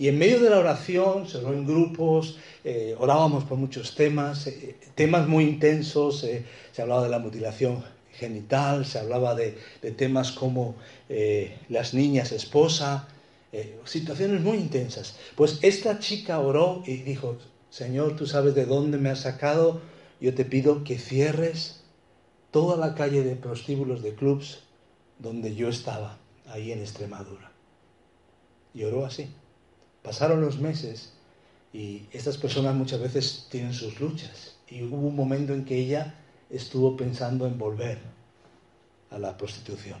Y 0.00 0.08
en 0.08 0.18
medio 0.18 0.40
de 0.40 0.48
la 0.48 0.58
oración, 0.58 1.28
se 1.28 1.36
oró 1.36 1.52
en 1.52 1.66
grupos, 1.66 2.38
eh, 2.64 2.96
orábamos 2.98 3.44
por 3.44 3.58
muchos 3.58 3.94
temas, 3.94 4.46
eh, 4.46 4.78
temas 4.94 5.28
muy 5.28 5.44
intensos, 5.44 6.24
eh, 6.24 6.46
se 6.72 6.80
hablaba 6.80 7.02
de 7.02 7.10
la 7.10 7.18
mutilación 7.18 7.84
genital, 8.10 8.86
se 8.86 8.98
hablaba 8.98 9.34
de, 9.34 9.58
de 9.82 9.90
temas 9.90 10.32
como 10.32 10.76
las 11.68 11.92
niñas 11.92 12.32
esposa, 12.32 13.08
situaciones 13.84 14.40
muy 14.40 14.56
intensas. 14.56 15.16
Pues 15.36 15.58
esta 15.60 15.98
chica 15.98 16.40
oró 16.40 16.82
y 16.86 16.96
dijo, 17.02 17.36
Señor, 17.68 18.16
tú 18.16 18.26
sabes 18.26 18.54
de 18.54 18.64
dónde 18.64 18.96
me 18.96 19.10
has 19.10 19.20
sacado, 19.20 19.82
yo 20.18 20.34
te 20.34 20.46
pido 20.46 20.82
que 20.82 20.98
cierres 20.98 21.82
toda 22.50 22.78
la 22.78 22.94
calle 22.94 23.22
de 23.22 23.36
prostíbulos 23.36 24.02
de 24.02 24.14
clubs 24.14 24.60
donde 25.18 25.54
yo 25.54 25.68
estaba, 25.68 26.18
ahí 26.46 26.72
en 26.72 26.80
Extremadura. 26.80 27.52
Y 28.72 28.84
oró 28.84 29.04
así. 29.04 29.30
Pasaron 30.02 30.40
los 30.40 30.58
meses 30.58 31.12
y 31.72 32.06
estas 32.12 32.36
personas 32.36 32.74
muchas 32.74 33.00
veces 33.00 33.46
tienen 33.50 33.72
sus 33.72 34.00
luchas. 34.00 34.56
Y 34.68 34.82
hubo 34.82 34.96
un 34.96 35.16
momento 35.16 35.52
en 35.52 35.64
que 35.64 35.76
ella 35.76 36.14
estuvo 36.48 36.96
pensando 36.96 37.46
en 37.46 37.58
volver 37.58 37.98
a 39.10 39.18
la 39.18 39.36
prostitución. 39.36 39.98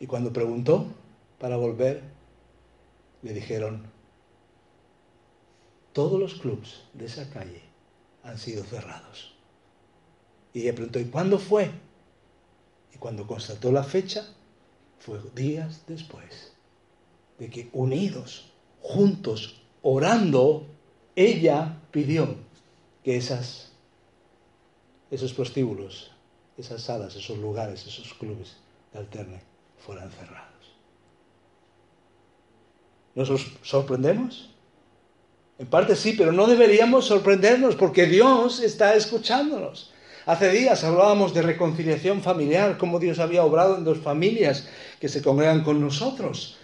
Y 0.00 0.06
cuando 0.06 0.32
preguntó 0.32 0.86
para 1.38 1.56
volver, 1.56 2.02
le 3.22 3.32
dijeron, 3.32 3.86
todos 5.92 6.18
los 6.20 6.34
clubs 6.34 6.82
de 6.92 7.06
esa 7.06 7.30
calle 7.30 7.62
han 8.22 8.38
sido 8.38 8.64
cerrados. 8.64 9.34
Y 10.52 10.62
ella 10.62 10.74
preguntó, 10.74 11.00
¿y 11.00 11.04
cuándo 11.06 11.38
fue? 11.38 11.70
Y 12.92 12.98
cuando 12.98 13.26
constató 13.26 13.72
la 13.72 13.82
fecha, 13.82 14.26
fue 14.98 15.20
días 15.34 15.82
después 15.86 16.52
de 17.38 17.50
que 17.50 17.68
unidos 17.72 18.52
juntos 18.84 19.62
orando, 19.80 20.66
ella 21.16 21.78
pidió 21.90 22.36
que 23.02 23.16
esas, 23.16 23.72
esos 25.10 25.32
prostíbulos, 25.32 26.10
esas 26.58 26.82
salas, 26.82 27.16
esos 27.16 27.38
lugares, 27.38 27.86
esos 27.86 28.12
clubes 28.14 28.56
de 28.92 28.98
alterne 28.98 29.40
fueran 29.78 30.10
cerrados. 30.10 30.44
¿Nos 33.14 33.30
sorprendemos? 33.62 34.50
En 35.58 35.66
parte 35.66 35.96
sí, 35.96 36.14
pero 36.18 36.32
no 36.32 36.46
deberíamos 36.46 37.06
sorprendernos 37.06 37.76
porque 37.76 38.04
Dios 38.04 38.60
está 38.60 38.94
escuchándonos. 38.94 39.92
Hace 40.26 40.50
días 40.50 40.84
hablábamos 40.84 41.32
de 41.32 41.40
reconciliación 41.40 42.20
familiar, 42.20 42.76
cómo 42.76 42.98
Dios 42.98 43.18
había 43.18 43.44
obrado 43.44 43.78
en 43.78 43.84
dos 43.84 43.98
familias 43.98 44.68
que 45.00 45.08
se 45.08 45.22
congregan 45.22 45.64
con 45.64 45.80
nosotros. 45.80 46.58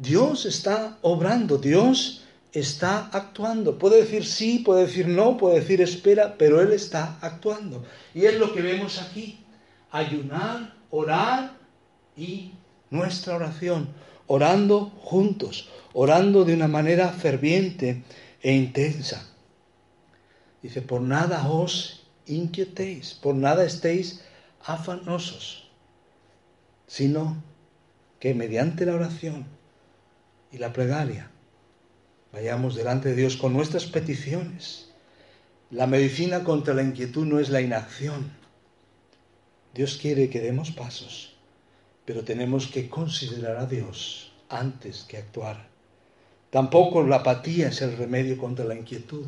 Dios 0.00 0.46
está 0.46 0.96
obrando, 1.02 1.58
Dios 1.58 2.24
está 2.52 3.10
actuando. 3.12 3.78
Puede 3.78 4.00
decir 4.00 4.24
sí, 4.24 4.60
puede 4.60 4.86
decir 4.86 5.06
no, 5.06 5.36
puede 5.36 5.60
decir 5.60 5.82
espera, 5.82 6.36
pero 6.38 6.62
Él 6.62 6.72
está 6.72 7.18
actuando. 7.20 7.84
Y 8.14 8.24
es 8.24 8.38
lo 8.38 8.54
que 8.54 8.62
vemos 8.62 8.98
aquí. 8.98 9.44
Ayunar, 9.90 10.74
orar 10.90 11.52
y 12.16 12.52
nuestra 12.88 13.36
oración. 13.36 13.90
Orando 14.26 14.86
juntos, 15.02 15.68
orando 15.92 16.46
de 16.46 16.54
una 16.54 16.68
manera 16.68 17.10
ferviente 17.10 18.02
e 18.40 18.54
intensa. 18.54 19.28
Dice, 20.62 20.80
por 20.80 21.02
nada 21.02 21.46
os 21.46 22.06
inquietéis, 22.26 23.12
por 23.12 23.34
nada 23.34 23.66
estéis 23.66 24.22
afanosos, 24.64 25.68
sino 26.86 27.42
que 28.18 28.34
mediante 28.34 28.86
la 28.86 28.94
oración 28.94 29.59
y 30.52 30.58
la 30.58 30.72
plegaria. 30.72 31.30
Vayamos 32.32 32.74
delante 32.74 33.10
de 33.10 33.16
Dios 33.16 33.36
con 33.36 33.52
nuestras 33.52 33.86
peticiones. 33.86 34.90
La 35.70 35.86
medicina 35.86 36.44
contra 36.44 36.74
la 36.74 36.82
inquietud 36.82 37.26
no 37.26 37.40
es 37.40 37.50
la 37.50 37.60
inacción. 37.60 38.32
Dios 39.74 39.98
quiere 40.00 40.28
que 40.30 40.40
demos 40.40 40.70
pasos, 40.70 41.36
pero 42.04 42.24
tenemos 42.24 42.66
que 42.66 42.88
considerar 42.88 43.56
a 43.56 43.66
Dios 43.66 44.32
antes 44.48 45.04
que 45.04 45.16
actuar. 45.16 45.68
Tampoco 46.50 47.04
la 47.04 47.16
apatía 47.16 47.68
es 47.68 47.80
el 47.82 47.96
remedio 47.96 48.36
contra 48.36 48.64
la 48.64 48.74
inquietud. 48.74 49.26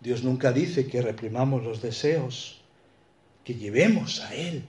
Dios 0.00 0.22
nunca 0.22 0.52
dice 0.52 0.86
que 0.86 1.00
reprimamos 1.00 1.62
los 1.62 1.80
deseos, 1.80 2.60
que 3.44 3.54
llevemos 3.54 4.20
a 4.20 4.34
Él 4.34 4.64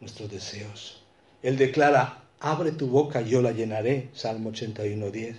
nuestros 0.00 0.30
deseos. 0.30 1.02
Él 1.42 1.56
declara, 1.56 2.19
Abre 2.40 2.72
tu 2.72 2.88
boca 2.88 3.20
yo 3.20 3.42
la 3.42 3.52
llenaré. 3.52 4.08
Salmo 4.14 4.50
81.10. 4.50 5.36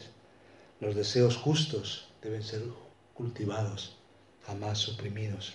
Los 0.80 0.96
deseos 0.96 1.36
justos 1.36 2.08
deben 2.22 2.44
ser 2.44 2.62
cultivados, 3.16 3.98
jamás 4.46 4.78
suprimidos. 4.78 5.54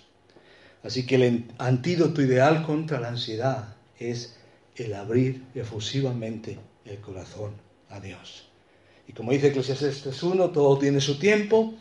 Así 0.82 1.07
que 1.07 1.14
el 1.14 1.44
antídoto 1.59 2.20
ideal 2.20 2.64
contra 2.64 2.99
la 2.99 3.09
ansiedad 3.09 3.76
es 3.99 4.36
el 4.74 4.94
abrir 4.94 5.44
efusivamente 5.55 6.59
el 6.84 6.99
corazón 6.99 7.53
a 7.90 8.01
Dios. 8.01 8.49
Y 9.07 9.12
como 9.12 9.30
dice 9.30 9.49
Eclesiastes 9.49 10.05
3.1, 10.05 10.53
todo 10.53 10.78
tiene 10.78 11.01
su 11.01 11.16
tiempo. 11.18 11.74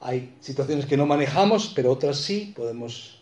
Hay 0.00 0.32
situaciones 0.40 0.86
que 0.86 0.96
no 0.96 1.06
manejamos, 1.06 1.72
pero 1.74 1.90
otras 1.90 2.18
sí. 2.18 2.52
Podemos 2.54 3.20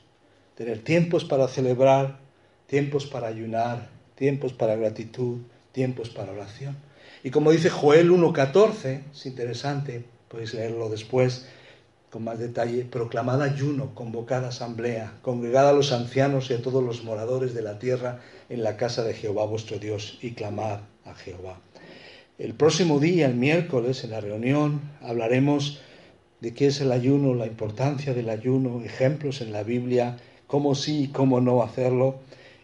tener 0.57 0.85
tiempos 0.85 1.25
para 1.25 1.49
celebrar, 1.49 2.19
tiempos 2.67 3.07
para 3.07 3.29
ayunar, 3.29 3.89
tiempos 4.15 4.53
para 4.53 4.77
gratitud, 4.77 5.41
tiempos 5.77 6.09
para 6.09 6.33
oración. 6.33 6.75
Y 7.23 7.31
como 7.31 7.53
dice 7.53 7.69
Joel 7.69 8.11
1.14, 8.11 9.03
es 9.13 9.27
interesante, 9.27 10.03
podéis 10.27 10.55
leerlo 10.55 10.89
después 10.89 11.47
con 12.09 12.25
más 12.25 12.39
detalle, 12.39 12.87
proclamad 12.87 13.43
ayuno, 13.43 13.95
convocada 13.95 14.49
asamblea, 14.49 15.13
congregad 15.21 15.69
a 15.69 15.75
los 15.75 15.93
ancianos 15.93 16.51
y 16.51 16.55
a 16.55 16.63
todos 16.63 16.83
los 16.83 17.05
moradores 17.05 17.53
de 17.53 17.61
la 17.61 17.79
tierra 17.79 18.21
en 18.49 18.63
la 18.63 18.79
casa 18.79 19.05
de 19.05 19.13
Jehová 19.13 19.45
vuestro 19.45 19.79
Dios 19.79 20.19
y 20.23 20.31
clamad 20.31 20.81
a 21.05 21.15
Jehová. 21.15 21.61
El 22.39 22.55
próximo 22.55 22.99
día, 22.99 23.27
el 23.27 23.35
miércoles, 23.35 24.03
en 24.03 24.13
la 24.13 24.23
reunión, 24.23 24.81
hablaremos 25.03 25.83
de 26.41 26.55
qué 26.55 26.69
es 26.69 26.81
el 26.81 26.91
ayuno, 26.91 27.35
la 27.35 27.47
importancia 27.47 28.15
del 28.15 28.31
ayuno, 28.31 28.81
ejemplos 28.83 29.43
en 29.43 29.53
la 29.53 29.63
Biblia, 29.63 30.17
cómo 30.47 30.75
sí 30.75 31.05
y 31.05 31.09
cómo 31.09 31.43
no 31.43 31.63
hacerlo, 31.63 32.21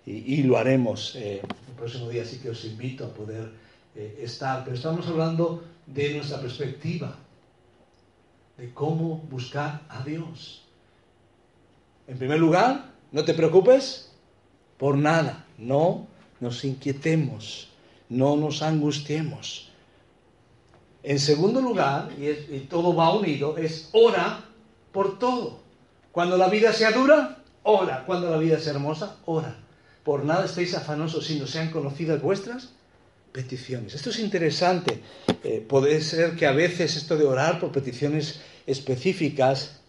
y, 0.07 0.43
lo 0.45 0.57
haremos. 0.57 1.15
Eh, 1.17 1.43
próximo 1.83 2.09
día 2.11 2.25
sí 2.25 2.39
que 2.39 2.49
os 2.49 2.65
invito 2.65 3.05
a 3.05 3.11
poder 3.11 3.51
eh, 3.97 4.23
estar, 4.23 4.63
pero 4.63 4.77
estamos 4.77 5.05
hablando 5.09 5.65
de 5.85 6.15
nuestra 6.15 6.41
perspectiva, 6.41 7.19
de 8.57 8.73
cómo 8.73 9.19
buscar 9.29 9.83
a 9.89 10.05
Dios. 10.05 10.63
En 12.07 12.17
primer 12.19 12.39
lugar, 12.39 12.93
no 13.11 13.25
te 13.25 13.35
preocupes 13.35 14.13
por 14.79 14.97
nada, 14.97 15.45
no 15.59 16.07
nos 16.39 16.65
inquietemos, 16.65 17.69
no 18.09 18.37
nos 18.37 18.63
angustiemos. 18.63 19.69
En 21.03 21.19
segundo 21.19 21.61
lugar, 21.61 22.13
y, 22.17 22.29
y 22.29 22.67
todo 22.71 22.95
va 22.95 23.13
unido, 23.13 23.59
es 23.59 23.91
ora 23.91 24.45
por 24.93 25.19
todo. 25.19 25.59
Cuando 26.13 26.37
la 26.37 26.47
vida 26.47 26.73
sea 26.73 26.93
dura, 26.93 27.43
ora. 27.65 28.05
Cuando 28.07 28.31
la 28.31 28.37
vida 28.37 28.61
sea 28.61 28.75
hermosa, 28.75 29.17
ora 29.27 29.62
por 30.05 30.25
nada 30.25 30.47
estéis 30.47 30.75
afanosos, 30.75 31.27
sino 31.27 31.47
sean 31.47 31.71
conocidas 31.71 32.21
vuestras 32.21 32.71
peticiones. 33.33 33.95
Esto 33.95 34.11
es 34.11 34.19
interesante. 34.19 35.01
Eh, 35.43 35.65
puede 35.67 36.01
ser 36.01 36.37
que 36.37 36.47
a 36.47 36.53
veces 36.53 36.97
esto 36.97 37.17
de 37.17 37.25
orar 37.25 37.59
por 37.61 37.73
peticiones 37.73 38.41
específicas 38.67 39.81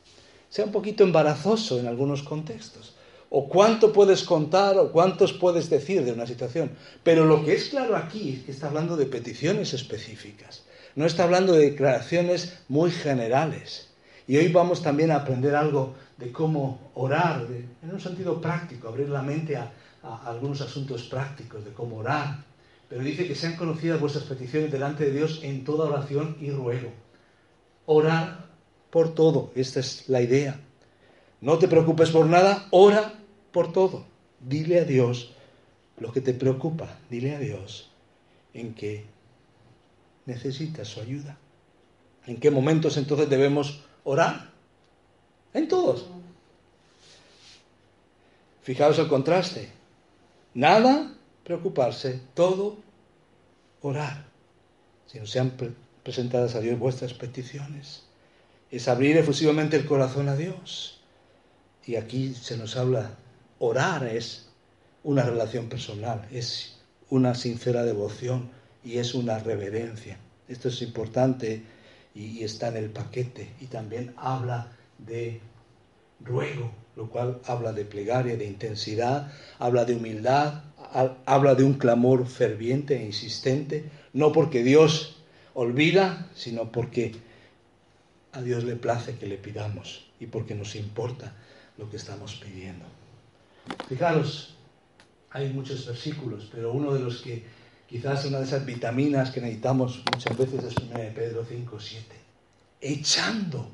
sea 0.50 0.66
un 0.66 0.72
poquito 0.72 1.04
embarazoso 1.04 1.80
en 1.80 1.88
algunos 1.88 2.24
contextos. 2.24 2.96
O 3.30 3.50
cuánto 3.50 3.92
puedes 3.92 4.24
contar 4.24 4.78
o 4.78 4.92
cuántos 4.92 5.34
puedes 5.34 5.70
decir 5.70 6.06
de 6.06 6.12
una 6.12 6.28
situación. 6.28 6.72
Pero 7.04 7.26
lo 7.26 7.44
que 7.44 7.54
es 7.54 7.70
claro 7.70 7.96
aquí 7.98 8.34
es 8.34 8.46
que 8.46 8.52
está 8.52 8.68
hablando 8.68 8.96
de 8.96 9.08
peticiones 9.08 9.74
específicas. 9.74 10.64
No 10.96 11.08
está 11.08 11.24
hablando 11.24 11.54
de 11.54 11.72
declaraciones 11.72 12.60
muy 12.68 12.92
generales. 12.92 13.90
Y 14.28 14.38
hoy 14.38 14.50
vamos 14.50 14.84
también 14.84 15.10
a 15.10 15.16
aprender 15.16 15.56
algo 15.56 15.96
de 16.18 16.32
cómo 16.32 16.92
orar, 16.94 17.48
en 17.82 17.92
un 17.92 18.00
sentido 18.00 18.40
práctico, 18.40 18.88
abrir 18.88 19.10
la 19.10 19.24
mente 19.24 19.58
a, 19.58 19.74
a 20.04 20.30
algunos 20.30 20.62
asuntos 20.62 21.04
prácticos 21.04 21.64
de 21.64 21.72
cómo 21.72 21.98
orar, 21.98 22.44
pero 22.90 23.02
dice 23.04 23.28
que 23.28 23.36
sean 23.36 23.56
conocidas 23.56 24.00
vuestras 24.00 24.26
peticiones 24.26 24.72
delante 24.72 25.06
de 25.06 25.12
Dios 25.12 25.40
en 25.44 25.64
toda 25.64 25.86
oración 25.86 26.38
y 26.40 26.52
ruego. 26.52 26.92
Orar 27.86 28.46
por 28.92 29.16
todo, 29.16 29.52
esta 29.56 29.80
es 29.80 30.08
la 30.10 30.22
idea. 30.22 30.60
No 31.42 31.58
te 31.58 31.68
preocupes 31.68 32.12
por 32.12 32.26
nada, 32.26 32.68
ora 32.72 33.14
por 33.52 33.74
todo. 33.74 34.06
Dile 34.40 34.82
a 34.82 34.84
Dios 34.84 35.34
lo 35.98 36.12
que 36.12 36.22
te 36.22 36.34
preocupa, 36.34 36.98
dile 37.10 37.36
a 37.36 37.40
Dios 37.40 37.90
en 38.54 38.74
qué 38.74 39.06
necesitas 40.26 40.88
su 40.88 41.02
ayuda. 41.02 41.38
¿En 42.26 42.38
qué 42.38 42.52
momentos 42.52 42.98
entonces 42.98 43.30
debemos 43.30 43.84
orar? 44.04 44.52
En 45.54 45.68
todos. 45.68 46.06
Fijaos 48.62 48.98
el 49.00 49.08
contraste. 49.08 49.83
Nada 50.54 51.14
preocuparse, 51.44 52.20
todo 52.34 52.78
orar. 53.82 54.26
Si 55.08 55.20
no 55.20 55.26
sean 55.26 55.54
presentadas 56.04 56.56
a 56.56 56.60
Dios 56.60 56.78
vuestras 56.78 57.14
peticiones. 57.14 58.04
Es 58.72 58.88
abrir 58.88 59.18
efusivamente 59.18 59.78
el 59.78 59.86
corazón 59.86 60.30
a 60.30 60.36
Dios. 60.36 61.02
Y 61.86 61.96
aquí 61.96 62.34
se 62.34 62.58
nos 62.58 62.78
habla, 62.78 63.16
orar 63.60 64.06
es 64.06 64.50
una 65.04 65.24
relación 65.24 65.68
personal, 65.70 66.28
es 66.32 66.78
una 67.10 67.36
sincera 67.36 67.84
devoción 67.84 68.50
y 68.84 68.98
es 68.98 69.14
una 69.14 69.40
reverencia. 69.40 70.18
Esto 70.48 70.70
es 70.70 70.82
importante 70.82 71.64
y, 72.16 72.44
está 72.44 72.70
en 72.70 72.78
el 72.78 72.90
paquete. 72.90 73.54
Y 73.60 73.68
también 73.68 74.14
habla 74.18 74.72
de 74.98 75.42
ruego, 76.22 76.72
lo 76.96 77.10
cual 77.10 77.40
habla 77.46 77.74
de 77.74 77.86
plegaria, 77.86 78.38
de 78.38 78.46
intensidad, 78.46 79.32
habla 79.60 79.86
de 79.86 79.96
humildad, 79.96 80.64
habla 81.26 81.56
de 81.56 81.64
un 81.64 81.74
clamor 81.74 82.28
ferviente 82.28 82.98
e 82.98 83.06
insistente, 83.06 83.90
no 84.14 84.32
porque 84.32 84.64
Dios 84.64 85.18
olvida, 85.54 86.28
sino 86.36 86.72
porque 86.72 87.16
a 88.32 88.42
Dios 88.42 88.64
le 88.64 88.76
place 88.76 89.16
que 89.18 89.28
le 89.28 89.38
pidamos 89.38 90.08
y 90.20 90.28
porque 90.28 90.56
nos 90.56 90.76
importa 90.76 91.34
lo 91.78 91.90
que 91.90 91.98
estamos 91.98 92.36
pidiendo. 92.36 92.86
Fijaros, 93.88 94.56
hay 95.32 95.52
muchos 95.52 95.86
versículos, 95.88 96.50
pero 96.52 96.74
uno 96.74 96.94
de 96.94 97.00
los 97.00 97.22
que 97.22 97.44
quizás 97.88 98.26
una 98.26 98.40
de 98.40 98.46
esas 98.46 98.66
vitaminas 98.66 99.32
que 99.32 99.42
necesitamos 99.42 100.04
muchas 100.12 100.38
veces 100.38 100.64
es 100.64 100.76
1 100.78 100.94
Pedro 101.16 101.46
5, 101.48 101.80
7. 101.80 102.06
Echando 102.82 103.68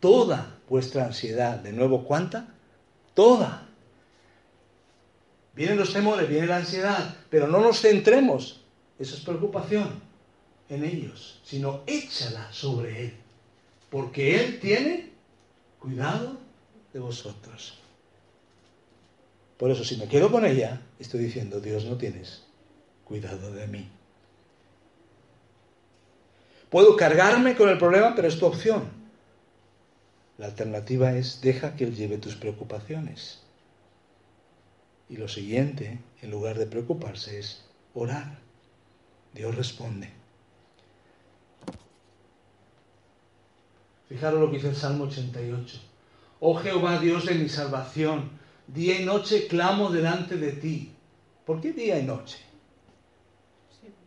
toda 0.00 0.58
vuestra 0.68 1.06
ansiedad. 1.06 1.58
De 1.58 1.72
nuevo, 1.72 2.04
¿cuánta? 2.04 2.54
Toda. 3.18 3.66
Vienen 5.52 5.76
los 5.76 5.92
temores, 5.92 6.28
viene 6.28 6.46
la 6.46 6.58
ansiedad, 6.58 7.16
pero 7.28 7.48
no 7.48 7.58
nos 7.58 7.80
centremos, 7.80 8.60
eso 8.96 9.16
es 9.16 9.22
preocupación, 9.22 9.90
en 10.68 10.84
ellos, 10.84 11.40
sino 11.42 11.80
échala 11.88 12.46
sobre 12.52 13.06
Él, 13.06 13.14
porque 13.90 14.40
Él 14.40 14.60
tiene 14.60 15.10
cuidado 15.80 16.36
de 16.92 17.00
vosotros. 17.00 17.80
Por 19.56 19.72
eso, 19.72 19.82
si 19.82 19.96
me 19.96 20.06
quedo 20.06 20.30
con 20.30 20.46
ella, 20.46 20.80
estoy 21.00 21.18
diciendo, 21.18 21.58
Dios 21.58 21.86
no 21.86 21.96
tienes 21.96 22.44
cuidado 23.04 23.52
de 23.52 23.66
mí. 23.66 23.90
Puedo 26.70 26.94
cargarme 26.94 27.56
con 27.56 27.68
el 27.68 27.78
problema, 27.78 28.14
pero 28.14 28.28
es 28.28 28.38
tu 28.38 28.46
opción. 28.46 28.97
La 30.38 30.46
alternativa 30.46 31.12
es 31.16 31.40
deja 31.40 31.74
que 31.74 31.84
Él 31.84 31.96
lleve 31.96 32.16
tus 32.16 32.36
preocupaciones. 32.36 33.40
Y 35.08 35.16
lo 35.16 35.26
siguiente, 35.26 35.98
en 36.22 36.30
lugar 36.30 36.56
de 36.58 36.66
preocuparse, 36.66 37.40
es 37.40 37.64
orar. 37.92 38.38
Dios 39.34 39.56
responde. 39.56 40.10
Fijaros 44.08 44.40
lo 44.40 44.48
que 44.50 44.56
dice 44.56 44.68
el 44.68 44.76
Salmo 44.76 45.04
88. 45.04 45.80
Oh 46.40 46.54
Jehová, 46.54 47.00
Dios 47.00 47.26
de 47.26 47.34
mi 47.34 47.48
salvación, 47.48 48.30
día 48.68 49.00
y 49.00 49.04
noche 49.04 49.48
clamo 49.48 49.90
delante 49.90 50.36
de 50.36 50.52
ti. 50.52 50.92
¿Por 51.44 51.60
qué 51.60 51.72
día 51.72 51.98
y 51.98 52.04
noche? 52.04 52.38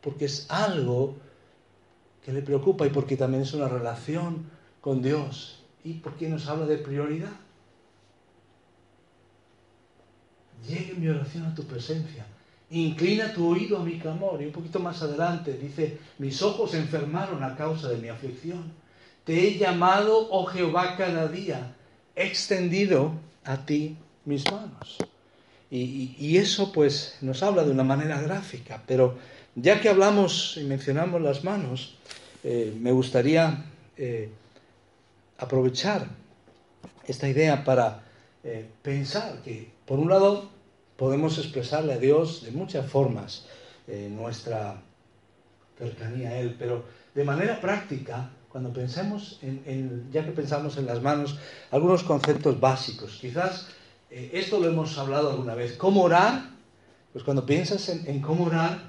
Porque 0.01 0.25
es 0.25 0.45
algo 0.49 1.17
que 2.23 2.31
le 2.31 2.41
preocupa 2.41 2.87
y 2.87 2.89
porque 2.89 3.17
también 3.17 3.43
es 3.43 3.53
una 3.53 3.67
relación 3.67 4.49
con 4.79 5.01
Dios 5.01 5.60
¿Y 5.83 5.93
por 5.93 6.15
qué 6.15 6.29
nos 6.29 6.47
habla 6.47 6.65
de 6.65 6.77
prioridad? 6.77 7.31
Llegue 10.67 10.93
mi 10.93 11.07
oración 11.07 11.45
a 11.45 11.55
tu 11.55 11.63
presencia. 11.63 12.25
Inclina 12.69 13.33
tu 13.33 13.47
oído 13.47 13.77
a 13.77 13.83
mi 13.83 13.97
clamor. 13.99 14.41
Y 14.41 14.45
un 14.45 14.51
poquito 14.51 14.79
más 14.79 15.01
adelante 15.01 15.53
dice, 15.53 15.97
mis 16.19 16.41
ojos 16.41 16.71
se 16.71 16.77
enfermaron 16.77 17.43
a 17.43 17.55
causa 17.55 17.89
de 17.89 17.97
mi 17.97 18.09
aflicción. 18.09 18.71
Te 19.23 19.47
he 19.47 19.57
llamado, 19.57 20.27
oh 20.29 20.45
Jehová, 20.45 20.95
cada 20.97 21.27
día. 21.27 21.75
He 22.15 22.27
extendido 22.27 23.13
a 23.43 23.65
ti 23.65 23.97
mis 24.25 24.49
manos. 24.51 24.97
Y, 25.69 26.37
eso 26.37 26.71
pues 26.73 27.17
nos 27.21 27.41
habla 27.43 27.63
de 27.63 27.71
una 27.71 27.83
manera 27.83 28.21
gráfica. 28.21 28.83
Pero 28.85 29.17
ya 29.55 29.79
que 29.79 29.89
hablamos 29.89 30.57
y 30.57 30.63
mencionamos 30.65 31.21
las 31.21 31.43
manos, 31.43 31.95
eh, 32.43 32.75
me 32.79 32.91
gustaría 32.91 33.65
eh, 33.97 34.29
aprovechar 35.41 36.07
esta 37.05 37.27
idea 37.27 37.63
para 37.63 38.03
eh, 38.43 38.69
pensar 38.81 39.41
que, 39.41 39.73
por 39.85 39.99
un 39.99 40.09
lado, 40.09 40.49
podemos 40.95 41.37
expresarle 41.39 41.93
a 41.93 41.97
Dios 41.97 42.43
de 42.43 42.51
muchas 42.51 42.89
formas 42.89 43.47
eh, 43.87 44.07
nuestra 44.09 44.81
cercanía 45.77 46.29
a 46.29 46.37
Él, 46.37 46.55
pero 46.57 46.85
de 47.15 47.23
manera 47.23 47.59
práctica, 47.59 48.29
cuando 48.49 48.71
pensemos 48.71 49.39
en, 49.41 50.09
ya 50.11 50.23
que 50.23 50.31
pensamos 50.31 50.77
en 50.77 50.85
las 50.85 51.01
manos, 51.01 51.39
algunos 51.71 52.03
conceptos 52.03 52.59
básicos. 52.59 53.17
Quizás 53.19 53.67
eh, 54.11 54.29
esto 54.33 54.59
lo 54.59 54.67
hemos 54.67 54.97
hablado 54.97 55.31
alguna 55.31 55.55
vez. 55.55 55.75
¿Cómo 55.77 56.03
orar? 56.03 56.51
Pues 57.13 57.23
cuando 57.23 57.45
piensas 57.45 57.89
en, 57.89 58.07
en 58.07 58.21
cómo 58.21 58.45
orar, 58.45 58.79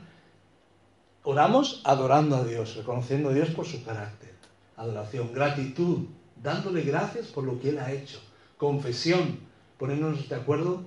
oramos 1.23 1.81
adorando 1.85 2.37
a 2.37 2.45
Dios, 2.45 2.77
reconociendo 2.77 3.31
a 3.31 3.33
Dios 3.33 3.49
por 3.51 3.65
su 3.65 3.83
carácter. 3.85 4.33
Adoración, 4.77 5.33
gratitud, 5.33 6.09
dándole 6.43 6.83
gracias 6.83 7.27
por 7.27 7.45
lo 7.45 7.61
que 7.61 7.71
Él 7.71 7.79
ha 7.79 7.93
hecho. 7.93 8.21
Confesión, 8.57 9.41
ponernos 9.79 10.29
de 10.29 10.35
acuerdo 10.35 10.85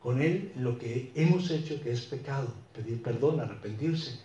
con 0.00 0.20
Él 0.20 0.52
en 0.56 0.64
lo 0.64 0.78
que 0.78 1.12
hemos 1.14 1.50
hecho 1.50 1.80
que 1.80 1.92
es 1.92 2.02
pecado, 2.02 2.52
pedir 2.72 3.02
perdón, 3.02 3.40
arrepentirse. 3.40 4.18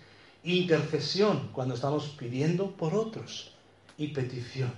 Intercesión, 0.43 1.49
cuando 1.53 1.75
estamos 1.75 2.15
pidiendo 2.17 2.71
por 2.71 2.93
otros. 2.93 3.51
Y 3.97 4.09
petición, 4.09 4.71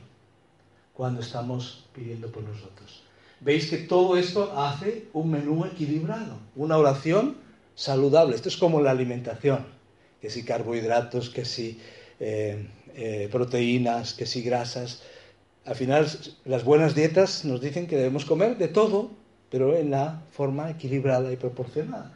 cuando 0.93 1.21
estamos 1.21 1.85
pidiendo 1.93 2.31
por 2.31 2.43
nosotros. 2.43 3.03
Veis 3.39 3.69
que 3.69 3.77
todo 3.77 4.17
esto 4.17 4.57
hace 4.57 5.07
un 5.13 5.31
menú 5.31 5.65
equilibrado, 5.65 6.39
una 6.55 6.77
oración 6.77 7.37
saludable. 7.75 8.35
Esto 8.35 8.49
es 8.49 8.57
como 8.57 8.81
la 8.81 8.91
alimentación, 8.91 9.65
que 10.21 10.29
si 10.29 10.43
carbohidratos, 10.43 11.29
que 11.29 11.45
si 11.45 11.79
eh, 12.19 12.67
eh, 12.95 13.29
proteínas, 13.31 14.13
que 14.13 14.25
si 14.25 14.41
grasas. 14.41 15.03
Al 15.67 15.75
final, 15.75 16.07
las 16.45 16.63
buenas 16.63 16.95
dietas 16.95 17.43
nos 17.43 17.59
dicen 17.59 17.87
que 17.87 17.97
debemos 17.97 18.23
comer 18.23 18.57
de 18.57 18.69
todo, 18.69 19.11
pero 19.51 19.75
en 19.75 19.91
la 19.91 20.21
forma 20.31 20.69
equilibrada 20.69 21.29
y 21.33 21.35
proporcionada. 21.35 22.13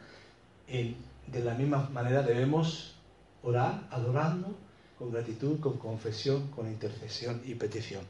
de 0.66 1.44
la 1.44 1.52
misma 1.52 1.90
manera 1.92 2.22
debemos 2.22 2.94
orar 3.42 3.82
adorando 3.90 4.56
con 4.98 5.12
gratitud, 5.12 5.60
con 5.60 5.76
confesión, 5.76 6.48
con 6.48 6.66
intercesión 6.66 7.42
y 7.44 7.54
petición. 7.54 8.00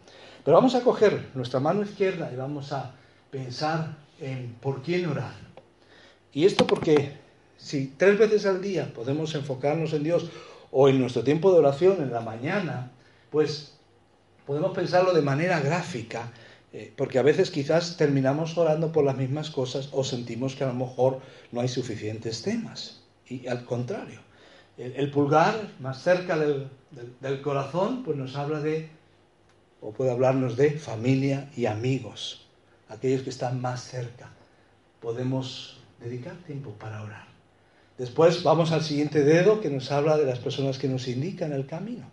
Pero 0.45 0.57
vamos 0.57 0.77
a 0.77 0.83
coger 0.83 1.31
nuestra 1.35 1.59
mano 1.59 1.83
izquierda 1.83 2.31
y 2.33 2.37
vamos 2.37 2.73
a 2.73 2.95
pensar 3.33 3.97
en 4.21 4.55
por 4.61 4.81
quién 4.83 5.07
orar. 5.07 5.35
Y 6.33 6.45
esto 6.45 6.69
porque 6.69 7.15
si 7.57 7.89
tres 7.89 8.17
veces 8.17 8.47
al 8.47 8.63
día 8.63 8.93
podemos 8.95 9.35
enfocarnos 9.35 9.93
en 9.93 10.05
Dios 10.05 10.31
o 10.71 10.89
en 10.89 11.01
nuestro 11.01 11.25
tiempo 11.25 11.51
de 11.51 11.59
oración 11.59 12.01
en 12.01 12.13
la 12.13 12.21
mañana, 12.21 12.93
pues 13.33 13.72
podemos 14.53 14.77
pensarlo 14.77 15.15
de 15.15 15.23
manera 15.23 15.61
gráfica, 15.61 16.31
eh, 16.75 16.93
porque 16.95 17.19
a 17.19 17.23
veces 17.23 17.51
quizás 17.51 17.97
terminamos 17.97 18.59
orando 18.59 18.93
por 18.93 19.03
las 19.03 19.17
mismas 19.17 19.49
cosas 19.49 19.89
o 19.93 20.05
sentimos 20.05 20.55
que 20.55 20.63
a 20.63 20.67
lo 20.67 20.75
mejor 20.75 21.21
no 21.53 21.63
hay 21.63 21.69
suficientes 21.69 22.43
temas. 22.43 23.01
Y 23.27 23.47
al 23.47 23.65
contrario, 23.65 24.21
el, 24.77 25.11
pulgar 25.11 25.71
más 25.81 26.03
cerca 26.03 26.37
del, 26.37 26.69
del, 27.21 27.41
corazón, 27.41 28.03
pues 28.05 28.19
nos 28.19 28.37
habla 28.37 28.61
de, 28.61 28.91
o 29.81 29.93
puede 29.93 30.11
hablarnos 30.11 30.59
de 30.59 30.73
familia 30.73 31.49
y 31.57 31.65
amigos, 31.65 32.47
aquellos 32.91 33.23
que 33.23 33.31
están 33.31 33.59
más 33.59 33.83
cerca. 33.83 34.35
Podemos 35.01 35.81
dedicar 35.99 36.37
tiempo 36.47 36.73
para 36.73 37.03
orar. 37.03 37.27
Después 37.97 38.43
vamos 38.43 38.71
al 38.71 38.83
siguiente 38.83 39.25
dedo 39.25 39.63
que 39.63 39.71
nos 39.71 39.91
habla 39.91 40.19
de 40.19 40.27
las 40.27 40.41
personas 40.41 40.77
que 40.79 40.89
nos 40.89 41.09
indican 41.09 41.55
el 41.55 41.65
camino. 41.65 42.05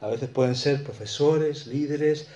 A 0.00 0.08
veces 0.08 0.28
pueden 0.28 0.54
ser 0.54 0.84
profesores, 0.84 1.66
líderes. 1.66 2.28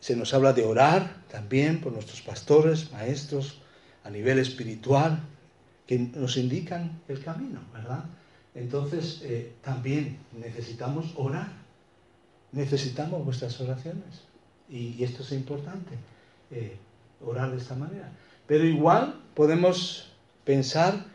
Se 0.00 0.16
nos 0.16 0.34
habla 0.34 0.52
de 0.52 0.64
orar 0.64 1.22
también 1.30 1.80
por 1.80 1.92
nuestros 1.92 2.20
pastores, 2.22 2.92
maestros, 2.92 3.60
a 4.04 4.10
nivel 4.10 4.38
espiritual, 4.38 5.20
que 5.86 5.98
nos 5.98 6.36
indican 6.36 7.00
el 7.08 7.22
camino, 7.22 7.60
¿verdad? 7.72 8.04
Entonces, 8.54 9.20
eh, 9.22 9.52
también 9.62 10.18
necesitamos 10.38 11.12
orar. 11.16 11.48
Necesitamos 12.52 13.24
vuestras 13.24 13.60
oraciones. 13.60 14.22
Y, 14.68 15.02
esto 15.02 15.22
es 15.22 15.32
importante, 15.32 15.96
eh, 16.50 16.76
orar 17.24 17.50
de 17.50 17.58
esta 17.58 17.74
manera. 17.74 18.12
Pero 18.46 18.64
igual 18.64 19.20
podemos 19.34 20.12
pensar 20.44 21.06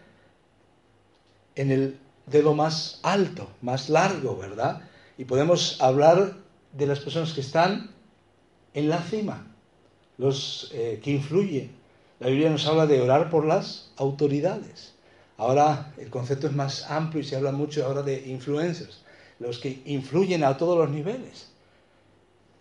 en 1.56 1.72
el 1.72 2.00
dedo 2.26 2.54
más 2.54 3.00
alto, 3.04 3.50
más 3.62 3.90
largo, 3.90 4.38
¿verdad? 4.38 4.82
Y 5.18 5.26
podemos 5.26 5.82
hablar 5.82 6.36
de 6.74 6.88
las 6.88 7.00
personas 7.00 7.34
que 7.34 7.42
están 7.42 7.92
en 8.74 8.90
la 8.90 9.02
cima, 9.02 9.48
los 10.18 10.72
eh, 10.74 11.00
que 11.02 11.12
influyen. 11.12 11.72
La 12.20 12.28
Biblia 12.28 12.50
nos 12.50 12.66
habla 12.68 12.86
de 12.86 13.02
orar 13.02 13.30
por 13.30 13.46
las 13.46 13.92
autoridades. 13.98 14.94
Ahora 15.38 15.94
el 15.98 16.10
concepto 16.10 16.48
es 16.48 16.54
más 16.54 16.90
amplio 16.90 17.22
y 17.22 17.26
se 17.26 17.36
habla 17.36 17.52
mucho 17.52 17.86
ahora 17.86 18.02
de 18.02 18.28
influencers. 18.28 19.02
los 19.38 19.60
que 19.60 19.82
influyen 19.86 20.46
a 20.46 20.56
todos 20.56 20.78
los 20.78 20.90
niveles. 20.90 21.50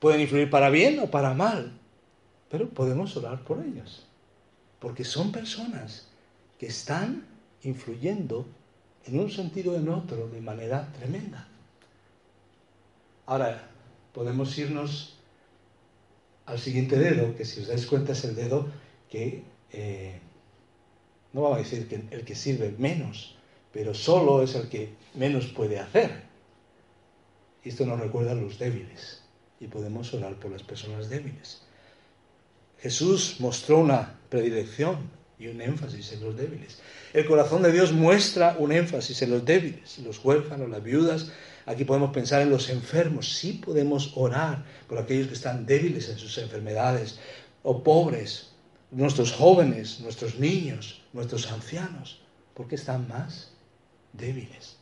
Pueden 0.01 0.21
influir 0.21 0.51
para 0.51 0.71
bien 0.71 0.99
o 0.99 1.07
para 1.07 1.33
mal, 1.33 1.73
pero 2.51 2.69
podemos 2.69 3.17
orar 3.17 3.45
por 3.45 3.65
ellos, 3.65 4.05
porque 4.81 5.05
son 5.05 5.31
personas 5.31 6.09
que 6.59 6.67
están 6.67 7.25
influyendo 7.63 8.45
en 9.07 9.21
un 9.21 9.31
sentido 9.31 9.73
o 9.73 9.77
en 9.77 9.89
otro 9.89 10.29
de 10.29 10.41
manera 10.41 10.93
tremenda. 10.99 11.47
Ahora, 13.27 13.71
podemos 14.13 14.57
irnos 14.59 15.17
al 16.47 16.59
siguiente 16.59 16.99
dedo, 16.99 17.35
que 17.37 17.45
si 17.45 17.61
os 17.61 17.69
dais 17.69 17.87
cuenta 17.87 18.13
es 18.13 18.25
el 18.25 18.35
dedo 18.35 18.69
que, 19.09 19.43
eh, 19.73 20.21
no 21.33 21.43
vamos 21.43 21.59
a 21.59 21.63
decir 21.63 21.89
que 21.89 22.05
el 22.11 22.25
que 22.25 22.35
sirve 22.35 22.75
menos, 22.77 23.37
pero 23.73 23.95
solo 23.95 24.43
es 24.43 24.55
el 24.55 24.69
que 24.69 24.91
menos 25.15 25.47
puede 25.47 25.79
hacer. 25.79 26.23
Esto 27.65 27.87
nos 27.87 27.99
recuerda 27.99 28.33
a 28.33 28.35
los 28.35 28.59
débiles 28.59 29.23
y 29.59 29.69
podemos 29.69 30.13
orar 30.13 30.35
por 30.35 30.51
las 30.51 30.63
personas 30.63 31.09
débiles. 31.09 31.63
Jesús 32.79 33.37
mostró 33.41 33.79
una 33.79 34.19
predilección 34.29 34.99
y 35.39 35.49
un 35.49 35.63
énfasis 35.63 36.13
en 36.13 36.21
los 36.21 36.37
débiles. 36.37 36.79
El 37.15 37.25
corazón 37.25 37.63
de 37.63 37.73
Dios 37.73 37.93
muestra 37.93 38.57
un 38.59 38.73
énfasis 38.73 39.23
en 39.23 39.31
los 39.31 39.45
débiles, 39.45 39.99
los 40.01 40.23
huérfanos, 40.23 40.69
las 40.69 40.83
viudas, 40.83 41.33
Aquí 41.67 41.85
podemos 41.85 42.11
pensar 42.11 42.43
en 42.43 42.51
los 42.51 42.69
enfermos, 42.69 43.33
sí 43.33 43.55
podemos 43.55 44.13
orar 44.17 44.65
por 44.87 44.99
aquellos 44.99 45.29
que 45.29 45.35
están 45.35 45.65
débiles 45.65 46.09
en 46.11 46.19
sus 46.19 46.37
enfermedades, 46.39 47.19
o 47.63 47.83
pobres, 47.83 48.51
nuestros 48.91 49.33
jóvenes, 49.33 50.01
nuestros 50.01 50.39
niños, 50.39 51.03
nuestros 51.13 51.51
ancianos, 51.51 52.21
porque 52.53 52.75
están 52.75 53.09
más 53.09 53.53
débiles, 54.13 54.77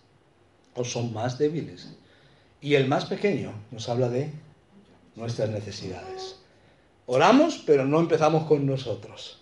o 0.75 0.85
son 0.85 1.13
más 1.13 1.39
débiles. 1.39 1.95
Y 2.61 2.75
el 2.75 2.89
más 2.89 3.05
pequeño 3.05 3.53
nos 3.71 3.89
habla 3.89 4.09
de 4.09 4.33
nuestras 5.15 5.51
necesidades. 5.51 6.37
Oramos, 7.07 7.63
pero 7.65 7.85
no 7.85 8.01
empezamos 8.01 8.45
con 8.45 8.67
nosotros. 8.67 9.41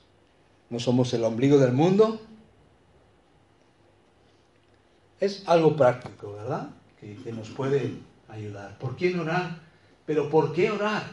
No 0.68 0.78
somos 0.78 1.12
el 1.14 1.24
ombligo 1.24 1.58
del 1.58 1.72
mundo. 1.72 2.20
Es 5.18 5.42
algo 5.46 5.76
práctico, 5.76 6.32
¿verdad? 6.32 6.70
Que, 7.00 7.32
nos 7.32 7.48
puede 7.48 7.94
ayudar. 8.28 8.78
¿Por 8.78 8.96
quién 8.96 9.18
orar? 9.18 9.58
Pero 10.06 10.28
¿por 10.28 10.52
qué 10.52 10.70
orar? 10.70 11.04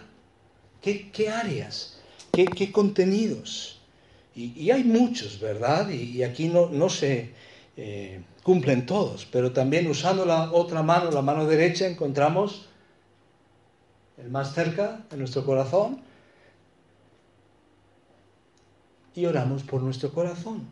¿Qué, 0.82 1.30
áreas? 1.30 2.00
¿Qué, 2.32 2.72
contenidos? 2.72 3.80
Y, 4.36 4.70
hay 4.70 4.84
muchos, 4.84 5.40
¿verdad? 5.40 5.90
Y, 5.90 6.24
aquí 6.24 6.48
no, 6.48 6.70
no 6.70 6.90
se 6.90 7.32
eh, 7.76 8.22
cumplen 8.44 8.86
todos, 8.86 9.26
pero 9.26 9.52
también 9.52 9.88
usando 9.88 10.26
la 10.26 10.52
otra 10.52 10.84
mano, 10.84 11.12
la 11.12 11.22
mano 11.22 11.46
derecha, 11.46 11.88
encontramos 11.88 12.68
el 14.18 14.30
más 14.30 14.54
cerca 14.54 15.06
de 15.10 15.18
nuestro 15.18 15.46
corazón 15.46 16.02
y 19.16 19.26
oramos 19.26 19.64
por 19.64 19.82
nuestro 19.82 20.12
corazón. 20.12 20.68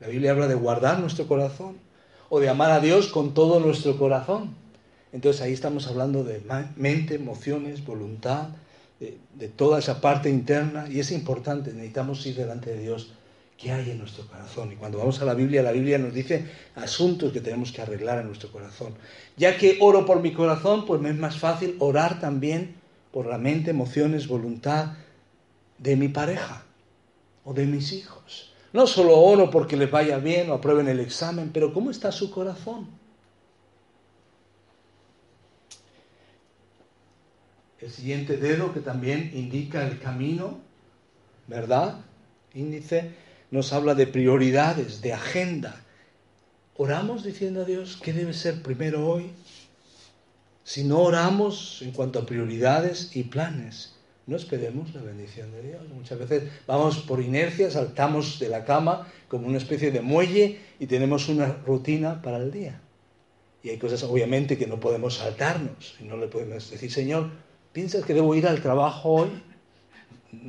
La 0.00 0.08
Biblia 0.08 0.32
habla 0.32 0.46
de 0.46 0.54
guardar 0.54 0.98
nuestro 1.00 1.26
corazón 1.26 1.85
o 2.28 2.40
de 2.40 2.48
amar 2.48 2.70
a 2.70 2.80
Dios 2.80 3.08
con 3.08 3.34
todo 3.34 3.60
nuestro 3.60 3.96
corazón. 3.96 4.54
Entonces 5.12 5.42
ahí 5.42 5.52
estamos 5.52 5.86
hablando 5.86 6.24
de 6.24 6.42
mente, 6.76 7.14
emociones, 7.14 7.84
voluntad, 7.84 8.48
de, 9.00 9.48
toda 9.48 9.78
esa 9.78 10.00
parte 10.00 10.30
interna 10.30 10.86
y 10.90 11.00
es 11.00 11.12
importante, 11.12 11.72
necesitamos 11.72 12.24
ir 12.26 12.36
delante 12.36 12.70
de 12.70 12.82
Dios. 12.82 13.12
¿Qué 13.56 13.72
hay 13.72 13.90
en 13.90 13.98
nuestro 13.98 14.26
corazón? 14.26 14.72
Y 14.72 14.76
cuando 14.76 14.98
vamos 14.98 15.22
a 15.22 15.24
la 15.24 15.32
Biblia, 15.32 15.62
la 15.62 15.72
Biblia 15.72 15.96
nos 15.96 16.12
dice 16.12 16.44
asuntos 16.74 17.32
que 17.32 17.40
tenemos 17.40 17.72
que 17.72 17.80
arreglar 17.80 18.18
en 18.18 18.26
nuestro 18.26 18.52
corazón. 18.52 18.94
Ya 19.38 19.56
que 19.56 19.78
oro 19.80 20.04
por 20.04 20.20
mi 20.20 20.34
corazón, 20.34 20.84
pues 20.84 21.00
me 21.00 21.08
es 21.08 21.16
más 21.16 21.38
fácil 21.38 21.76
orar 21.78 22.20
también 22.20 22.74
por 23.12 23.24
la 23.24 23.38
mente, 23.38 23.70
emociones, 23.70 24.28
voluntad 24.28 24.92
de 25.78 25.96
mi 25.96 26.08
pareja 26.08 26.64
o 27.44 27.54
de 27.54 27.64
mis 27.64 27.92
hijos 27.92 28.55
no 28.76 28.86
solo 28.86 29.18
oro 29.18 29.50
porque 29.50 29.74
les 29.74 29.90
vaya 29.90 30.18
bien 30.18 30.50
o 30.50 30.54
aprueben 30.54 30.86
el 30.86 31.00
examen, 31.00 31.50
pero 31.50 31.72
¿cómo 31.72 31.90
está 31.90 32.12
su 32.12 32.30
corazón? 32.30 32.86
El 37.80 37.90
siguiente 37.90 38.36
dedo 38.36 38.74
que 38.74 38.80
también 38.80 39.32
indica 39.34 39.86
el 39.86 39.98
camino, 39.98 40.60
¿verdad? 41.46 42.00
Índice, 42.52 43.12
nos 43.50 43.72
habla 43.72 43.94
de 43.94 44.06
prioridades, 44.06 45.00
de 45.00 45.14
agenda. 45.14 45.80
Oramos 46.76 47.24
diciendo 47.24 47.62
a 47.62 47.64
Dios 47.64 47.98
qué 48.02 48.12
debe 48.12 48.34
ser 48.34 48.62
primero 48.62 49.08
hoy. 49.08 49.30
Si 50.64 50.84
no 50.84 51.00
oramos 51.00 51.80
en 51.80 51.92
cuanto 51.92 52.18
a 52.18 52.26
prioridades 52.26 53.16
y 53.16 53.22
planes, 53.24 53.95
no 54.26 54.36
esperemos 54.36 54.92
la 54.92 55.02
bendición 55.02 55.52
de 55.52 55.62
Dios. 55.62 55.82
Muchas 55.94 56.18
veces 56.18 56.50
vamos 56.66 56.98
por 56.98 57.22
inercia, 57.22 57.70
saltamos 57.70 58.40
de 58.40 58.48
la 58.48 58.64
cama 58.64 59.06
como 59.28 59.46
una 59.46 59.58
especie 59.58 59.92
de 59.92 60.00
muelle 60.00 60.58
y 60.80 60.86
tenemos 60.86 61.28
una 61.28 61.46
rutina 61.64 62.20
para 62.22 62.38
el 62.38 62.50
día. 62.50 62.80
Y 63.62 63.70
hay 63.70 63.78
cosas 63.78 64.02
obviamente 64.02 64.58
que 64.58 64.66
no 64.66 64.80
podemos 64.80 65.16
saltarnos 65.16 65.96
y 66.00 66.04
no 66.04 66.16
le 66.16 66.26
podemos 66.26 66.68
decir, 66.70 66.90
Señor, 66.90 67.30
¿piensas 67.72 68.04
que 68.04 68.14
debo 68.14 68.34
ir 68.34 68.46
al 68.46 68.60
trabajo 68.60 69.10
hoy? 69.10 69.30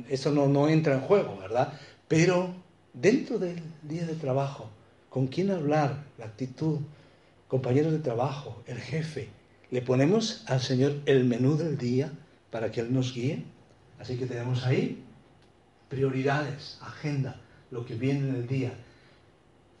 Eso 0.08 0.32
no, 0.32 0.48
no 0.48 0.68
entra 0.68 0.94
en 0.94 1.00
juego, 1.00 1.38
¿verdad? 1.38 1.72
Pero 2.08 2.54
dentro 2.92 3.38
del 3.38 3.62
día 3.82 4.06
de 4.06 4.14
trabajo, 4.14 4.70
¿con 5.08 5.28
quién 5.28 5.50
hablar? 5.50 6.04
La 6.18 6.26
actitud, 6.26 6.78
compañeros 7.46 7.92
de 7.92 7.98
trabajo, 7.98 8.62
el 8.66 8.78
jefe. 8.78 9.28
¿Le 9.70 9.82
ponemos 9.82 10.44
al 10.46 10.60
Señor 10.60 10.96
el 11.06 11.24
menú 11.24 11.56
del 11.56 11.78
día 11.78 12.12
para 12.50 12.72
que 12.72 12.80
Él 12.80 12.92
nos 12.92 13.14
guíe? 13.14 13.44
Así 13.98 14.16
que 14.16 14.26
tenemos 14.26 14.64
ahí 14.64 15.02
prioridades, 15.88 16.78
agenda, 16.82 17.40
lo 17.70 17.84
que 17.84 17.94
viene 17.94 18.28
en 18.28 18.34
el 18.34 18.46
día. 18.46 18.72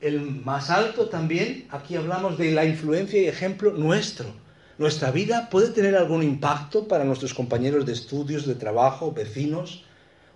El 0.00 0.20
más 0.20 0.70
alto 0.70 1.08
también, 1.08 1.66
aquí 1.70 1.96
hablamos 1.96 2.38
de 2.38 2.52
la 2.52 2.64
influencia 2.64 3.20
y 3.20 3.26
ejemplo 3.26 3.72
nuestro. 3.72 4.32
Nuestra 4.78 5.10
vida 5.10 5.48
puede 5.50 5.70
tener 5.70 5.96
algún 5.96 6.22
impacto 6.22 6.86
para 6.86 7.04
nuestros 7.04 7.34
compañeros 7.34 7.84
de 7.84 7.92
estudios, 7.92 8.46
de 8.46 8.54
trabajo, 8.54 9.12
vecinos. 9.12 9.84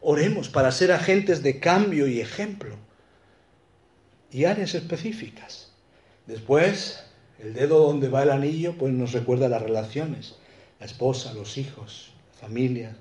Oremos 0.00 0.48
para 0.48 0.72
ser 0.72 0.90
agentes 0.90 1.44
de 1.44 1.60
cambio 1.60 2.08
y 2.08 2.20
ejemplo. 2.20 2.76
Y 4.32 4.44
áreas 4.46 4.74
específicas. 4.74 5.70
Después, 6.26 7.04
el 7.38 7.54
dedo 7.54 7.86
donde 7.86 8.08
va 8.08 8.24
el 8.24 8.30
anillo, 8.30 8.76
pues 8.76 8.92
nos 8.92 9.12
recuerda 9.12 9.48
las 9.48 9.62
relaciones. 9.62 10.34
La 10.80 10.86
esposa, 10.86 11.32
los 11.34 11.56
hijos, 11.56 12.12
la 12.32 12.48
familia, 12.48 12.96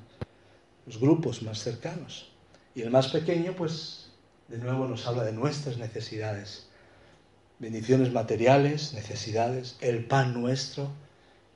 los 0.92 1.00
grupos 1.00 1.42
más 1.42 1.60
cercanos. 1.64 2.30
Y 2.76 2.82
el 2.82 2.90
más 2.90 3.08
pequeño, 3.08 3.54
pues, 3.56 4.10
de 4.50 4.58
nuevo 4.58 4.88
nos 4.88 5.08
habla 5.08 5.24
de 5.24 5.32
nuestras 5.32 5.78
necesidades. 5.78 6.68
Bendiciones 7.60 8.12
materiales, 8.12 8.94
necesidades, 8.94 9.78
el 9.80 10.04
pan 10.04 10.34
nuestro, 10.34 10.90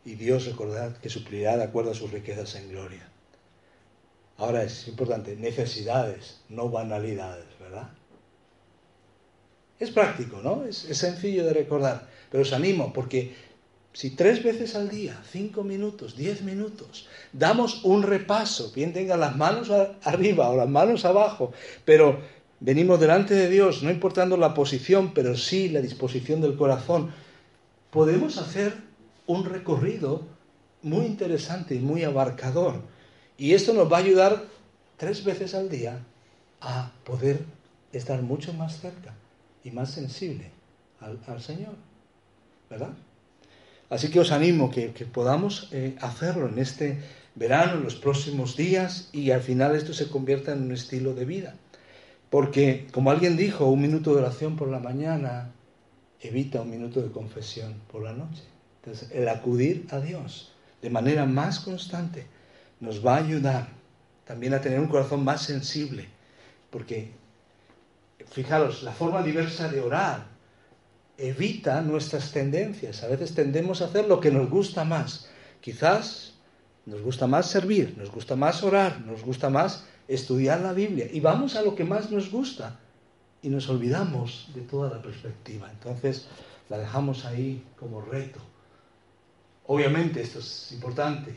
y 0.05 0.15
Dios 0.15 0.45
recordad 0.45 0.95
que 0.97 1.09
suplirá 1.09 1.57
de 1.57 1.65
acuerdo 1.65 1.91
a 1.91 1.95
sus 1.95 2.11
riquezas 2.11 2.55
en 2.55 2.69
gloria. 2.69 3.09
Ahora 4.37 4.63
es 4.63 4.87
importante, 4.87 5.35
necesidades, 5.35 6.39
no 6.47 6.69
banalidades, 6.69 7.47
¿verdad? 7.59 7.89
Es 9.79 9.91
práctico, 9.91 10.39
¿no? 10.41 10.63
Es, 10.63 10.85
es 10.85 10.97
sencillo 10.97 11.43
de 11.43 11.53
recordar, 11.53 12.07
pero 12.31 12.43
os 12.43 12.53
animo 12.53 12.93
porque 12.93 13.35
si 13.95 14.09
tres 14.09 14.43
veces 14.43 14.75
al 14.75 14.89
día, 14.89 15.17
cinco 15.31 15.63
minutos, 15.63 16.17
diez 16.17 16.41
minutos, 16.41 17.07
damos 17.31 17.85
un 17.85 18.03
repaso, 18.03 18.73
bien 18.75 18.91
tengan 18.91 19.21
las 19.21 19.37
manos 19.37 19.71
arriba 20.03 20.49
o 20.49 20.57
las 20.57 20.67
manos 20.67 21.05
abajo, 21.05 21.53
pero 21.85 22.19
venimos 22.59 22.99
delante 22.99 23.33
de 23.35 23.49
Dios, 23.49 23.83
no 23.83 23.89
importando 23.89 24.35
la 24.35 24.53
posición, 24.53 25.13
pero 25.13 25.37
sí 25.37 25.69
la 25.69 25.79
disposición 25.79 26.41
del 26.41 26.57
corazón, 26.57 27.13
podemos 27.89 28.37
hacer 28.37 28.73
un 29.27 29.45
recorrido 29.45 30.23
muy 30.81 31.05
interesante 31.05 31.75
y 31.75 31.79
muy 31.79 32.03
abarcador. 32.03 32.81
Y 33.37 33.53
esto 33.53 33.73
nos 33.73 33.89
va 33.89 33.95
a 33.95 34.01
ayudar 34.01 34.43
tres 34.97 35.23
veces 35.23 35.55
al 35.55 35.69
día 35.69 36.03
a 36.59 36.91
poder 37.05 37.45
estar 37.93 38.21
mucho 38.21 38.51
más 38.51 38.77
cerca 38.81 39.13
y 39.63 39.71
más 39.71 39.91
sensible 39.91 40.51
al, 40.99 41.17
al 41.27 41.41
Señor. 41.41 41.75
¿Verdad? 42.69 42.91
Así 43.89 44.09
que 44.09 44.19
os 44.19 44.31
animo 44.31 44.71
que, 44.71 44.91
que 44.93 45.05
podamos 45.05 45.69
eh, 45.71 45.95
hacerlo 46.01 46.49
en 46.49 46.59
este 46.59 46.99
verano, 47.35 47.75
en 47.75 47.83
los 47.83 47.95
próximos 47.95 48.55
días, 48.55 49.09
y 49.11 49.31
al 49.31 49.41
final 49.41 49.75
esto 49.75 49.93
se 49.93 50.09
convierta 50.09 50.53
en 50.53 50.63
un 50.63 50.71
estilo 50.71 51.13
de 51.13 51.25
vida. 51.25 51.55
Porque, 52.29 52.87
como 52.91 53.11
alguien 53.11 53.37
dijo, 53.37 53.67
un 53.67 53.81
minuto 53.81 54.13
de 54.13 54.21
oración 54.21 54.55
por 54.55 54.69
la 54.69 54.79
mañana 54.79 55.51
evita 56.21 56.61
un 56.61 56.71
minuto 56.71 57.01
de 57.01 57.11
confesión 57.11 57.75
por 57.91 58.03
la 58.03 58.13
noche. 58.13 58.43
Entonces, 58.81 59.09
el 59.11 59.27
acudir 59.29 59.87
a 59.91 59.99
Dios 59.99 60.51
de 60.81 60.89
manera 60.89 61.25
más 61.25 61.59
constante 61.59 62.25
nos 62.79 63.05
va 63.05 63.15
a 63.15 63.23
ayudar 63.23 63.67
también 64.25 64.53
a 64.53 64.61
tener 64.61 64.79
un 64.79 64.87
corazón 64.87 65.23
más 65.23 65.43
sensible. 65.43 66.07
Porque, 66.71 67.11
fijaros, 68.31 68.83
la 68.83 68.91
forma 68.91 69.21
diversa 69.21 69.69
de 69.69 69.79
orar 69.79 70.34
evita 71.17 71.81
nuestras 71.81 72.31
tendencias. 72.31 73.03
A 73.03 73.07
veces 73.07 73.33
tendemos 73.33 73.81
a 73.81 73.85
hacer 73.85 74.07
lo 74.07 74.19
que 74.19 74.31
nos 74.31 74.49
gusta 74.49 74.83
más. 74.83 75.27
Quizás 75.61 76.33
nos 76.85 77.01
gusta 77.01 77.27
más 77.27 77.49
servir, 77.49 77.95
nos 77.97 78.11
gusta 78.11 78.35
más 78.35 78.63
orar, 78.63 79.01
nos 79.01 79.23
gusta 79.23 79.49
más 79.49 79.85
estudiar 80.07 80.61
la 80.61 80.73
Biblia 80.73 81.07
y 81.11 81.19
vamos 81.19 81.55
a 81.55 81.63
lo 81.63 81.75
que 81.75 81.83
más 81.83 82.11
nos 82.11 82.29
gusta 82.29 82.79
y 83.41 83.49
nos 83.49 83.69
olvidamos 83.69 84.49
de 84.53 84.61
toda 84.61 84.89
la 84.89 85.01
perspectiva. 85.01 85.69
Entonces 85.71 86.27
la 86.69 86.77
dejamos 86.77 87.25
ahí 87.25 87.63
como 87.79 88.01
reto. 88.01 88.39
Obviamente 89.67 90.21
esto 90.21 90.39
es 90.39 90.71
importante, 90.73 91.33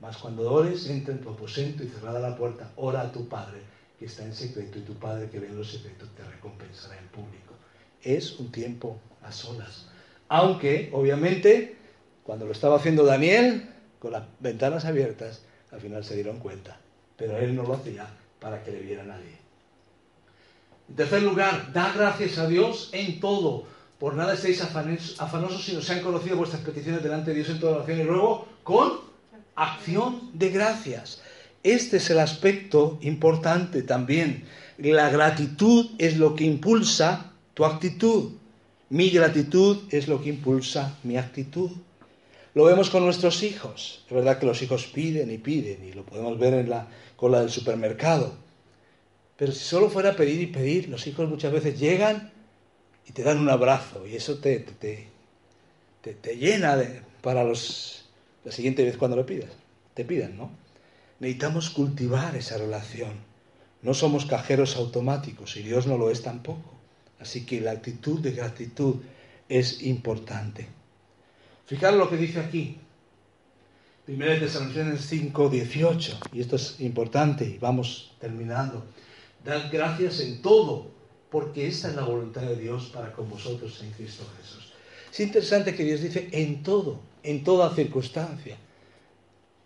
mas 0.00 0.16
cuando 0.16 0.52
ores, 0.52 0.88
entra 0.88 1.12
en 1.12 1.20
tu 1.20 1.30
aposento 1.30 1.82
y 1.82 1.88
cerrada 1.88 2.20
la 2.20 2.36
puerta, 2.36 2.70
ora 2.76 3.00
a 3.00 3.10
tu 3.10 3.28
Padre 3.28 3.62
que 3.98 4.06
está 4.06 4.24
en 4.24 4.34
secreto 4.34 4.78
y 4.78 4.82
tu 4.82 4.94
Padre 4.94 5.28
que 5.28 5.40
ve 5.40 5.48
en 5.48 5.56
los 5.56 5.72
secretos 5.72 6.08
te 6.16 6.22
recompensará 6.22 6.98
en 6.98 7.08
público. 7.08 7.54
Es 8.02 8.38
un 8.38 8.52
tiempo 8.52 9.00
a 9.24 9.32
solas. 9.32 9.86
Aunque, 10.28 10.90
obviamente, 10.92 11.76
cuando 12.22 12.46
lo 12.46 12.52
estaba 12.52 12.76
haciendo 12.76 13.04
Daniel, 13.04 13.68
con 13.98 14.12
las 14.12 14.24
ventanas 14.40 14.84
abiertas, 14.84 15.42
al 15.70 15.80
final 15.80 16.04
se 16.04 16.14
dieron 16.14 16.38
cuenta. 16.38 16.78
Pero 17.16 17.38
él 17.38 17.54
no 17.54 17.62
lo 17.62 17.74
hacía 17.74 18.06
para 18.40 18.62
que 18.62 18.70
le 18.70 18.80
viera 18.80 19.04
nadie. 19.04 19.38
En 20.88 20.96
tercer 20.96 21.22
lugar, 21.22 21.72
da 21.72 21.92
gracias 21.92 22.38
a 22.38 22.46
Dios 22.46 22.90
en 22.92 23.20
todo. 23.20 23.66
Por 23.98 24.14
nada 24.14 24.34
estéis 24.34 24.60
afanosos 24.62 25.64
si 25.64 25.72
no 25.72 25.80
se 25.80 25.92
han 25.94 26.02
conocido 26.02 26.36
vuestras 26.36 26.62
peticiones 26.62 27.02
delante 27.02 27.30
de 27.30 27.36
Dios 27.36 27.48
en 27.48 27.60
toda 27.60 27.76
oración 27.76 28.00
y 28.00 28.04
luego 28.04 28.48
con 28.62 29.00
acción 29.54 30.30
de 30.34 30.50
gracias. 30.50 31.22
Este 31.62 31.96
es 31.96 32.10
el 32.10 32.18
aspecto 32.18 32.98
importante 33.00 33.82
también. 33.82 34.44
La 34.76 35.08
gratitud 35.08 35.92
es 35.98 36.18
lo 36.18 36.34
que 36.34 36.44
impulsa 36.44 37.32
tu 37.54 37.64
actitud. 37.64 38.32
Mi 38.94 39.10
gratitud 39.10 39.88
es 39.90 40.06
lo 40.06 40.22
que 40.22 40.28
impulsa 40.28 40.96
mi 41.02 41.16
actitud. 41.16 41.68
Lo 42.54 42.62
vemos 42.62 42.90
con 42.90 43.04
nuestros 43.04 43.42
hijos. 43.42 44.04
Es 44.06 44.14
verdad 44.14 44.38
que 44.38 44.46
los 44.46 44.62
hijos 44.62 44.86
piden 44.86 45.32
y 45.32 45.38
piden 45.38 45.84
y 45.84 45.92
lo 45.92 46.06
podemos 46.06 46.38
ver 46.38 46.54
en 46.54 46.70
la 46.70 46.86
cola 47.16 47.40
del 47.40 47.50
supermercado. 47.50 48.36
Pero 49.36 49.50
si 49.50 49.64
solo 49.64 49.90
fuera 49.90 50.14
pedir 50.14 50.40
y 50.42 50.46
pedir, 50.46 50.88
los 50.88 51.08
hijos 51.08 51.28
muchas 51.28 51.52
veces 51.52 51.76
llegan 51.76 52.32
y 53.04 53.10
te 53.10 53.24
dan 53.24 53.40
un 53.40 53.48
abrazo 53.48 54.06
y 54.06 54.14
eso 54.14 54.38
te, 54.38 54.60
te, 54.60 55.08
te, 56.00 56.36
llena 56.36 56.76
de, 56.76 57.02
para 57.20 57.42
los, 57.42 58.04
la 58.44 58.52
siguiente 58.52 58.84
vez 58.84 58.96
cuando 58.96 59.16
lo 59.16 59.26
pidas. 59.26 59.50
Te 59.94 60.04
piden, 60.04 60.36
¿no? 60.36 60.52
Necesitamos 61.18 61.70
cultivar 61.70 62.36
esa 62.36 62.58
relación. 62.58 63.14
No 63.82 63.92
somos 63.92 64.24
cajeros 64.24 64.76
automáticos 64.76 65.56
y 65.56 65.64
Dios 65.64 65.88
no 65.88 65.98
lo 65.98 66.12
es 66.12 66.22
tampoco. 66.22 66.73
Así 67.24 67.46
que 67.46 67.58
la 67.58 67.70
actitud 67.70 68.20
de 68.20 68.32
gratitud 68.32 68.96
es 69.48 69.82
importante. 69.82 70.68
Fijaros 71.64 71.98
lo 71.98 72.10
que 72.10 72.18
dice 72.18 72.38
aquí. 72.38 72.76
1 74.06 74.18
Tesalonicenses 74.40 75.06
5, 75.06 75.48
18. 75.48 76.18
Y 76.34 76.42
esto 76.42 76.56
es 76.56 76.78
importante 76.80 77.46
y 77.46 77.56
vamos 77.56 78.14
terminando. 78.20 78.84
Dad 79.42 79.70
gracias 79.72 80.20
en 80.20 80.42
todo, 80.42 80.90
porque 81.30 81.66
esta 81.66 81.88
es 81.88 81.94
la 81.94 82.02
voluntad 82.02 82.42
de 82.42 82.56
Dios 82.56 82.90
para 82.92 83.10
con 83.12 83.30
vosotros 83.30 83.82
en 83.82 83.90
Cristo 83.92 84.24
Jesús. 84.42 84.74
Es 85.10 85.20
interesante 85.20 85.74
que 85.74 85.84
Dios 85.84 86.02
dice 86.02 86.28
en 86.30 86.62
todo, 86.62 87.00
en 87.22 87.42
toda 87.42 87.74
circunstancia. 87.74 88.58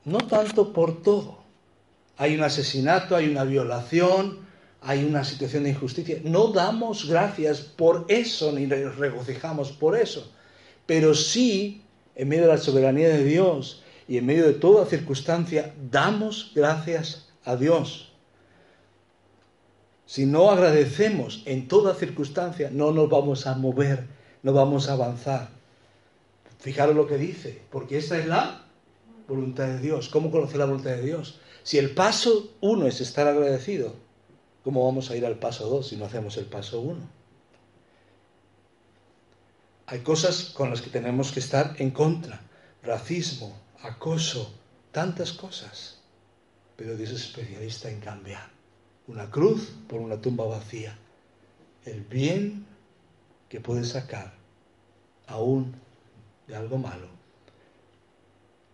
No 0.04 0.18
tanto 0.18 0.72
por 0.72 1.02
todo. 1.02 1.38
Hay 2.18 2.36
un 2.36 2.44
asesinato, 2.44 3.16
hay 3.16 3.28
una 3.28 3.42
violación, 3.42 4.46
hay 4.80 5.04
una 5.04 5.24
situación 5.24 5.64
de 5.64 5.70
injusticia. 5.70 6.18
No 6.24 6.48
damos 6.48 7.08
gracias 7.08 7.60
por 7.60 8.04
eso, 8.08 8.52
ni 8.52 8.66
regocijamos 8.66 9.72
por 9.72 9.96
eso. 9.96 10.30
Pero 10.86 11.14
sí 11.14 11.82
en 12.18 12.28
medio 12.28 12.42
de 12.42 12.48
la 12.48 12.58
soberanía 12.58 13.08
de 13.08 13.24
Dios 13.24 13.82
y 14.08 14.18
en 14.18 14.26
medio 14.26 14.44
de 14.44 14.54
toda 14.54 14.86
circunstancia, 14.86 15.74
damos 15.90 16.52
gracias 16.54 17.28
a 17.44 17.56
Dios. 17.56 18.12
Si 20.04 20.26
no 20.26 20.50
agradecemos 20.50 21.42
en 21.46 21.68
toda 21.68 21.94
circunstancia, 21.94 22.70
no 22.72 22.92
nos 22.92 23.08
vamos 23.08 23.46
a 23.46 23.54
mover, 23.54 24.06
no 24.42 24.52
vamos 24.52 24.88
a 24.88 24.94
avanzar. 24.94 25.50
Fijaros 26.58 26.96
lo 26.96 27.06
que 27.06 27.18
dice, 27.18 27.60
porque 27.70 27.98
esta 27.98 28.18
es 28.18 28.26
la 28.26 28.64
voluntad 29.28 29.66
de 29.66 29.78
Dios. 29.78 30.08
¿Cómo 30.08 30.30
conocer 30.30 30.56
la 30.56 30.64
voluntad 30.64 30.90
de 30.90 31.02
Dios? 31.02 31.38
Si 31.62 31.78
el 31.78 31.90
paso 31.90 32.54
uno 32.60 32.86
es 32.86 33.00
estar 33.00 33.28
agradecido, 33.28 33.94
¿cómo 34.68 34.84
vamos 34.84 35.10
a 35.10 35.16
ir 35.16 35.24
al 35.24 35.38
paso 35.38 35.66
dos 35.66 35.88
si 35.88 35.96
no 35.96 36.04
hacemos 36.04 36.36
el 36.36 36.44
paso 36.44 36.82
uno? 36.82 37.08
Hay 39.86 40.00
cosas 40.00 40.52
con 40.52 40.68
las 40.68 40.82
que 40.82 40.90
tenemos 40.90 41.32
que 41.32 41.40
estar 41.40 41.74
en 41.78 41.90
contra. 41.90 42.42
Racismo, 42.82 43.58
acoso, 43.80 44.52
tantas 44.92 45.32
cosas. 45.32 46.02
Pero 46.76 46.98
Dios 46.98 47.12
es 47.12 47.22
especialista 47.22 47.88
en 47.88 48.00
cambiar. 48.00 48.46
Una 49.06 49.30
cruz 49.30 49.72
por 49.88 50.00
una 50.00 50.20
tumba 50.20 50.44
vacía. 50.44 50.98
El 51.86 52.02
bien 52.02 52.66
que 53.48 53.60
puede 53.60 53.84
sacar 53.84 54.34
aún 55.28 55.76
de 56.46 56.56
algo 56.56 56.76
malo. 56.76 57.08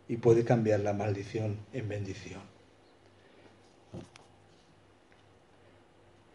Y 0.09 0.16
puede 0.16 0.45
cambiar 0.45 0.80
la 0.80 0.92
maldición 0.92 1.57
en 1.72 1.88
bendición. 1.88 2.54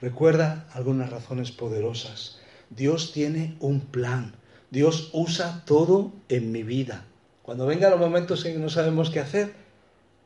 Recuerda 0.01 0.67
algunas 0.73 1.09
razones 1.09 1.51
poderosas. 1.51 2.39
Dios 2.69 3.11
tiene 3.11 3.57
un 3.59 3.81
plan 3.81 4.33
Dios 4.71 5.09
usa 5.13 5.63
todo 5.65 6.11
en 6.29 6.51
mi 6.51 6.63
vida. 6.63 7.05
Cuando 7.41 7.65
vengan 7.65 7.91
los 7.91 7.99
momentos 7.99 8.45
en 8.45 8.53
que 8.53 8.59
no 8.59 8.69
sabemos 8.69 9.09
qué 9.09 9.19
hacer, 9.19 9.53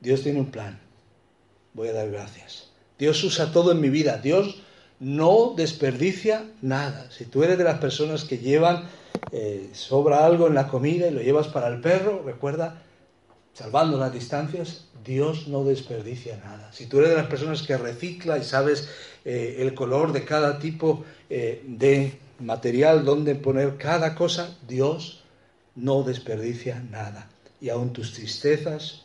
Dios 0.01 0.21
tiene 0.21 0.39
un 0.39 0.51
plan. 0.51 0.79
Voy 1.73 1.87
a 1.87 1.93
dar 1.93 2.11
gracias. 2.11 2.69
Dios 2.99 3.23
usa 3.23 3.51
todo 3.51 3.71
en 3.71 3.79
mi 3.79 3.89
vida. 3.89 4.17
Dios 4.17 4.61
no 4.99 5.53
desperdicia 5.55 6.45
nada. 6.61 7.09
Si 7.09 7.25
tú 7.25 7.43
eres 7.43 7.57
de 7.57 7.63
las 7.63 7.79
personas 7.79 8.25
que 8.25 8.37
llevan, 8.37 8.83
eh, 9.31 9.69
sobra 9.71 10.25
algo 10.25 10.47
en 10.47 10.55
la 10.55 10.67
comida 10.67 11.07
y 11.07 11.11
lo 11.11 11.21
llevas 11.21 11.47
para 11.47 11.69
el 11.69 11.79
perro, 11.79 12.21
recuerda, 12.23 12.83
salvando 13.53 13.97
las 13.97 14.11
distancias, 14.11 14.85
Dios 15.05 15.47
no 15.47 15.63
desperdicia 15.63 16.37
nada. 16.43 16.71
Si 16.73 16.87
tú 16.87 16.99
eres 16.99 17.11
de 17.11 17.17
las 17.17 17.27
personas 17.27 17.63
que 17.63 17.77
recicla 17.77 18.37
y 18.37 18.43
sabes 18.43 18.89
eh, 19.25 19.57
el 19.59 19.73
color 19.73 20.11
de 20.11 20.25
cada 20.25 20.59
tipo 20.59 21.05
eh, 21.29 21.63
de 21.65 22.19
material 22.39 23.05
donde 23.05 23.35
poner 23.35 23.77
cada 23.77 24.15
cosa, 24.15 24.57
Dios 24.67 25.23
no 25.75 26.03
desperdicia 26.03 26.79
nada. 26.79 27.29
Y 27.61 27.69
aun 27.69 27.93
tus 27.93 28.13
tristezas, 28.13 29.03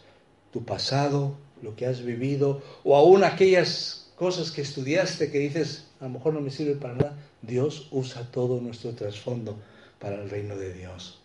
tu 0.52 0.64
pasado, 0.64 1.36
lo 1.62 1.76
que 1.76 1.86
has 1.86 2.04
vivido, 2.04 2.62
o 2.84 2.96
aún 2.96 3.24
aquellas 3.24 4.10
cosas 4.16 4.50
que 4.50 4.62
estudiaste 4.62 5.30
que 5.30 5.38
dices, 5.38 5.86
a 6.00 6.04
lo 6.04 6.10
mejor 6.10 6.34
no 6.34 6.40
me 6.40 6.50
sirve 6.50 6.74
para 6.74 6.94
nada, 6.94 7.16
Dios 7.42 7.88
usa 7.92 8.28
todo 8.30 8.60
nuestro 8.60 8.92
trasfondo 8.92 9.56
para 10.00 10.16
el 10.16 10.28
reino 10.28 10.56
de 10.56 10.72
Dios. 10.72 11.20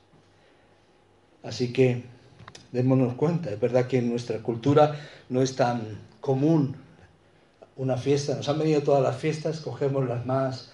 Así 1.42 1.74
que 1.74 2.04
démonos 2.72 3.16
cuenta, 3.16 3.52
es 3.52 3.60
verdad 3.60 3.88
que 3.88 3.98
en 3.98 4.10
nuestra 4.10 4.40
cultura 4.40 5.00
no 5.30 5.42
es 5.42 5.56
tan 5.56 6.00
común 6.22 6.76
una 7.76 7.98
fiesta, 7.98 8.36
nos 8.36 8.48
han 8.50 8.60
venido 8.60 8.82
todas 8.84 9.02
las 9.02 9.18
fiestas, 9.18 9.60
cogemos 9.60 10.08
las 10.08 10.26
más 10.26 10.74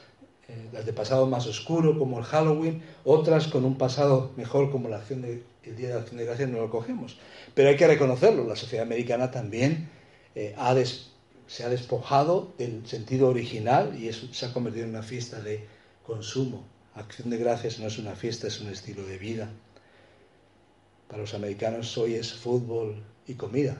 eh, 0.50 0.68
las 0.74 0.84
de 0.84 0.94
pasado 0.94 1.28
más 1.28 1.46
oscuro 1.46 2.00
como 2.00 2.18
el 2.18 2.26
Halloween, 2.26 2.82
otras 3.04 3.48
con 3.48 3.66
un 3.66 3.78
pasado 3.78 4.32
mejor 4.36 4.72
como 4.72 4.90
la 4.90 4.98
acción 4.98 5.22
de, 5.22 5.44
el 5.64 5.76
Día 5.76 5.90
de 5.90 5.94
la 5.94 6.00
Acción 6.00 6.18
de 6.18 6.26
Gracias 6.26 6.50
no 6.50 6.58
lo 6.58 6.72
cogemos. 6.72 7.18
Pero 7.54 7.70
hay 7.70 7.78
que 7.78 7.86
reconocerlo, 7.86 8.48
la 8.48 8.56
sociedad 8.56 8.84
americana 8.84 9.30
también 9.30 9.90
eh, 10.34 10.56
se 11.46 11.64
ha 11.64 11.70
despojado 11.70 12.52
del 12.58 12.88
sentido 12.88 13.28
original 13.30 13.96
y 13.96 14.08
eso 14.08 14.28
se 14.34 14.48
ha 14.48 14.52
convertido 14.52 14.86
en 14.86 14.92
una 14.92 15.04
fiesta 15.04 15.40
de 15.40 15.68
consumo. 16.04 16.64
Acción 16.96 17.30
de 17.30 17.38
Gracias 17.38 17.78
no 17.78 17.86
es 17.86 18.00
una 18.00 18.16
fiesta, 18.16 18.48
es 18.48 18.60
un 18.60 18.70
estilo 18.70 19.06
de 19.06 19.20
vida. 19.20 19.52
Para 21.08 21.22
los 21.22 21.36
americanos 21.36 21.96
hoy 21.96 22.16
es 22.16 22.34
fútbol 22.34 23.04
y 23.28 23.36
comida, 23.36 23.78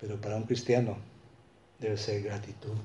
pero 0.00 0.20
para 0.20 0.36
un 0.36 0.44
cristiano 0.44 1.09
debe 1.80 1.96
ser 1.96 2.22
gratitud 2.22 2.76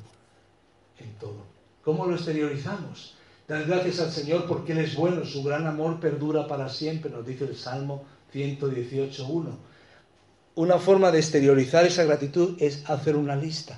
en 1.00 1.14
todo. 1.20 1.44
¿Cómo 1.84 2.06
lo 2.06 2.16
exteriorizamos? 2.16 3.16
Dar 3.48 3.66
gracias 3.66 4.00
al 4.00 4.12
Señor 4.12 4.48
porque 4.48 4.72
Él 4.72 4.80
es 4.80 4.96
bueno, 4.96 5.24
su 5.26 5.44
gran 5.44 5.68
amor 5.68 6.00
perdura 6.00 6.48
para 6.48 6.70
siempre, 6.70 7.12
nos 7.12 7.26
dice 7.26 7.46
el 7.46 7.56
Salmo 7.56 8.06
118.1. 8.34 9.46
Una 10.56 10.80
forma 10.80 11.12
de 11.12 11.20
exteriorizar 11.20 11.86
esa 11.86 12.06
gratitud 12.06 12.56
es 12.60 12.90
hacer 12.90 13.16
una 13.16 13.36
lista, 13.36 13.78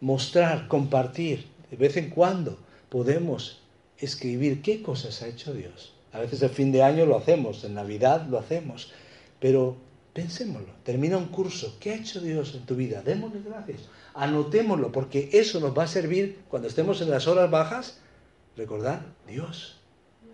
mostrar, 0.00 0.68
compartir. 0.68 1.46
De 1.70 1.76
vez 1.76 1.96
en 1.96 2.10
cuando 2.10 2.58
podemos 2.88 3.62
escribir 3.98 4.60
qué 4.60 4.82
cosas 4.82 5.22
ha 5.22 5.28
hecho 5.28 5.54
Dios. 5.54 5.94
A 6.12 6.20
veces 6.20 6.42
el 6.42 6.50
fin 6.50 6.72
de 6.72 6.82
año 6.82 7.06
lo 7.06 7.16
hacemos, 7.16 7.64
en 7.64 7.74
Navidad 7.74 8.26
lo 8.28 8.38
hacemos, 8.38 8.92
pero 9.40 9.76
pensémoslo. 10.16 10.72
Termina 10.82 11.16
un 11.16 11.28
curso, 11.28 11.76
¿qué 11.78 11.92
ha 11.92 11.96
hecho 11.96 12.20
Dios 12.20 12.54
en 12.54 12.64
tu 12.64 12.74
vida? 12.74 13.02
Démosle 13.02 13.40
gracias 13.44 13.82
anotémoslo, 14.16 14.90
porque 14.90 15.28
eso 15.32 15.60
nos 15.60 15.76
va 15.76 15.84
a 15.84 15.88
servir 15.88 16.40
cuando 16.48 16.68
estemos 16.68 17.00
en 17.02 17.10
las 17.10 17.28
horas 17.28 17.50
bajas. 17.50 17.98
Recordar, 18.56 19.02
Dios 19.26 19.76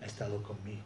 ha 0.01 0.05
estado 0.05 0.41
conmigo. 0.41 0.81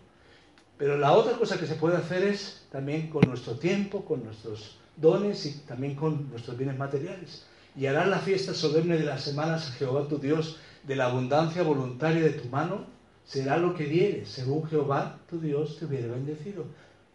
Pero 0.77 0.97
la 0.97 1.13
otra 1.13 1.37
cosa 1.37 1.59
que 1.59 1.67
se 1.67 1.75
puede 1.75 1.97
hacer 1.97 2.23
es 2.23 2.65
también 2.71 3.09
con 3.09 3.27
nuestro 3.27 3.53
tiempo, 3.57 4.03
con 4.03 4.23
nuestros 4.23 4.77
dones 4.95 5.45
y 5.45 5.59
también 5.59 5.95
con 5.95 6.29
nuestros 6.29 6.57
bienes 6.57 6.77
materiales. 6.77 7.45
Y 7.75 7.85
harás 7.85 8.07
la 8.07 8.19
fiesta 8.19 8.53
solemne 8.53 8.97
de 8.97 9.05
las 9.05 9.21
semanas 9.21 9.69
a 9.69 9.71
Jehová 9.73 10.07
tu 10.07 10.17
Dios, 10.17 10.57
de 10.83 10.95
la 10.95 11.05
abundancia 11.05 11.61
voluntaria 11.61 12.23
de 12.23 12.31
tu 12.31 12.49
mano, 12.49 12.85
será 13.25 13.57
lo 13.57 13.75
que 13.75 13.85
dieres, 13.85 14.29
según 14.29 14.67
Jehová 14.67 15.19
tu 15.29 15.39
Dios 15.39 15.77
te 15.77 15.85
hubiere 15.85 16.07
bendecido. 16.07 16.65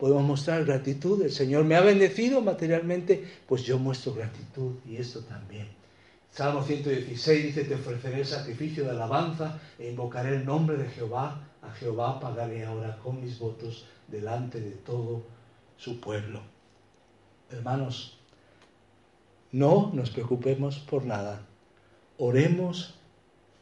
Podemos 0.03 0.25
mostrar 0.25 0.65
gratitud, 0.65 1.23
el 1.23 1.31
Señor 1.31 1.63
me 1.63 1.77
ha 1.77 1.81
bendecido 1.81 2.41
materialmente, 2.41 3.25
pues 3.47 3.63
yo 3.63 3.79
muestro 3.79 4.13
gratitud 4.13 4.79
y 4.85 4.97
esto 4.97 5.21
también. 5.21 5.69
Salmo 6.29 6.65
116 6.65 7.45
dice, 7.45 7.63
te 7.63 7.77
ofreceré 7.77 8.19
el 8.19 8.27
sacrificio 8.27 8.83
de 8.83 8.91
alabanza 8.91 9.61
e 9.79 9.91
invocaré 9.91 10.35
el 10.35 10.45
nombre 10.45 10.77
de 10.77 10.89
Jehová. 10.89 11.49
A 11.63 11.71
Jehová 11.75 12.19
pagaré 12.19 12.65
ahora 12.65 12.99
con 12.99 13.23
mis 13.23 13.39
votos 13.39 13.87
delante 14.09 14.61
de 14.61 14.73
todo 14.73 15.23
su 15.77 16.01
pueblo. 16.01 16.41
Hermanos, 17.53 18.19
no 19.53 19.93
nos 19.95 20.11
preocupemos 20.11 20.81
por 20.81 21.05
nada. 21.05 21.47
Oremos 22.19 22.97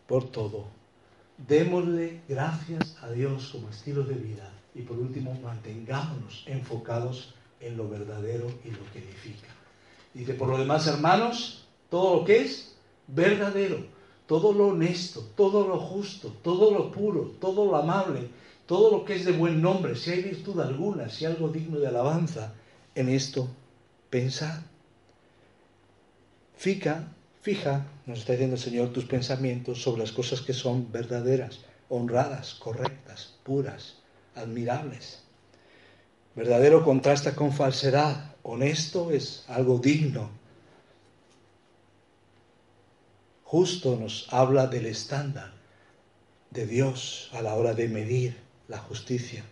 por 0.07 0.31
todo. 0.31 0.69
Démosle 1.37 2.23
gracias 2.27 2.97
a 3.03 3.11
Dios 3.11 3.51
como 3.53 3.69
estilo 3.69 4.05
de 4.05 4.15
vida. 4.15 4.51
Y 4.75 4.83
por 4.83 4.99
último, 4.99 5.39
mantengámonos 5.43 6.45
enfocados 6.47 7.35
en 7.61 7.77
lo 7.77 7.89
verdadero 7.89 8.47
y 8.65 8.71
lo 8.71 8.91
que 8.93 9.01
edifica. 9.01 9.49
Dice, 10.15 10.35
por 10.35 10.49
lo 10.49 10.59
demás, 10.59 10.87
hermanos, 10.87 11.67
todo 11.89 12.21
lo 12.21 12.25
que 12.25 12.43
es 12.43 12.77
verdadero, 13.07 13.85
todo 14.27 14.53
lo 14.53 14.69
honesto, 14.69 15.23
todo 15.37 15.67
lo 15.67 15.79
justo, 15.79 16.33
todo 16.43 16.73
lo 16.73 16.91
puro, 16.93 17.33
todo 17.41 17.67
lo 17.67 17.77
amable, 17.77 18.29
todo 18.67 18.91
lo 18.91 19.05
que 19.05 19.17
es 19.17 19.25
de 19.25 19.33
buen 19.33 19.61
nombre, 19.61 19.97
si 19.97 20.11
hay 20.11 20.23
virtud 20.23 20.61
alguna, 20.61 21.09
si 21.09 21.25
hay 21.25 21.33
algo 21.33 21.49
digno 21.49 21.79
de 21.79 21.89
alabanza, 21.89 22.55
en 22.95 23.09
esto 23.09 23.49
pensad. 24.09 24.61
Fija, 26.57 27.13
fija, 27.41 27.87
nos 28.07 28.21
está 28.21 28.33
diciendo 28.33 28.57
el 28.57 28.63
Señor, 28.63 28.93
tus 28.93 29.07
pensamientos 29.07 29.83
sobre 29.83 30.03
las 30.03 30.13
cosas 30.13 30.41
que 30.43 30.53
son 30.53 30.93
verdaderas, 30.93 31.61
honradas, 31.89 32.55
correctas, 32.55 33.39
puras, 33.43 34.00
admirables. 34.35 35.23
Verdadero 36.35 36.85
contrasta 36.85 37.35
con 37.35 37.53
falsedad. 37.53 38.35
Honesto 38.43 39.11
es 39.11 39.45
algo 39.49 39.79
digno, 39.79 40.31
justo 43.45 43.97
nos 43.97 44.33
habla 44.33 44.69
del 44.69 44.87
estándar 44.87 45.53
de 46.51 46.67
Dios 46.67 47.31
a 47.33 47.43
la 47.43 47.55
hora 47.55 47.75
de 47.75 47.89
medir 47.89 48.37
la 48.69 48.79
justicia 48.79 49.45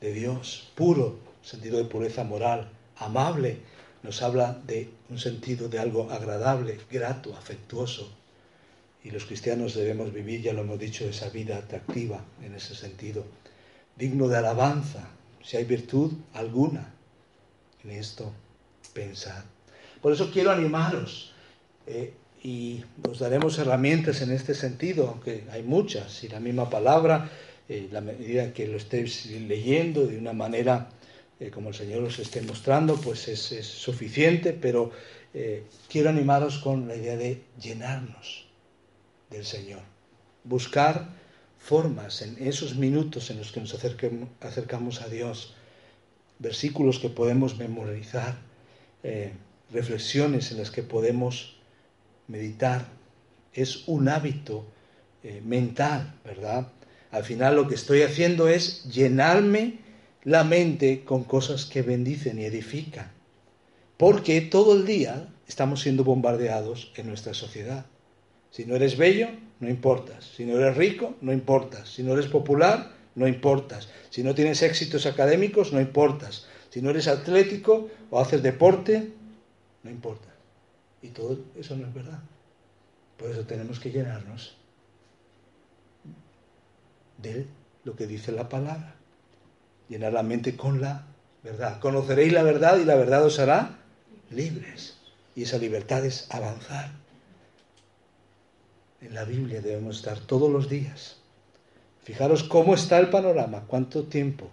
de 0.00 0.12
Dios, 0.12 0.70
puro, 0.76 1.18
sentido 1.42 1.78
de 1.78 1.84
pureza 1.84 2.24
moral, 2.24 2.70
amable, 2.96 3.58
nos 4.02 4.22
habla 4.22 4.58
de 4.66 4.90
un 5.08 5.18
sentido 5.18 5.68
de 5.68 5.78
algo 5.78 6.10
agradable, 6.10 6.78
grato, 6.90 7.36
afectuoso. 7.36 8.10
Y 9.02 9.10
los 9.10 9.24
cristianos 9.24 9.74
debemos 9.74 10.12
vivir, 10.12 10.42
ya 10.42 10.52
lo 10.52 10.60
hemos 10.60 10.78
dicho, 10.78 11.04
esa 11.04 11.28
vida 11.30 11.58
atractiva 11.58 12.24
en 12.42 12.54
ese 12.54 12.74
sentido, 12.74 13.24
digno 13.96 14.28
de 14.28 14.38
alabanza, 14.38 15.08
si 15.42 15.56
hay 15.56 15.64
virtud 15.64 16.12
alguna 16.34 16.92
en 17.84 17.90
esto, 17.92 18.32
pensar. 18.92 19.44
Por 20.00 20.12
eso 20.12 20.30
quiero 20.32 20.50
animaros. 20.50 21.32
Eh, 21.86 22.14
y 22.42 22.82
os 23.06 23.18
daremos 23.18 23.58
herramientas 23.58 24.22
en 24.22 24.32
este 24.32 24.54
sentido, 24.54 25.08
aunque 25.08 25.44
hay 25.50 25.62
muchas, 25.62 26.24
y 26.24 26.28
la 26.28 26.40
misma 26.40 26.70
palabra, 26.70 27.30
eh, 27.68 27.88
la 27.92 28.00
medida 28.00 28.52
que 28.54 28.66
lo 28.66 28.78
estéis 28.78 29.26
leyendo 29.26 30.06
de 30.06 30.16
una 30.16 30.32
manera 30.32 30.88
eh, 31.38 31.50
como 31.50 31.68
el 31.68 31.74
Señor 31.74 32.02
os 32.04 32.18
esté 32.18 32.40
mostrando, 32.40 32.96
pues 32.96 33.28
es, 33.28 33.66
suficiente, 33.66 34.52
pero 34.52 34.90
quiero 35.88 36.10
animaros 36.10 36.58
con 36.58 36.88
la 36.88 36.96
idea 36.96 37.16
de 37.16 37.40
llenarnos 37.60 38.46
del 39.30 39.44
Señor, 39.44 39.82
buscar 40.42 41.19
formas 41.60 42.22
en 42.22 42.36
esos 42.40 42.74
minutos 42.74 43.30
en 43.30 43.38
los 43.38 43.52
que 43.52 43.60
nos 43.60 43.74
acercamos 44.40 45.02
a 45.02 45.08
Dios, 45.08 45.54
versículos 46.38 46.98
que 46.98 47.10
podemos 47.10 47.58
memorizar, 47.58 48.38
reflexiones 49.70 50.50
en 50.50 50.58
las 50.58 50.70
que 50.70 50.82
podemos 50.82 51.56
meditar 52.26 52.88
es 53.52 53.86
un 53.88 54.08
hábito 54.08 54.66
eh, 55.22 55.42
mental, 55.44 56.14
¿verdad? 56.24 56.72
Al 57.10 57.24
final 57.24 57.56
lo 57.56 57.68
que 57.68 57.74
estoy 57.74 58.02
haciendo 58.02 58.48
es 58.48 58.84
llenarme 58.84 59.78
la 60.24 60.44
mente 60.44 61.04
con 61.04 61.24
cosas 61.24 61.66
que 61.66 61.82
bendicen 61.82 62.38
y 62.38 62.44
edifican. 62.44 63.10
Porque 63.96 64.40
todo 64.40 64.74
el 64.74 64.86
día 64.86 65.28
estamos 65.46 65.82
siendo 65.82 66.04
bombardeados 66.04 66.92
en 66.96 67.08
nuestra 67.08 67.34
sociedad. 67.34 67.86
Si 68.50 68.64
no 68.64 68.76
eres 68.76 68.96
bello, 68.96 69.28
no 69.60 69.68
importas. 69.68 70.24
Si 70.24 70.44
no 70.44 70.58
eres 70.58 70.76
rico, 70.76 71.16
no 71.20 71.32
importas. 71.32 71.88
Si 71.88 72.02
no 72.02 72.14
eres 72.14 72.26
popular, 72.26 72.92
no 73.14 73.28
importas. 73.28 73.88
Si 74.08 74.22
no 74.22 74.34
tienes 74.34 74.62
éxitos 74.62 75.06
académicos, 75.06 75.72
no 75.72 75.80
importas. 75.80 76.46
Si 76.70 76.80
no 76.80 76.90
eres 76.90 77.08
atlético 77.08 77.88
o 78.10 78.20
haces 78.20 78.42
deporte, 78.42 79.12
no 79.82 79.90
importa. 79.90 80.28
Y 81.02 81.08
todo 81.08 81.38
eso 81.56 81.76
no 81.76 81.86
es 81.86 81.94
verdad. 81.94 82.20
Por 83.18 83.30
eso 83.30 83.44
tenemos 83.44 83.78
que 83.80 83.90
llenarnos 83.90 84.56
de 87.18 87.46
lo 87.84 87.94
que 87.96 88.06
dice 88.06 88.32
la 88.32 88.48
palabra. 88.48 88.94
Llenar 89.88 90.14
la 90.14 90.22
mente 90.22 90.56
con 90.56 90.80
la 90.80 91.06
verdad. 91.42 91.80
Conoceréis 91.80 92.32
la 92.32 92.42
verdad 92.42 92.78
y 92.78 92.84
la 92.84 92.94
verdad 92.94 93.24
os 93.24 93.38
hará 93.38 93.78
libres. 94.30 94.96
Y 95.34 95.42
esa 95.42 95.58
libertad 95.58 96.04
es 96.04 96.26
avanzar. 96.30 96.99
En 99.00 99.14
la 99.14 99.24
Biblia 99.24 99.60
debemos 99.60 99.96
estar 99.96 100.18
todos 100.20 100.50
los 100.50 100.68
días. 100.68 101.16
Fijaros 102.02 102.44
cómo 102.44 102.74
está 102.74 102.98
el 102.98 103.10
panorama, 103.10 103.64
cuánto 103.66 104.04
tiempo. 104.04 104.50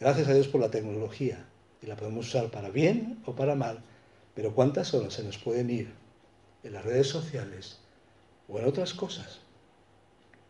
Gracias 0.00 0.28
a 0.28 0.34
Dios 0.34 0.48
por 0.48 0.60
la 0.60 0.70
tecnología. 0.70 1.44
Y 1.82 1.86
la 1.86 1.96
podemos 1.96 2.28
usar 2.28 2.50
para 2.50 2.70
bien 2.70 3.20
o 3.26 3.34
para 3.34 3.54
mal 3.54 3.82
pero 4.34 4.54
¿cuántas 4.54 4.94
horas 4.94 5.14
se 5.14 5.24
nos 5.24 5.38
pueden 5.38 5.70
ir 5.70 5.92
en 6.62 6.72
las 6.72 6.84
redes 6.84 7.08
sociales 7.08 7.78
o 8.48 8.58
en 8.58 8.66
otras 8.66 8.94
cosas? 8.94 9.40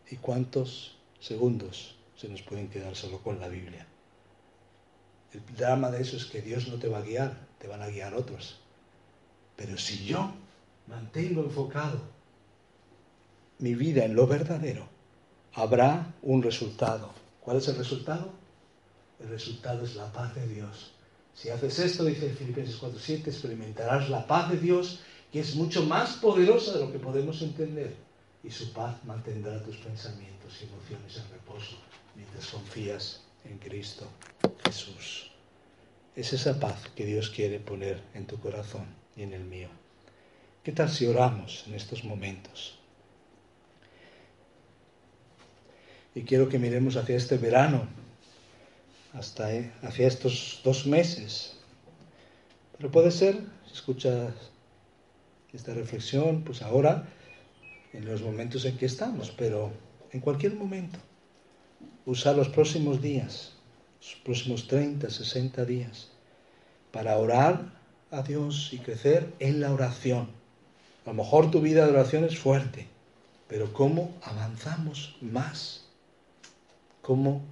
¿Y 0.09 0.17
cuántos 0.17 0.95
segundos 1.19 1.95
se 2.15 2.29
nos 2.29 2.41
pueden 2.41 2.69
quedar 2.69 2.95
solo 2.95 3.19
con 3.19 3.39
la 3.39 3.47
Biblia? 3.47 3.85
El 5.33 5.41
drama 5.55 5.89
de 5.91 6.01
eso 6.01 6.15
es 6.15 6.25
que 6.25 6.41
Dios 6.41 6.67
no 6.67 6.77
te 6.77 6.87
va 6.87 6.99
a 6.99 7.01
guiar, 7.01 7.35
te 7.59 7.67
van 7.67 7.81
a 7.81 7.87
guiar 7.87 8.13
otros. 8.13 8.59
Pero 9.55 9.77
si 9.77 10.05
yo 10.05 10.31
mantengo 10.87 11.43
enfocado 11.43 11.99
mi 13.59 13.75
vida 13.75 14.05
en 14.05 14.15
lo 14.15 14.27
verdadero, 14.27 14.87
habrá 15.53 16.13
un 16.21 16.41
resultado. 16.43 17.09
¿Cuál 17.41 17.57
es 17.57 17.67
el 17.67 17.77
resultado? 17.77 18.31
El 19.19 19.29
resultado 19.29 19.83
es 19.83 19.95
la 19.95 20.11
paz 20.11 20.35
de 20.35 20.47
Dios 20.47 20.93
si 21.33 21.49
haces 21.49 21.79
esto, 21.79 22.05
dice 22.05 22.29
Filipenses 22.29 22.79
4:7, 22.79 23.27
experimentarás 23.27 24.09
la 24.09 24.25
paz 24.27 24.51
de 24.51 24.57
Dios, 24.57 24.99
que 25.31 25.39
es 25.39 25.55
mucho 25.55 25.83
más 25.83 26.17
poderosa 26.17 26.73
de 26.73 26.85
lo 26.85 26.91
que 26.91 26.99
podemos 26.99 27.41
entender. 27.41 27.95
Y 28.43 28.51
su 28.51 28.71
paz 28.73 29.03
mantendrá 29.05 29.63
tus 29.63 29.77
pensamientos 29.77 30.53
y 30.61 30.65
emociones 30.65 31.17
en 31.17 31.29
reposo 31.31 31.77
mientras 32.15 32.47
confías 32.47 33.21
en 33.45 33.57
Cristo 33.57 34.05
Jesús. 34.65 35.31
Es 36.15 36.33
esa 36.33 36.59
paz 36.59 36.89
que 36.95 37.05
Dios 37.05 37.29
quiere 37.29 37.59
poner 37.59 38.03
en 38.13 38.27
tu 38.27 38.39
corazón 38.39 38.85
y 39.15 39.23
en 39.23 39.33
el 39.33 39.43
mío. 39.43 39.69
¿Qué 40.61 40.71
tal 40.71 40.89
si 40.89 41.07
oramos 41.07 41.63
en 41.67 41.73
estos 41.73 42.03
momentos? 42.03 42.77
Y 46.15 46.23
quiero 46.23 46.49
que 46.49 46.59
miremos 46.59 46.95
hacia 46.95 47.15
este 47.15 47.37
verano 47.37 47.87
hasta 49.13 49.53
eh, 49.53 49.71
hacia 49.83 50.07
estos 50.07 50.61
dos 50.63 50.85
meses. 50.85 51.57
Pero 52.77 52.91
puede 52.91 53.11
ser, 53.11 53.39
si 53.67 53.73
escuchas 53.73 54.33
esta 55.53 55.73
reflexión, 55.73 56.43
pues 56.43 56.61
ahora, 56.61 57.07
en 57.93 58.05
los 58.05 58.21
momentos 58.21 58.65
en 58.65 58.77
que 58.77 58.87
estamos, 58.87 59.31
pero 59.31 59.71
en 60.11 60.19
cualquier 60.19 60.55
momento, 60.55 60.99
usar 62.05 62.35
los 62.35 62.49
próximos 62.49 63.01
días, 63.01 63.53
los 64.01 64.15
próximos 64.23 64.67
30, 64.67 65.09
60 65.09 65.63
días, 65.65 66.09
para 66.91 67.17
orar 67.17 67.71
a 68.11 68.21
Dios 68.23 68.69
y 68.73 68.79
crecer 68.79 69.31
en 69.39 69.61
la 69.61 69.71
oración. 69.71 70.27
A 71.05 71.09
lo 71.09 71.13
mejor 71.15 71.51
tu 71.51 71.61
vida 71.61 71.85
de 71.85 71.91
oración 71.91 72.23
es 72.23 72.37
fuerte, 72.37 72.87
pero 73.47 73.71
¿cómo 73.73 74.15
avanzamos 74.23 75.15
más? 75.21 75.82
¿Cómo 77.03 77.43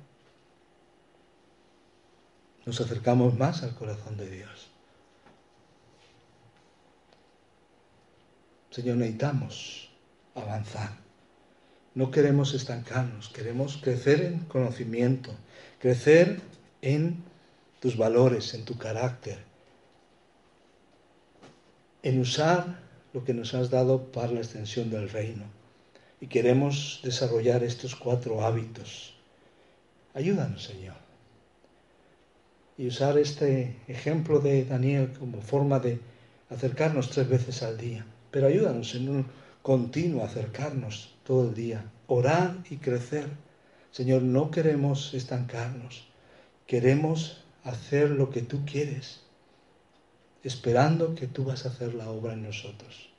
nos 2.65 2.79
acercamos 2.79 3.37
más 3.37 3.63
al 3.63 3.75
corazón 3.75 4.17
de 4.17 4.29
Dios. 4.29 4.69
Señor, 8.69 8.97
necesitamos 8.97 9.89
avanzar. 10.35 10.91
no 11.93 12.09
queremos 12.09 12.53
estancarnos, 12.53 13.27
queremos 13.27 13.75
crecer 13.75 14.21
en 14.21 14.39
conocimiento, 14.45 15.35
crecer 15.77 16.39
en 16.81 17.21
tus 17.81 17.97
valores, 17.97 18.53
en 18.53 18.63
tu 18.63 18.77
carácter, 18.77 19.39
en 22.01 22.21
usar 22.21 22.79
lo 23.11 23.25
que 23.25 23.33
nos 23.33 23.53
has 23.53 23.69
dado 23.69 24.09
para 24.13 24.31
la 24.31 24.39
extensión 24.39 24.89
del 24.89 25.09
reino. 25.09 25.43
Y 26.21 26.27
queremos 26.27 27.01
desarrollar 27.03 27.63
estos 27.63 27.93
cuatro 27.97 28.45
hábitos. 28.45 29.20
Ayúdanos, 30.13 30.63
Señor. 30.63 30.95
Y 32.77 32.87
usar 32.87 33.17
este 33.17 33.77
ejemplo 33.87 34.39
de 34.39 34.65
Daniel 34.65 35.13
como 35.17 35.41
forma 35.41 35.79
de 35.79 35.99
acercarnos 36.49 37.09
tres 37.09 37.29
veces 37.29 37.63
al 37.63 37.77
día. 37.77 38.05
Pero 38.31 38.47
ayúdanos 38.47 38.95
en 38.95 39.09
un 39.09 39.25
continuo 39.61 40.23
acercarnos 40.23 41.15
todo 41.23 41.49
el 41.49 41.53
día, 41.53 41.85
orar 42.07 42.57
y 42.69 42.77
crecer. 42.77 43.27
Señor, 43.91 44.21
no 44.21 44.51
queremos 44.51 45.13
estancarnos, 45.13 46.07
queremos 46.65 47.43
hacer 47.63 48.09
lo 48.09 48.29
que 48.29 48.41
tú 48.41 48.65
quieres, 48.65 49.21
esperando 50.43 51.13
que 51.13 51.27
tú 51.27 51.43
vas 51.45 51.65
a 51.65 51.69
hacer 51.69 51.93
la 51.93 52.09
obra 52.09 52.33
en 52.33 52.43
nosotros. 52.43 53.09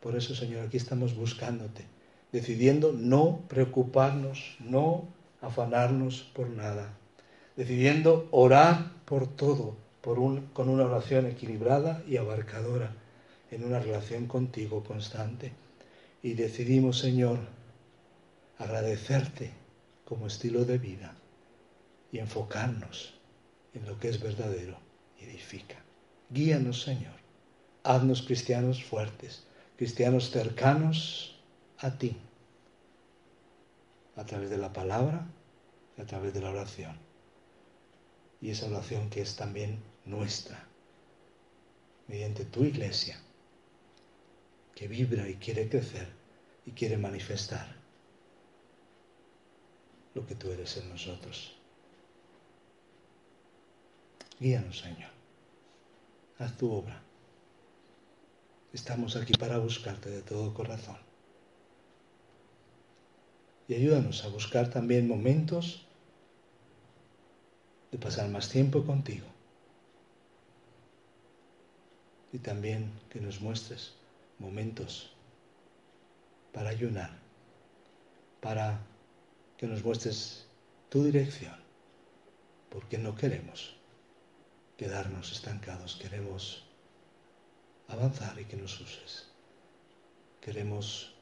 Por 0.00 0.16
eso, 0.16 0.34
Señor, 0.34 0.66
aquí 0.66 0.76
estamos 0.76 1.16
buscándote, 1.16 1.86
decidiendo 2.30 2.92
no 2.92 3.42
preocuparnos, 3.48 4.56
no 4.60 5.08
afanarnos 5.44 6.22
por 6.34 6.48
nada, 6.48 6.96
decidiendo 7.56 8.28
orar 8.30 8.92
por 9.04 9.26
todo, 9.26 9.76
por 10.00 10.18
un, 10.18 10.46
con 10.48 10.68
una 10.68 10.84
oración 10.84 11.26
equilibrada 11.26 12.02
y 12.06 12.16
abarcadora, 12.16 12.92
en 13.50 13.64
una 13.64 13.78
relación 13.78 14.26
contigo 14.26 14.82
constante. 14.82 15.52
Y 16.22 16.34
decidimos, 16.34 16.98
Señor, 16.98 17.38
agradecerte 18.58 19.52
como 20.04 20.26
estilo 20.26 20.64
de 20.64 20.78
vida 20.78 21.14
y 22.10 22.18
enfocarnos 22.18 23.14
en 23.74 23.86
lo 23.86 23.98
que 23.98 24.08
es 24.08 24.20
verdadero 24.20 24.76
y 25.20 25.24
edifica. 25.24 25.76
Guíanos, 26.30 26.82
Señor. 26.82 27.14
Haznos 27.82 28.22
cristianos 28.22 28.82
fuertes, 28.82 29.44
cristianos 29.76 30.30
cercanos 30.30 31.38
a 31.78 31.98
ti, 31.98 32.16
a 34.16 34.24
través 34.24 34.48
de 34.48 34.56
la 34.56 34.72
palabra 34.72 35.26
a 35.98 36.04
través 36.04 36.34
de 36.34 36.40
la 36.40 36.50
oración. 36.50 36.96
Y 38.40 38.50
esa 38.50 38.66
oración 38.66 39.10
que 39.10 39.22
es 39.22 39.36
también 39.36 39.82
nuestra, 40.04 40.66
mediante 42.08 42.44
tu 42.44 42.64
iglesia, 42.64 43.18
que 44.74 44.88
vibra 44.88 45.28
y 45.28 45.36
quiere 45.36 45.68
crecer 45.68 46.08
y 46.66 46.72
quiere 46.72 46.96
manifestar 46.96 47.76
lo 50.14 50.26
que 50.26 50.34
tú 50.34 50.50
eres 50.50 50.76
en 50.76 50.88
nosotros. 50.88 51.56
Guíanos, 54.38 54.80
Señor. 54.80 55.10
Haz 56.38 56.56
tu 56.56 56.70
obra. 56.70 57.00
Estamos 58.72 59.16
aquí 59.16 59.32
para 59.34 59.58
buscarte 59.58 60.10
de 60.10 60.22
todo 60.22 60.52
corazón. 60.52 60.98
Y 63.68 63.74
ayúdanos 63.74 64.24
a 64.24 64.28
buscar 64.28 64.68
también 64.68 65.08
momentos 65.08 65.83
de 67.94 68.00
pasar 68.00 68.28
más 68.28 68.48
tiempo 68.48 68.84
contigo. 68.84 69.28
Y 72.32 72.38
también 72.40 72.90
que 73.08 73.20
nos 73.20 73.40
muestres 73.40 73.94
momentos 74.40 75.12
para 76.52 76.70
ayunar, 76.70 77.12
para 78.40 78.80
que 79.56 79.68
nos 79.68 79.84
muestres 79.84 80.44
tu 80.88 81.04
dirección, 81.04 81.54
porque 82.68 82.98
no 82.98 83.14
queremos 83.14 83.76
quedarnos 84.76 85.30
estancados, 85.30 85.94
queremos 85.94 86.64
avanzar 87.86 88.40
y 88.40 88.44
que 88.46 88.56
nos 88.56 88.80
uses. 88.80 89.28
Queremos 90.40 91.14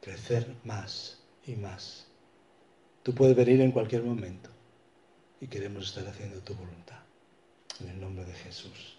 crecer 0.00 0.56
más 0.64 1.22
y 1.46 1.54
más. 1.54 2.08
Tú 3.04 3.14
puedes 3.14 3.36
venir 3.36 3.60
en 3.60 3.70
cualquier 3.70 4.02
momento 4.02 4.51
y 5.42 5.48
queremos 5.48 5.88
estar 5.88 6.06
haciendo 6.06 6.38
tu 6.40 6.54
voluntad. 6.54 7.00
En 7.80 7.88
el 7.88 8.00
nombre 8.00 8.24
de 8.24 8.32
Jesús. 8.32 8.96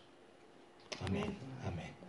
Amén. 1.05 2.02